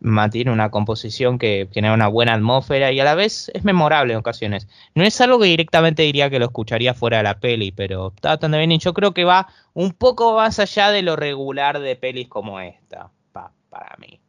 mantiene 0.00 0.50
una 0.50 0.70
composición 0.70 1.38
que 1.38 1.68
genera 1.72 1.94
una 1.94 2.08
buena 2.08 2.34
atmósfera 2.34 2.90
y 2.90 3.00
a 3.00 3.04
la 3.04 3.14
vez 3.14 3.50
es 3.54 3.64
memorable 3.64 4.14
en 4.14 4.18
ocasiones. 4.18 4.66
No 4.94 5.04
es 5.04 5.20
algo 5.20 5.38
que 5.38 5.46
directamente 5.46 6.02
diría 6.02 6.30
que 6.30 6.38
lo 6.38 6.46
escucharía 6.46 6.94
fuera 6.94 7.18
de 7.18 7.22
la 7.22 7.38
peli, 7.38 7.70
pero 7.70 8.12
está 8.14 8.30
bastante 8.30 8.58
bien 8.58 8.72
y 8.72 8.78
yo 8.78 8.94
creo 8.94 9.14
que 9.14 9.24
va 9.24 9.48
un 9.74 9.92
poco 9.92 10.34
más 10.34 10.58
allá 10.58 10.90
de 10.90 11.02
lo 11.02 11.16
regular 11.16 11.78
de 11.80 11.96
pelis 11.96 12.28
como 12.28 12.60
esta, 12.60 13.10
para 13.32 13.96
mí. 13.98 14.20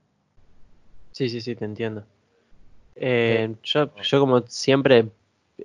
Sí, 1.22 1.30
sí, 1.30 1.40
sí, 1.40 1.56
te 1.56 1.66
entiendo. 1.66 2.04
Eh, 2.96 3.54
yo, 3.62 3.94
yo 3.94 4.20
como 4.20 4.42
siempre 4.48 5.10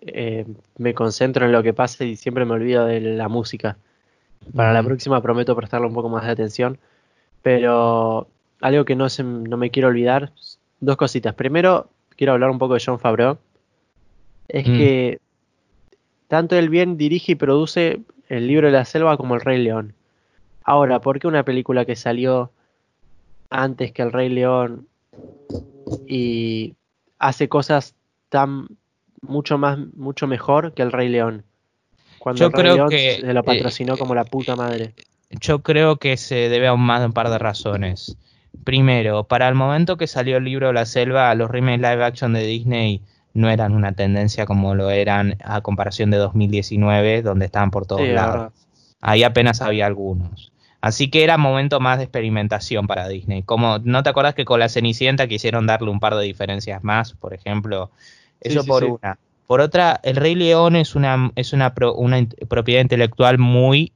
eh, 0.03 0.45
me 0.77 0.93
concentro 0.93 1.47
en 1.47 1.53
lo 1.53 1.63
que 1.63 1.73
pasa 1.73 2.05
y 2.05 2.17
siempre 2.17 2.45
me 2.45 2.53
olvido 2.53 2.85
de 2.85 3.01
la 3.01 3.29
música. 3.29 3.79
Para 4.55 4.75
la 4.75 4.83
próxima 4.83 5.23
prometo 5.23 5.57
prestarle 5.57 5.87
un 5.87 5.95
poco 5.95 6.11
más 6.11 6.27
de 6.27 6.33
atención. 6.33 6.77
Pero 7.41 8.29
algo 8.61 8.85
que 8.85 8.97
no, 8.97 9.09
se, 9.09 9.23
no 9.23 9.57
me 9.57 9.71
quiero 9.71 9.89
olvidar, 9.89 10.31
dos 10.81 10.99
cositas. 10.99 11.33
Primero, 11.33 11.89
quiero 12.19 12.35
hablar 12.35 12.51
un 12.51 12.59
poco 12.59 12.75
de 12.75 12.83
John 12.85 12.99
Favreau. 12.99 13.39
Es 14.49 14.69
mm. 14.69 14.77
que 14.77 15.21
tanto 16.29 16.55
él 16.57 16.69
bien 16.69 16.99
dirige 16.99 17.33
y 17.33 17.37
produce 17.37 18.01
el 18.29 18.47
libro 18.47 18.67
de 18.67 18.75
la 18.75 18.85
selva 18.85 19.17
como 19.17 19.37
el 19.37 19.41
Rey 19.41 19.65
León. 19.65 19.95
Ahora, 20.65 21.01
¿por 21.01 21.19
qué 21.19 21.27
una 21.27 21.45
película 21.47 21.87
que 21.87 21.97
salió 21.97 22.51
antes 23.49 23.93
que 23.93 24.03
el 24.03 24.13
Rey 24.13 24.29
León 24.29 24.87
y 26.07 26.75
hace 27.19 27.49
cosas 27.49 27.95
tan 28.29 28.69
mucho 29.21 29.59
más 29.59 29.79
mucho 29.95 30.27
mejor 30.27 30.75
que 30.75 30.83
el 30.83 30.93
Rey 30.93 31.09
León? 31.09 31.45
Cuando 32.19 32.41
Yo 32.41 32.47
el 32.47 32.53
Rey 32.53 32.63
creo 32.63 32.75
León 32.77 32.89
que 32.89 33.19
se 33.21 33.33
lo 33.33 33.43
patrocinó 33.43 33.95
eh, 33.95 33.99
como 33.99 34.15
la 34.15 34.25
puta 34.25 34.57
madre. 34.57 34.95
Yo 35.31 35.63
creo 35.63 35.97
que 35.97 36.17
se 36.17 36.49
debe 36.49 36.69
a 36.69 36.73
un 36.73 36.81
más 36.83 37.01
de 37.01 37.07
un 37.07 37.13
par 37.13 37.31
de 37.31 37.39
razones. 37.39 38.17
Primero, 38.65 39.25
para 39.25 39.49
el 39.49 39.55
momento 39.55 39.97
que 39.97 40.07
salió 40.07 40.39
el 40.39 40.45
libro 40.45 40.73
La 40.73 40.87
Selva, 40.87 41.35
los 41.35 41.51
remakes 41.51 41.81
live 41.81 42.05
action 42.05 42.33
de 42.33 42.47
Disney 42.47 43.03
no 43.35 43.51
eran 43.51 43.75
una 43.75 43.93
tendencia 43.93 44.47
como 44.47 44.75
lo 44.75 44.91
eran 44.91 45.37
a 45.45 45.61
comparación 45.61 46.11
de 46.11 46.17
2019, 46.17 47.23
donde 47.23 47.45
estaban 47.45 47.71
por 47.71 47.87
todos 47.87 48.09
lados. 48.09 48.53
Ahí 49.01 49.25
apenas 49.25 49.61
había 49.61 49.87
algunos. 49.87 50.53
Así 50.87 51.11
que 51.11 51.25
era 51.25 51.37
momento 51.37 51.81
más 51.81 51.99
de 51.99 52.05
experimentación 52.05 52.87
para 52.87 53.09
Disney. 53.09 53.43
Como, 53.43 53.81
¿no 53.81 54.05
te 54.05 54.11
acuerdas 54.11 54.37
que 54.37 54.45
con 54.45 54.61
la 54.61 54.69
Cenicienta 54.69 55.27
quisieron 55.27 55.67
darle 55.67 55.91
un 55.91 55.99
par 55.99 56.15
de 56.15 56.23
diferencias 56.23 56.85
más, 56.85 57.13
por 57.13 57.35
ejemplo? 57.35 57.91
Eso 58.41 58.65
por 58.65 58.85
una. 58.85 59.19
Por 59.49 59.61
otra, 59.61 59.99
El 60.05 60.15
Rey 60.15 60.37
León 60.37 60.77
es 60.77 60.95
una, 60.95 61.33
es 61.35 61.53
una, 61.53 61.75
una 61.97 62.25
propiedad 62.49 62.83
intelectual 62.83 63.37
muy 63.37 63.95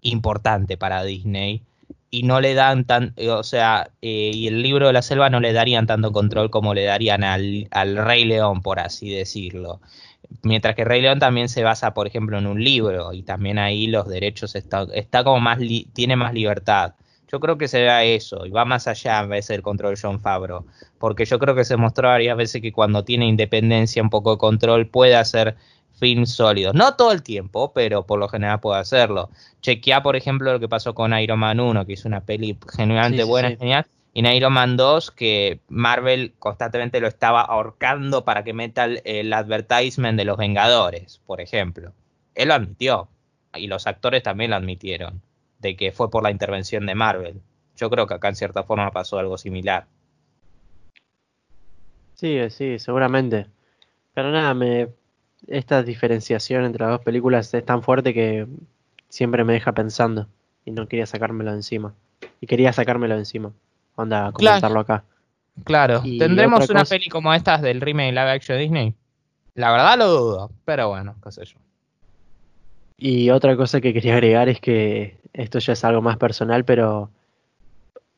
importante 0.00 0.76
para 0.76 1.04
Disney 1.04 1.62
y 2.10 2.24
no 2.24 2.40
le 2.40 2.54
dan 2.54 2.86
tan, 2.86 3.14
o 3.28 3.44
sea, 3.44 3.90
eh, 4.02 4.32
y 4.34 4.48
el 4.48 4.64
libro 4.64 4.88
de 4.88 4.92
la 4.92 5.02
selva 5.02 5.30
no 5.30 5.38
le 5.38 5.52
darían 5.52 5.86
tanto 5.86 6.10
control 6.10 6.50
como 6.50 6.74
le 6.74 6.82
darían 6.82 7.22
al, 7.22 7.68
Rey 7.70 8.24
León, 8.24 8.62
por 8.62 8.80
así 8.80 9.10
decirlo. 9.10 9.80
Mientras 10.42 10.74
que 10.74 10.84
Rey 10.84 11.02
León 11.02 11.18
también 11.18 11.48
se 11.48 11.62
basa, 11.62 11.92
por 11.92 12.06
ejemplo, 12.06 12.38
en 12.38 12.46
un 12.46 12.62
libro 12.62 13.12
y 13.12 13.22
también 13.22 13.58
ahí 13.58 13.86
los 13.86 14.08
derechos 14.08 14.54
está, 14.54 14.86
está 14.94 15.24
como 15.24 15.40
más, 15.40 15.58
tiene 15.92 16.16
más 16.16 16.32
libertad. 16.32 16.94
Yo 17.30 17.38
creo 17.38 17.58
que 17.58 17.68
se 17.68 17.82
vea 17.82 18.04
eso 18.04 18.44
y 18.46 18.50
va 18.50 18.64
más 18.64 18.88
allá 18.88 19.20
a 19.20 19.26
veces 19.26 19.48
del 19.48 19.62
control 19.62 19.94
de 19.94 20.00
John 20.00 20.20
Favreau, 20.20 20.66
porque 20.98 21.24
yo 21.24 21.38
creo 21.38 21.54
que 21.54 21.64
se 21.64 21.76
mostró 21.76 22.08
varias 22.08 22.36
veces 22.36 22.60
que 22.60 22.72
cuando 22.72 23.04
tiene 23.04 23.26
independencia, 23.26 24.02
un 24.02 24.10
poco 24.10 24.32
de 24.32 24.38
control, 24.38 24.88
puede 24.88 25.14
hacer 25.14 25.56
films 26.00 26.32
sólidos. 26.32 26.74
No 26.74 26.96
todo 26.96 27.12
el 27.12 27.22
tiempo, 27.22 27.72
pero 27.72 28.04
por 28.04 28.18
lo 28.18 28.28
general 28.28 28.58
puede 28.58 28.80
hacerlo. 28.80 29.30
Chequea, 29.60 30.02
por 30.02 30.16
ejemplo, 30.16 30.52
lo 30.52 30.58
que 30.58 30.68
pasó 30.68 30.94
con 30.94 31.16
Iron 31.16 31.38
Man 31.38 31.60
1, 31.60 31.86
que 31.86 31.92
hizo 31.92 32.08
una 32.08 32.22
peli 32.22 32.58
genuinamente 32.76 33.22
buena, 33.22 33.50
genial. 33.50 33.86
En 34.12 34.26
Iron 34.26 34.52
Man 34.52 34.76
2, 34.76 35.12
que 35.12 35.60
Marvel 35.68 36.34
constantemente 36.38 37.00
lo 37.00 37.06
estaba 37.06 37.42
ahorcando 37.42 38.24
para 38.24 38.42
que 38.42 38.52
meta 38.52 38.86
el, 38.86 39.32
advertisement 39.32 40.18
de 40.18 40.24
los 40.24 40.36
Vengadores, 40.36 41.20
por 41.26 41.40
ejemplo. 41.40 41.92
Él 42.34 42.48
lo 42.48 42.54
admitió. 42.54 43.08
Y 43.54 43.66
los 43.66 43.86
actores 43.86 44.22
también 44.22 44.50
lo 44.50 44.56
admitieron. 44.56 45.22
De 45.60 45.76
que 45.76 45.92
fue 45.92 46.10
por 46.10 46.22
la 46.22 46.30
intervención 46.30 46.86
de 46.86 46.94
Marvel. 46.94 47.40
Yo 47.76 47.88
creo 47.90 48.06
que 48.06 48.14
acá 48.14 48.28
en 48.28 48.36
cierta 48.36 48.64
forma 48.64 48.90
pasó 48.90 49.18
algo 49.18 49.38
similar. 49.38 49.86
Sí, 52.14 52.38
sí, 52.50 52.78
seguramente. 52.78 53.46
Pero 54.14 54.30
nada, 54.30 54.54
esta 55.46 55.82
diferenciación 55.82 56.64
entre 56.64 56.84
las 56.84 56.92
dos 56.92 57.00
películas 57.04 57.52
es 57.54 57.64
tan 57.64 57.82
fuerte 57.82 58.12
que 58.12 58.46
siempre 59.08 59.44
me 59.44 59.54
deja 59.54 59.72
pensando 59.72 60.28
y 60.64 60.72
no 60.72 60.86
quería 60.88 61.06
sacármelo 61.06 61.52
encima. 61.52 61.94
Y 62.40 62.46
quería 62.46 62.72
sacármelo 62.72 63.16
encima. 63.16 63.52
Onda, 63.96 64.32
comentarlo 64.32 64.80
acá. 64.80 65.04
Claro, 65.64 66.02
¿tendremos 66.02 66.68
una 66.70 66.84
peli 66.84 67.08
como 67.08 67.34
estas 67.34 67.60
del 67.60 67.80
remake 67.80 68.12
live 68.12 68.30
action 68.30 68.58
Disney? 68.58 68.94
La 69.54 69.72
verdad 69.72 69.98
lo 69.98 70.08
dudo, 70.08 70.50
pero 70.64 70.88
bueno, 70.88 71.16
qué 71.22 71.32
sé 71.32 71.44
yo. 71.44 71.58
Y 72.96 73.30
otra 73.30 73.56
cosa 73.56 73.80
que 73.80 73.92
quería 73.92 74.14
agregar 74.14 74.48
es 74.48 74.60
que 74.60 75.18
esto 75.32 75.58
ya 75.58 75.74
es 75.74 75.84
algo 75.84 76.02
más 76.02 76.16
personal, 76.16 76.64
pero 76.64 77.10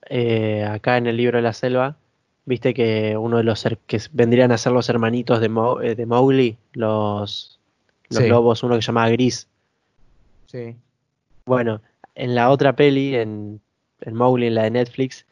eh, 0.08 0.64
acá 0.64 0.96
en 0.96 1.06
el 1.06 1.16
libro 1.16 1.38
de 1.38 1.42
la 1.42 1.52
selva 1.52 1.96
Viste 2.44 2.74
que 2.74 3.16
uno 3.16 3.36
de 3.36 3.44
los 3.44 3.64
que 3.86 4.00
vendrían 4.12 4.50
a 4.50 4.58
ser 4.58 4.72
los 4.72 4.88
hermanitos 4.88 5.40
de, 5.40 5.46
eh, 5.82 5.94
de 5.94 6.06
Mowgli, 6.06 6.56
los, 6.72 7.60
los 8.08 8.24
lobos, 8.24 8.64
uno 8.64 8.74
que 8.74 8.82
se 8.82 8.86
llamaba 8.86 9.10
Gris. 9.10 9.46
Sí. 10.46 10.74
Bueno, 11.46 11.80
en 12.16 12.34
la 12.34 12.50
otra 12.50 12.74
peli, 12.74 13.14
en, 13.14 13.60
en 14.00 14.14
Mowgli, 14.14 14.48
en 14.48 14.56
la 14.56 14.64
de 14.64 14.72
Netflix, 14.72 15.24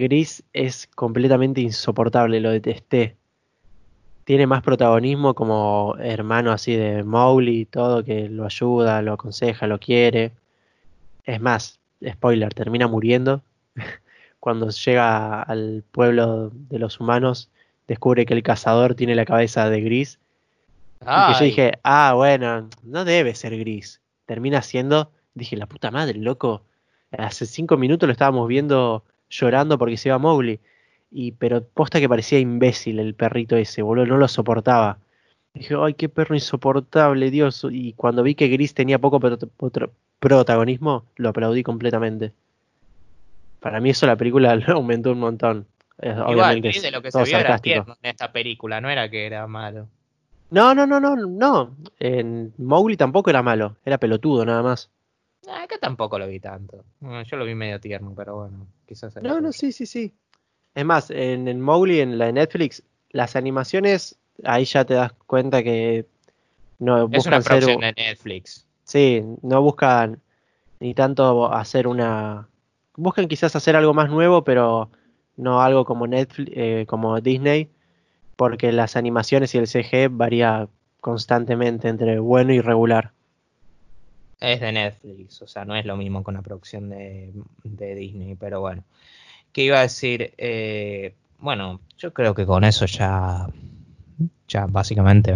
Gris 0.00 0.42
es 0.52 0.86
completamente 0.94 1.60
insoportable, 1.60 2.40
lo 2.40 2.50
detesté. 2.50 3.16
Tiene 4.24 4.46
más 4.46 4.62
protagonismo 4.62 5.34
como 5.34 5.94
hermano 5.98 6.52
así 6.52 6.74
de 6.74 7.02
Mowgli 7.04 7.60
y 7.60 7.64
todo, 7.66 8.04
que 8.04 8.28
lo 8.28 8.44
ayuda, 8.44 9.02
lo 9.02 9.12
aconseja, 9.12 9.66
lo 9.66 9.78
quiere. 9.78 10.32
Es 11.24 11.40
más, 11.40 11.80
spoiler, 12.08 12.54
termina 12.54 12.88
muriendo. 12.88 13.42
cuando 14.40 14.70
llega 14.70 15.42
al 15.42 15.84
pueblo 15.92 16.50
de 16.52 16.78
los 16.78 16.98
humanos, 16.98 17.50
descubre 17.86 18.24
que 18.24 18.34
el 18.34 18.42
cazador 18.42 18.94
tiene 18.94 19.14
la 19.14 19.26
cabeza 19.26 19.68
de 19.68 19.80
gris. 19.82 20.18
Y 21.02 21.04
que 21.04 21.38
yo 21.38 21.44
dije, 21.44 21.72
ah, 21.82 22.14
bueno, 22.16 22.68
no 22.82 23.04
debe 23.04 23.34
ser 23.34 23.56
gris. 23.58 24.00
Termina 24.26 24.62
siendo, 24.62 25.12
dije, 25.34 25.56
la 25.56 25.66
puta 25.66 25.90
madre, 25.90 26.18
loco. 26.18 26.62
Hace 27.10 27.46
cinco 27.46 27.76
minutos 27.76 28.06
lo 28.06 28.12
estábamos 28.12 28.48
viendo 28.48 29.04
llorando 29.30 29.78
porque 29.78 29.96
se 29.96 30.10
iba 30.10 30.18
Mowgli. 30.18 30.60
Y, 31.10 31.32
pero 31.32 31.64
posta 31.64 31.98
que 32.00 32.08
parecía 32.08 32.38
imbécil 32.38 32.98
el 32.98 33.14
perrito 33.14 33.56
ese, 33.56 33.82
boludo, 33.82 34.06
no 34.06 34.16
lo 34.18 34.28
soportaba. 34.28 34.98
Dije, 35.54 35.74
ay, 35.80 35.94
qué 35.94 36.08
perro 36.08 36.34
insoportable, 36.34 37.30
Dios. 37.30 37.66
Y 37.70 37.94
cuando 37.94 38.22
vi 38.22 38.34
que 38.34 38.48
Gris 38.48 38.74
tenía 38.74 38.98
poco 38.98 39.20
protagonismo, 40.20 41.04
lo 41.16 41.28
aplaudí 41.30 41.62
completamente 41.62 42.32
para 43.60 43.80
mí 43.80 43.90
eso 43.90 44.06
la 44.06 44.16
película 44.16 44.56
lo 44.56 44.74
aumentó 44.74 45.12
un 45.12 45.20
montón. 45.20 45.66
Igual, 46.02 46.62
de 46.62 46.90
lo 46.90 47.02
que 47.02 47.12
se 47.12 47.24
vio 47.24 47.38
era 47.38 47.60
en 47.62 47.84
esta 48.02 48.32
película, 48.32 48.80
no 48.80 48.88
era 48.88 49.10
que 49.10 49.26
era 49.26 49.46
malo. 49.46 49.86
No, 50.50 50.74
no, 50.74 50.86
no, 50.86 50.98
no, 50.98 51.14
no. 51.14 51.76
En 52.00 52.54
Mowgli 52.56 52.96
tampoco 52.96 53.28
era 53.28 53.42
malo, 53.42 53.76
era 53.84 53.98
pelotudo 53.98 54.44
nada 54.46 54.62
más. 54.62 54.88
Ah, 55.48 55.66
que 55.68 55.78
tampoco 55.78 56.18
lo 56.18 56.26
vi 56.26 56.40
tanto. 56.40 56.84
yo 57.00 57.36
lo 57.36 57.44
vi 57.44 57.54
medio 57.54 57.80
tierno, 57.80 58.12
pero 58.14 58.36
bueno, 58.36 58.66
quizás. 58.86 59.16
No, 59.22 59.40
no, 59.40 59.52
sí, 59.52 59.72
sí, 59.72 59.86
sí. 59.86 60.14
Es 60.74 60.84
más, 60.84 61.10
en 61.10 61.48
el 61.48 61.58
Mowgli, 61.58 62.00
en 62.00 62.18
la 62.18 62.26
de 62.26 62.32
Netflix, 62.34 62.82
las 63.10 63.36
animaciones, 63.36 64.18
ahí 64.44 64.64
ya 64.64 64.84
te 64.84 64.94
das 64.94 65.12
cuenta 65.26 65.62
que 65.62 66.06
no 66.78 67.08
buscan 67.08 67.18
es 67.18 67.26
una 67.26 67.40
producción 67.40 67.80
de 67.80 67.92
Netflix. 67.92 68.66
Sí, 68.84 69.24
no 69.42 69.62
buscan 69.62 70.20
ni 70.78 70.94
tanto 70.94 71.52
hacer 71.52 71.86
una. 71.86 72.48
Buscan 72.96 73.28
quizás 73.28 73.56
hacer 73.56 73.76
algo 73.76 73.94
más 73.94 74.10
nuevo, 74.10 74.44
pero 74.44 74.90
no 75.36 75.62
algo 75.62 75.84
como 75.84 76.06
Netflix, 76.06 76.52
eh, 76.54 76.84
como 76.86 77.20
Disney, 77.20 77.70
porque 78.36 78.72
las 78.72 78.96
animaciones 78.96 79.54
y 79.54 79.58
el 79.58 79.66
CG 79.66 80.08
varía 80.10 80.68
constantemente 81.00 81.88
entre 81.88 82.18
bueno 82.18 82.52
y 82.52 82.60
regular. 82.60 83.12
Es 84.40 84.60
de 84.60 84.72
Netflix, 84.72 85.42
o 85.42 85.46
sea, 85.46 85.66
no 85.66 85.76
es 85.76 85.84
lo 85.84 85.96
mismo 85.96 86.24
con 86.24 86.34
la 86.34 86.42
producción 86.42 86.88
de, 86.88 87.30
Disney, 87.62 88.36
pero 88.36 88.60
bueno. 88.60 88.82
¿Qué 89.52 89.64
iba 89.64 89.78
a 89.78 89.82
decir? 89.82 90.32
Eh, 90.38 91.14
bueno, 91.38 91.80
yo 91.98 92.14
creo 92.14 92.34
que 92.34 92.46
con 92.46 92.64
eso 92.64 92.86
ya, 92.86 93.46
ya 94.48 94.66
básicamente 94.66 95.34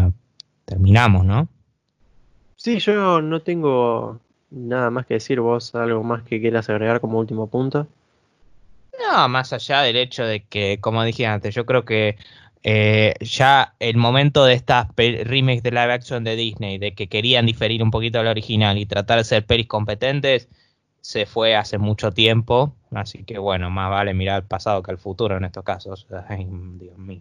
terminamos, 0.65 1.27
¿no? 1.27 1.49
Sí, 2.57 2.79
yo 2.79 3.21
no 3.21 3.43
tengo 3.43 4.21
nada 4.51 4.91
más 4.91 5.05
que 5.05 5.15
decir. 5.15 5.41
¿Vos 5.41 5.75
algo 5.75 6.03
más 6.03 6.23
que 6.23 6.41
quieras 6.41 6.71
agregar 6.71 7.01
como 7.01 7.19
último 7.19 7.49
punto? 7.49 7.87
No, 8.99 9.29
más 9.29 9.53
allá 9.53 9.83
del 9.83 9.97
hecho 9.97 10.25
de 10.25 10.45
que, 10.45 10.79
como 10.81 11.05
dije 11.05 11.27
antes, 11.27 11.55
yo 11.55 11.67
creo 11.67 11.85
que 11.85 12.17
eh, 12.67 13.15
ya 13.21 13.75
el 13.79 13.99
momento 13.99 14.47
de 14.47 14.55
estas 14.55 14.89
remakes 14.97 15.62
de 15.62 15.71
live 15.71 15.93
action 15.93 16.25
de 16.25 16.35
Disney, 16.35 16.79
de 16.79 16.95
que 16.95 17.09
querían 17.09 17.45
diferir 17.45 17.83
un 17.83 17.91
poquito 17.91 18.19
del 18.19 18.29
original 18.29 18.79
y 18.79 18.87
tratar 18.87 19.19
de 19.19 19.25
ser 19.25 19.45
pelis 19.45 19.69
competentes, 19.69 20.49
se 21.03 21.27
fue 21.27 21.55
hace 21.55 21.77
mucho 21.77 22.12
tiempo. 22.12 22.75
Así 22.91 23.23
que 23.25 23.37
bueno, 23.37 23.69
más 23.69 23.91
vale 23.91 24.15
mirar 24.15 24.37
al 24.37 24.47
pasado 24.47 24.83
que 24.83 24.91
al 24.91 24.99
futuro 24.99 25.37
en 25.37 25.45
estos 25.45 25.62
casos. 25.62 26.07
Ay, 26.29 26.47
Dios 26.49 26.97
mío. 26.97 27.21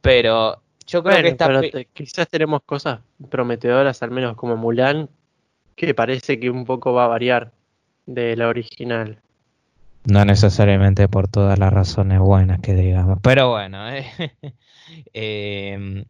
Pero 0.00 0.62
yo 0.86 1.02
creo 1.02 1.22
que 1.22 1.28
esta 1.28 1.60
quizás 1.92 2.28
tenemos 2.28 2.62
cosas 2.64 3.00
prometedoras, 3.30 4.00
al 4.04 4.12
menos 4.12 4.36
como 4.36 4.56
Mulan, 4.56 5.10
que 5.74 5.92
parece 5.92 6.38
que 6.38 6.50
un 6.50 6.64
poco 6.64 6.92
va 6.92 7.06
a 7.06 7.08
variar 7.08 7.52
de 8.06 8.36
la 8.36 8.46
original. 8.46 9.20
No 10.04 10.24
necesariamente 10.24 11.08
por 11.08 11.28
todas 11.28 11.58
las 11.58 11.72
razones 11.72 12.18
buenas 12.18 12.60
que 12.60 12.74
digamos. 12.74 13.18
Pero 13.22 13.50
bueno, 13.50 13.78
eh, 15.14 16.04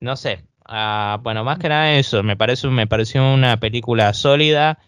no 0.00 0.16
sé. 0.16 0.44
Ah, 0.64 1.18
bueno, 1.22 1.42
más 1.42 1.58
que 1.58 1.68
nada 1.68 1.94
eso. 1.94 2.22
Me, 2.22 2.36
parece, 2.36 2.68
me 2.68 2.86
pareció 2.86 3.34
una 3.34 3.58
película 3.58 4.12
sólida. 4.14 4.78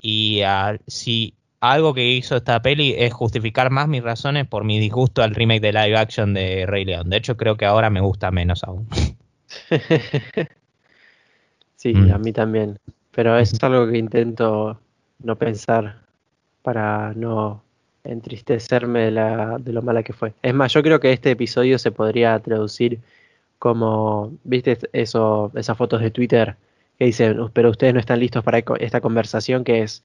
Y 0.00 0.42
si 0.86 1.34
algo 1.60 1.94
que 1.94 2.06
hizo 2.10 2.36
esta 2.36 2.60
peli 2.60 2.94
es 2.98 3.12
justificar 3.12 3.70
más 3.70 3.88
mis 3.88 4.02
razones 4.02 4.46
por 4.46 4.64
mi 4.64 4.78
disgusto 4.78 5.22
al 5.22 5.34
remake 5.34 5.62
de 5.62 5.72
live 5.72 5.96
action 5.96 6.34
de 6.34 6.66
Rey 6.66 6.84
León. 6.84 7.08
De 7.08 7.16
hecho, 7.16 7.36
creo 7.36 7.56
que 7.56 7.64
ahora 7.64 7.88
me 7.88 8.00
gusta 8.00 8.30
menos 8.30 8.64
aún. 8.64 8.88
sí, 11.76 11.94
mm. 11.94 12.12
a 12.12 12.18
mí 12.18 12.32
también. 12.32 12.78
Pero 13.12 13.38
es 13.38 13.62
algo 13.62 13.88
que 13.88 13.96
intento 13.96 14.78
no 15.20 15.36
pensar 15.36 16.03
para 16.64 17.12
no 17.12 17.62
entristecerme 18.04 19.02
de, 19.02 19.10
la, 19.10 19.58
de 19.60 19.70
lo 19.70 19.82
mala 19.82 20.02
que 20.02 20.14
fue. 20.14 20.32
Es 20.42 20.54
más, 20.54 20.72
yo 20.72 20.82
creo 20.82 20.98
que 20.98 21.12
este 21.12 21.30
episodio 21.30 21.78
se 21.78 21.92
podría 21.92 22.38
traducir 22.40 23.00
como, 23.58 24.32
viste, 24.44 24.78
eso, 24.94 25.52
esas 25.54 25.76
fotos 25.76 26.00
de 26.00 26.10
Twitter 26.10 26.56
que 26.98 27.04
dicen, 27.04 27.50
pero 27.52 27.68
ustedes 27.68 27.92
no 27.92 28.00
están 28.00 28.18
listos 28.18 28.42
para 28.42 28.62
esta 28.80 29.02
conversación, 29.02 29.62
que 29.62 29.82
es 29.82 30.02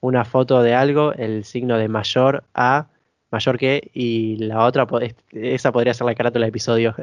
una 0.00 0.24
foto 0.24 0.62
de 0.62 0.74
algo, 0.74 1.12
el 1.12 1.44
signo 1.44 1.76
de 1.76 1.88
mayor 1.88 2.44
a, 2.54 2.86
mayor 3.30 3.58
que, 3.58 3.90
y 3.92 4.36
la 4.36 4.64
otra, 4.64 4.86
esa 5.32 5.70
podría 5.70 5.92
ser 5.92 6.06
la 6.06 6.14
carátula 6.14 6.46
del 6.46 6.50
episodio. 6.50 6.94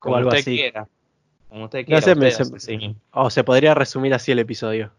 como 0.00 0.16
algo 0.16 0.30
así. 0.30 0.56
Quiera. 0.56 0.88
Como 1.48 1.66
usted 1.66 1.86
quiera. 1.86 2.00
O 3.12 3.30
se 3.30 3.44
podría 3.44 3.74
resumir 3.74 4.14
así 4.14 4.32
el 4.32 4.40
episodio. 4.40 4.90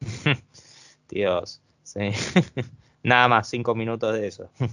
Dios. 1.08 1.62
Sí. 1.88 2.10
Nada 3.02 3.28
más, 3.28 3.48
cinco 3.48 3.74
minutos 3.74 4.12
de 4.14 4.26
eso. 4.26 4.50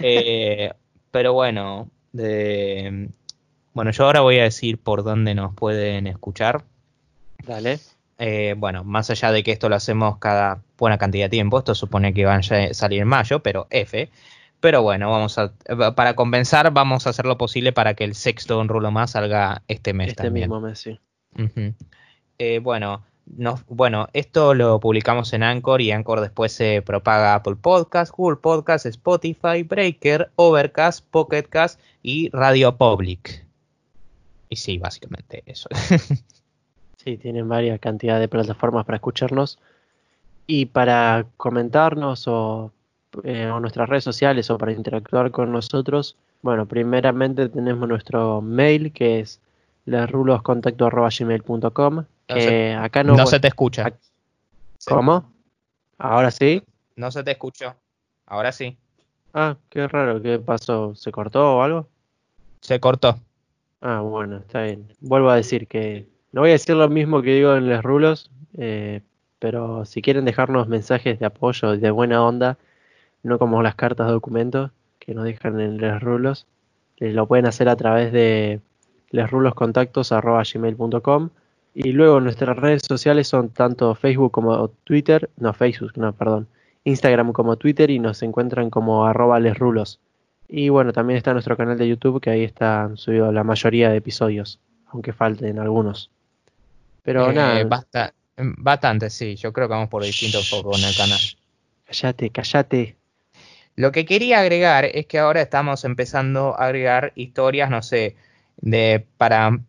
Eh, 0.00 0.72
pero 1.12 1.32
bueno, 1.32 1.88
bueno, 2.12 3.90
yo 3.92 4.04
ahora 4.04 4.20
voy 4.22 4.38
a 4.40 4.42
decir 4.42 4.78
por 4.78 5.04
dónde 5.04 5.34
nos 5.36 5.54
pueden 5.54 6.08
escuchar. 6.08 6.64
Dale. 7.46 7.78
Eh, 8.18 8.56
bueno, 8.56 8.82
más 8.82 9.10
allá 9.10 9.30
de 9.30 9.44
que 9.44 9.52
esto 9.52 9.68
lo 9.68 9.76
hacemos 9.76 10.18
cada 10.18 10.62
buena 10.76 10.98
cantidad 10.98 11.26
de 11.26 11.30
tiempo, 11.30 11.58
esto 11.58 11.76
supone 11.76 12.12
que 12.12 12.24
van 12.24 12.40
a 12.40 12.74
salir 12.74 13.00
en 13.00 13.06
mayo, 13.06 13.44
pero 13.44 13.68
F. 13.70 14.10
Pero 14.58 14.82
bueno, 14.82 15.08
vamos 15.08 15.38
a, 15.38 15.52
para 15.94 16.16
compensar, 16.16 16.72
vamos 16.72 17.06
a 17.06 17.10
hacer 17.10 17.26
lo 17.26 17.38
posible 17.38 17.72
para 17.72 17.94
que 17.94 18.02
el 18.02 18.16
sexto 18.16 18.58
un 18.58 18.68
rulo 18.68 18.90
más 18.90 19.12
salga 19.12 19.62
este 19.68 19.94
mes 19.94 20.08
este 20.08 20.30
mismo 20.30 20.60
mes, 20.60 20.80
sí. 20.80 20.98
Eh, 22.38 22.58
bueno, 22.58 23.04
bueno, 23.68 24.08
esto 24.12 24.54
lo 24.54 24.80
publicamos 24.80 25.32
en 25.32 25.42
Anchor 25.42 25.80
y 25.80 25.92
Anchor 25.92 26.20
después 26.20 26.52
se 26.52 26.82
propaga 26.82 27.34
Apple 27.34 27.56
Podcast, 27.56 28.12
Google 28.14 28.36
Podcast, 28.36 28.86
Spotify, 28.86 29.62
Breaker, 29.62 30.30
Overcast, 30.36 31.04
Pocketcast 31.10 31.80
y 32.02 32.28
Radio 32.30 32.76
Public. 32.76 33.46
Y 34.48 34.56
sí, 34.56 34.78
básicamente 34.78 35.42
eso. 35.46 35.68
sí, 36.96 37.16
tienen 37.16 37.48
varias 37.48 37.78
cantidades 37.78 38.22
de 38.22 38.28
plataformas 38.28 38.84
para 38.84 38.96
escucharnos 38.96 39.58
y 40.46 40.66
para 40.66 41.26
comentarnos 41.36 42.26
o 42.26 42.72
eh, 43.22 43.50
en 43.54 43.60
nuestras 43.60 43.88
redes 43.88 44.04
sociales 44.04 44.50
o 44.50 44.58
para 44.58 44.72
interactuar 44.72 45.30
con 45.30 45.52
nosotros. 45.52 46.16
Bueno, 46.42 46.66
primeramente 46.66 47.48
tenemos 47.48 47.88
nuestro 47.88 48.40
mail 48.40 48.92
que 48.92 49.20
es 49.20 49.40
lesruloscontacto.gmail.com 49.84 52.04
acá 52.78 53.04
no, 53.04 53.16
no 53.16 53.26
se 53.26 53.40
te 53.40 53.48
escucha. 53.48 53.92
¿Cómo? 54.86 55.32
¿Ahora 55.98 56.30
sí? 56.30 56.62
No 56.96 57.10
se 57.10 57.22
te 57.22 57.32
escuchó. 57.32 57.74
Ahora 58.26 58.52
sí. 58.52 58.78
Ah, 59.34 59.56
qué 59.68 59.86
raro. 59.86 60.22
¿Qué 60.22 60.38
pasó? 60.38 60.94
¿Se 60.94 61.12
cortó 61.12 61.56
o 61.56 61.62
algo? 61.62 61.88
Se 62.60 62.80
cortó. 62.80 63.18
Ah, 63.80 64.00
bueno, 64.00 64.38
está 64.38 64.62
bien. 64.62 64.88
Vuelvo 65.00 65.30
a 65.30 65.36
decir 65.36 65.66
que 65.66 66.06
no 66.32 66.42
voy 66.42 66.50
a 66.50 66.54
decir 66.54 66.76
lo 66.76 66.88
mismo 66.88 67.22
que 67.22 67.34
digo 67.34 67.56
en 67.56 67.68
los 67.68 67.82
rulos, 67.82 68.30
eh, 68.56 69.00
pero 69.38 69.84
si 69.84 70.02
quieren 70.02 70.24
dejarnos 70.24 70.68
mensajes 70.68 71.18
de 71.18 71.26
apoyo, 71.26 71.76
de 71.76 71.90
buena 71.90 72.24
onda, 72.24 72.58
no 73.22 73.38
como 73.38 73.62
las 73.62 73.74
cartas 73.74 74.06
de 74.06 74.12
documentos 74.12 74.70
que 74.98 75.14
nos 75.14 75.24
dejan 75.24 75.60
en 75.60 75.78
los 75.78 76.02
rulos, 76.02 76.46
eh, 76.98 77.12
lo 77.12 77.26
pueden 77.26 77.46
hacer 77.46 77.68
a 77.68 77.76
través 77.76 78.12
de 78.12 78.60
lesruloscontactos.gmail.com 79.10 81.30
y 81.74 81.92
luego 81.92 82.20
nuestras 82.20 82.56
redes 82.56 82.82
sociales 82.86 83.28
son 83.28 83.50
tanto 83.50 83.94
Facebook 83.94 84.32
como 84.32 84.68
Twitter, 84.84 85.30
no 85.36 85.52
Facebook, 85.52 85.92
no, 85.96 86.12
perdón, 86.12 86.48
Instagram 86.84 87.32
como 87.32 87.56
Twitter 87.56 87.90
y 87.90 87.98
nos 87.98 88.22
encuentran 88.22 88.70
como 88.70 89.06
arroba 89.06 89.38
lesrulos. 89.38 90.00
Y 90.48 90.68
bueno, 90.68 90.92
también 90.92 91.16
está 91.16 91.32
nuestro 91.32 91.56
canal 91.56 91.78
de 91.78 91.88
YouTube 91.88 92.20
que 92.20 92.30
ahí 92.30 92.42
está 92.42 92.90
subido 92.94 93.30
la 93.30 93.44
mayoría 93.44 93.90
de 93.90 93.98
episodios, 93.98 94.58
aunque 94.88 95.12
falten 95.12 95.60
algunos. 95.60 96.10
Pero 97.02 97.30
eh, 97.30 97.34
nada. 97.34 97.64
Basta, 97.64 98.14
bastante, 98.36 99.10
sí, 99.10 99.36
yo 99.36 99.52
creo 99.52 99.68
que 99.68 99.74
vamos 99.74 99.88
por 99.88 100.02
distintos 100.02 100.50
focos 100.50 100.82
en 100.82 100.88
el 100.88 100.96
canal. 100.96 101.20
Cállate, 101.86 102.30
cállate. 102.30 102.96
Lo 103.76 103.92
que 103.92 104.04
quería 104.04 104.40
agregar 104.40 104.84
es 104.84 105.06
que 105.06 105.18
ahora 105.18 105.40
estamos 105.40 105.84
empezando 105.84 106.58
a 106.58 106.66
agregar 106.66 107.12
historias, 107.14 107.70
no 107.70 107.82
sé, 107.82 108.16
de 108.56 109.06
para 109.16 109.60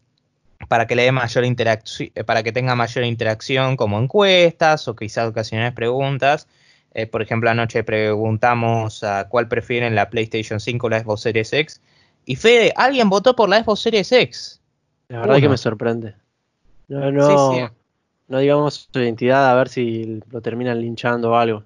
para 0.72 0.88
que 0.88 0.95
le 0.95 1.03
dé 1.03 1.11
mayor 1.11 1.43
interacción, 1.43 2.11
eh, 2.15 2.24
para 2.24 2.43
que 2.43 2.53
tenga 2.53 2.76
mayor 2.76 3.03
interacción 3.03 3.76
como 3.76 3.99
encuestas 3.99 4.88
o 4.88 4.95
quizás 4.95 5.28
ocasionales 5.28 5.74
preguntas. 5.74 6.47
Eh, 6.93 7.07
por 7.07 7.22
ejemplo, 7.22 7.49
anoche 7.49 7.84
preguntamos 7.84 9.03
a 9.03 9.28
cuál 9.28 9.49
prefieren 9.49 9.95
la 9.95 10.09
PlayStation 10.09 10.61
5 10.61 10.88
o 10.88 10.89
la 10.89 11.01
Xbox 11.01 11.24
Series 11.24 11.51
X. 11.51 11.82
Y 12.24 12.38
Fede, 12.38 12.72
alguien 12.78 13.09
votó 13.09 13.36
por 13.36 13.49
la 13.49 13.61
Xbox 13.61 13.82
Series 13.82 14.09
X. 14.13 14.61
La 15.09 15.19
verdad 15.19 15.41
que 15.41 15.49
me 15.49 15.57
sorprende. 15.57 16.15
No, 16.88 17.11
no, 17.11 17.69
no 18.30 18.39
digamos 18.39 18.88
su 18.93 18.97
identidad 18.97 19.51
a 19.51 19.55
ver 19.55 19.67
si 19.67 20.22
lo 20.32 20.39
terminan 20.39 20.80
linchando 20.80 21.32
o 21.32 21.36
algo. 21.36 21.65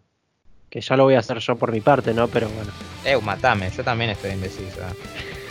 Que 0.71 0.81
ya 0.81 0.97
lo 0.97 1.03
voy 1.03 1.13
a 1.13 1.19
hacer 1.19 1.37
yo 1.37 1.55
por 1.55 1.71
mi 1.71 1.81
parte, 1.81 2.11
¿no? 2.11 2.27
Pero 2.27 2.49
bueno. 2.49 2.71
Eh, 3.05 3.23
matame, 3.23 3.69
yo 3.69 3.83
también 3.83 4.09
estoy 4.09 4.31
indeciso. 4.31 4.81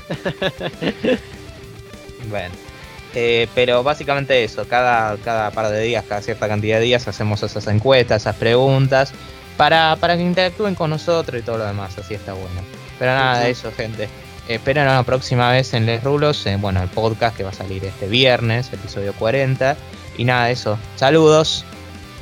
bueno. 2.28 2.73
Eh, 3.14 3.48
pero 3.54 3.82
básicamente 3.82 4.42
eso, 4.42 4.66
cada, 4.66 5.16
cada 5.18 5.50
par 5.52 5.70
de 5.70 5.80
días, 5.82 6.04
cada 6.08 6.20
cierta 6.20 6.48
cantidad 6.48 6.78
de 6.78 6.84
días 6.84 7.06
hacemos 7.06 7.42
esas 7.42 7.66
encuestas, 7.68 8.22
esas 8.22 8.36
preguntas, 8.36 9.12
para, 9.56 9.96
para 9.96 10.16
que 10.16 10.22
interactúen 10.22 10.74
con 10.74 10.90
nosotros 10.90 11.40
y 11.40 11.44
todo 11.44 11.58
lo 11.58 11.66
demás, 11.66 11.96
así 11.96 12.14
está 12.14 12.32
bueno. 12.32 12.60
Pero 12.98 13.12
nada 13.12 13.40
de 13.40 13.50
eso, 13.50 13.70
gente. 13.76 14.08
Esperen 14.48 14.86
la 14.86 15.02
próxima 15.04 15.50
vez 15.50 15.72
en 15.74 15.86
Les 15.86 16.02
Rulos, 16.02 16.44
eh, 16.46 16.56
bueno, 16.60 16.82
el 16.82 16.88
podcast 16.88 17.36
que 17.36 17.44
va 17.44 17.50
a 17.50 17.54
salir 17.54 17.84
este 17.84 18.08
viernes, 18.08 18.72
episodio 18.72 19.14
40. 19.14 19.76
Y 20.18 20.24
nada 20.24 20.46
de 20.46 20.52
eso. 20.52 20.78
Saludos. 20.96 21.64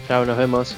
Chao, 0.09 0.25
nos 0.25 0.37
vemos. 0.37 0.77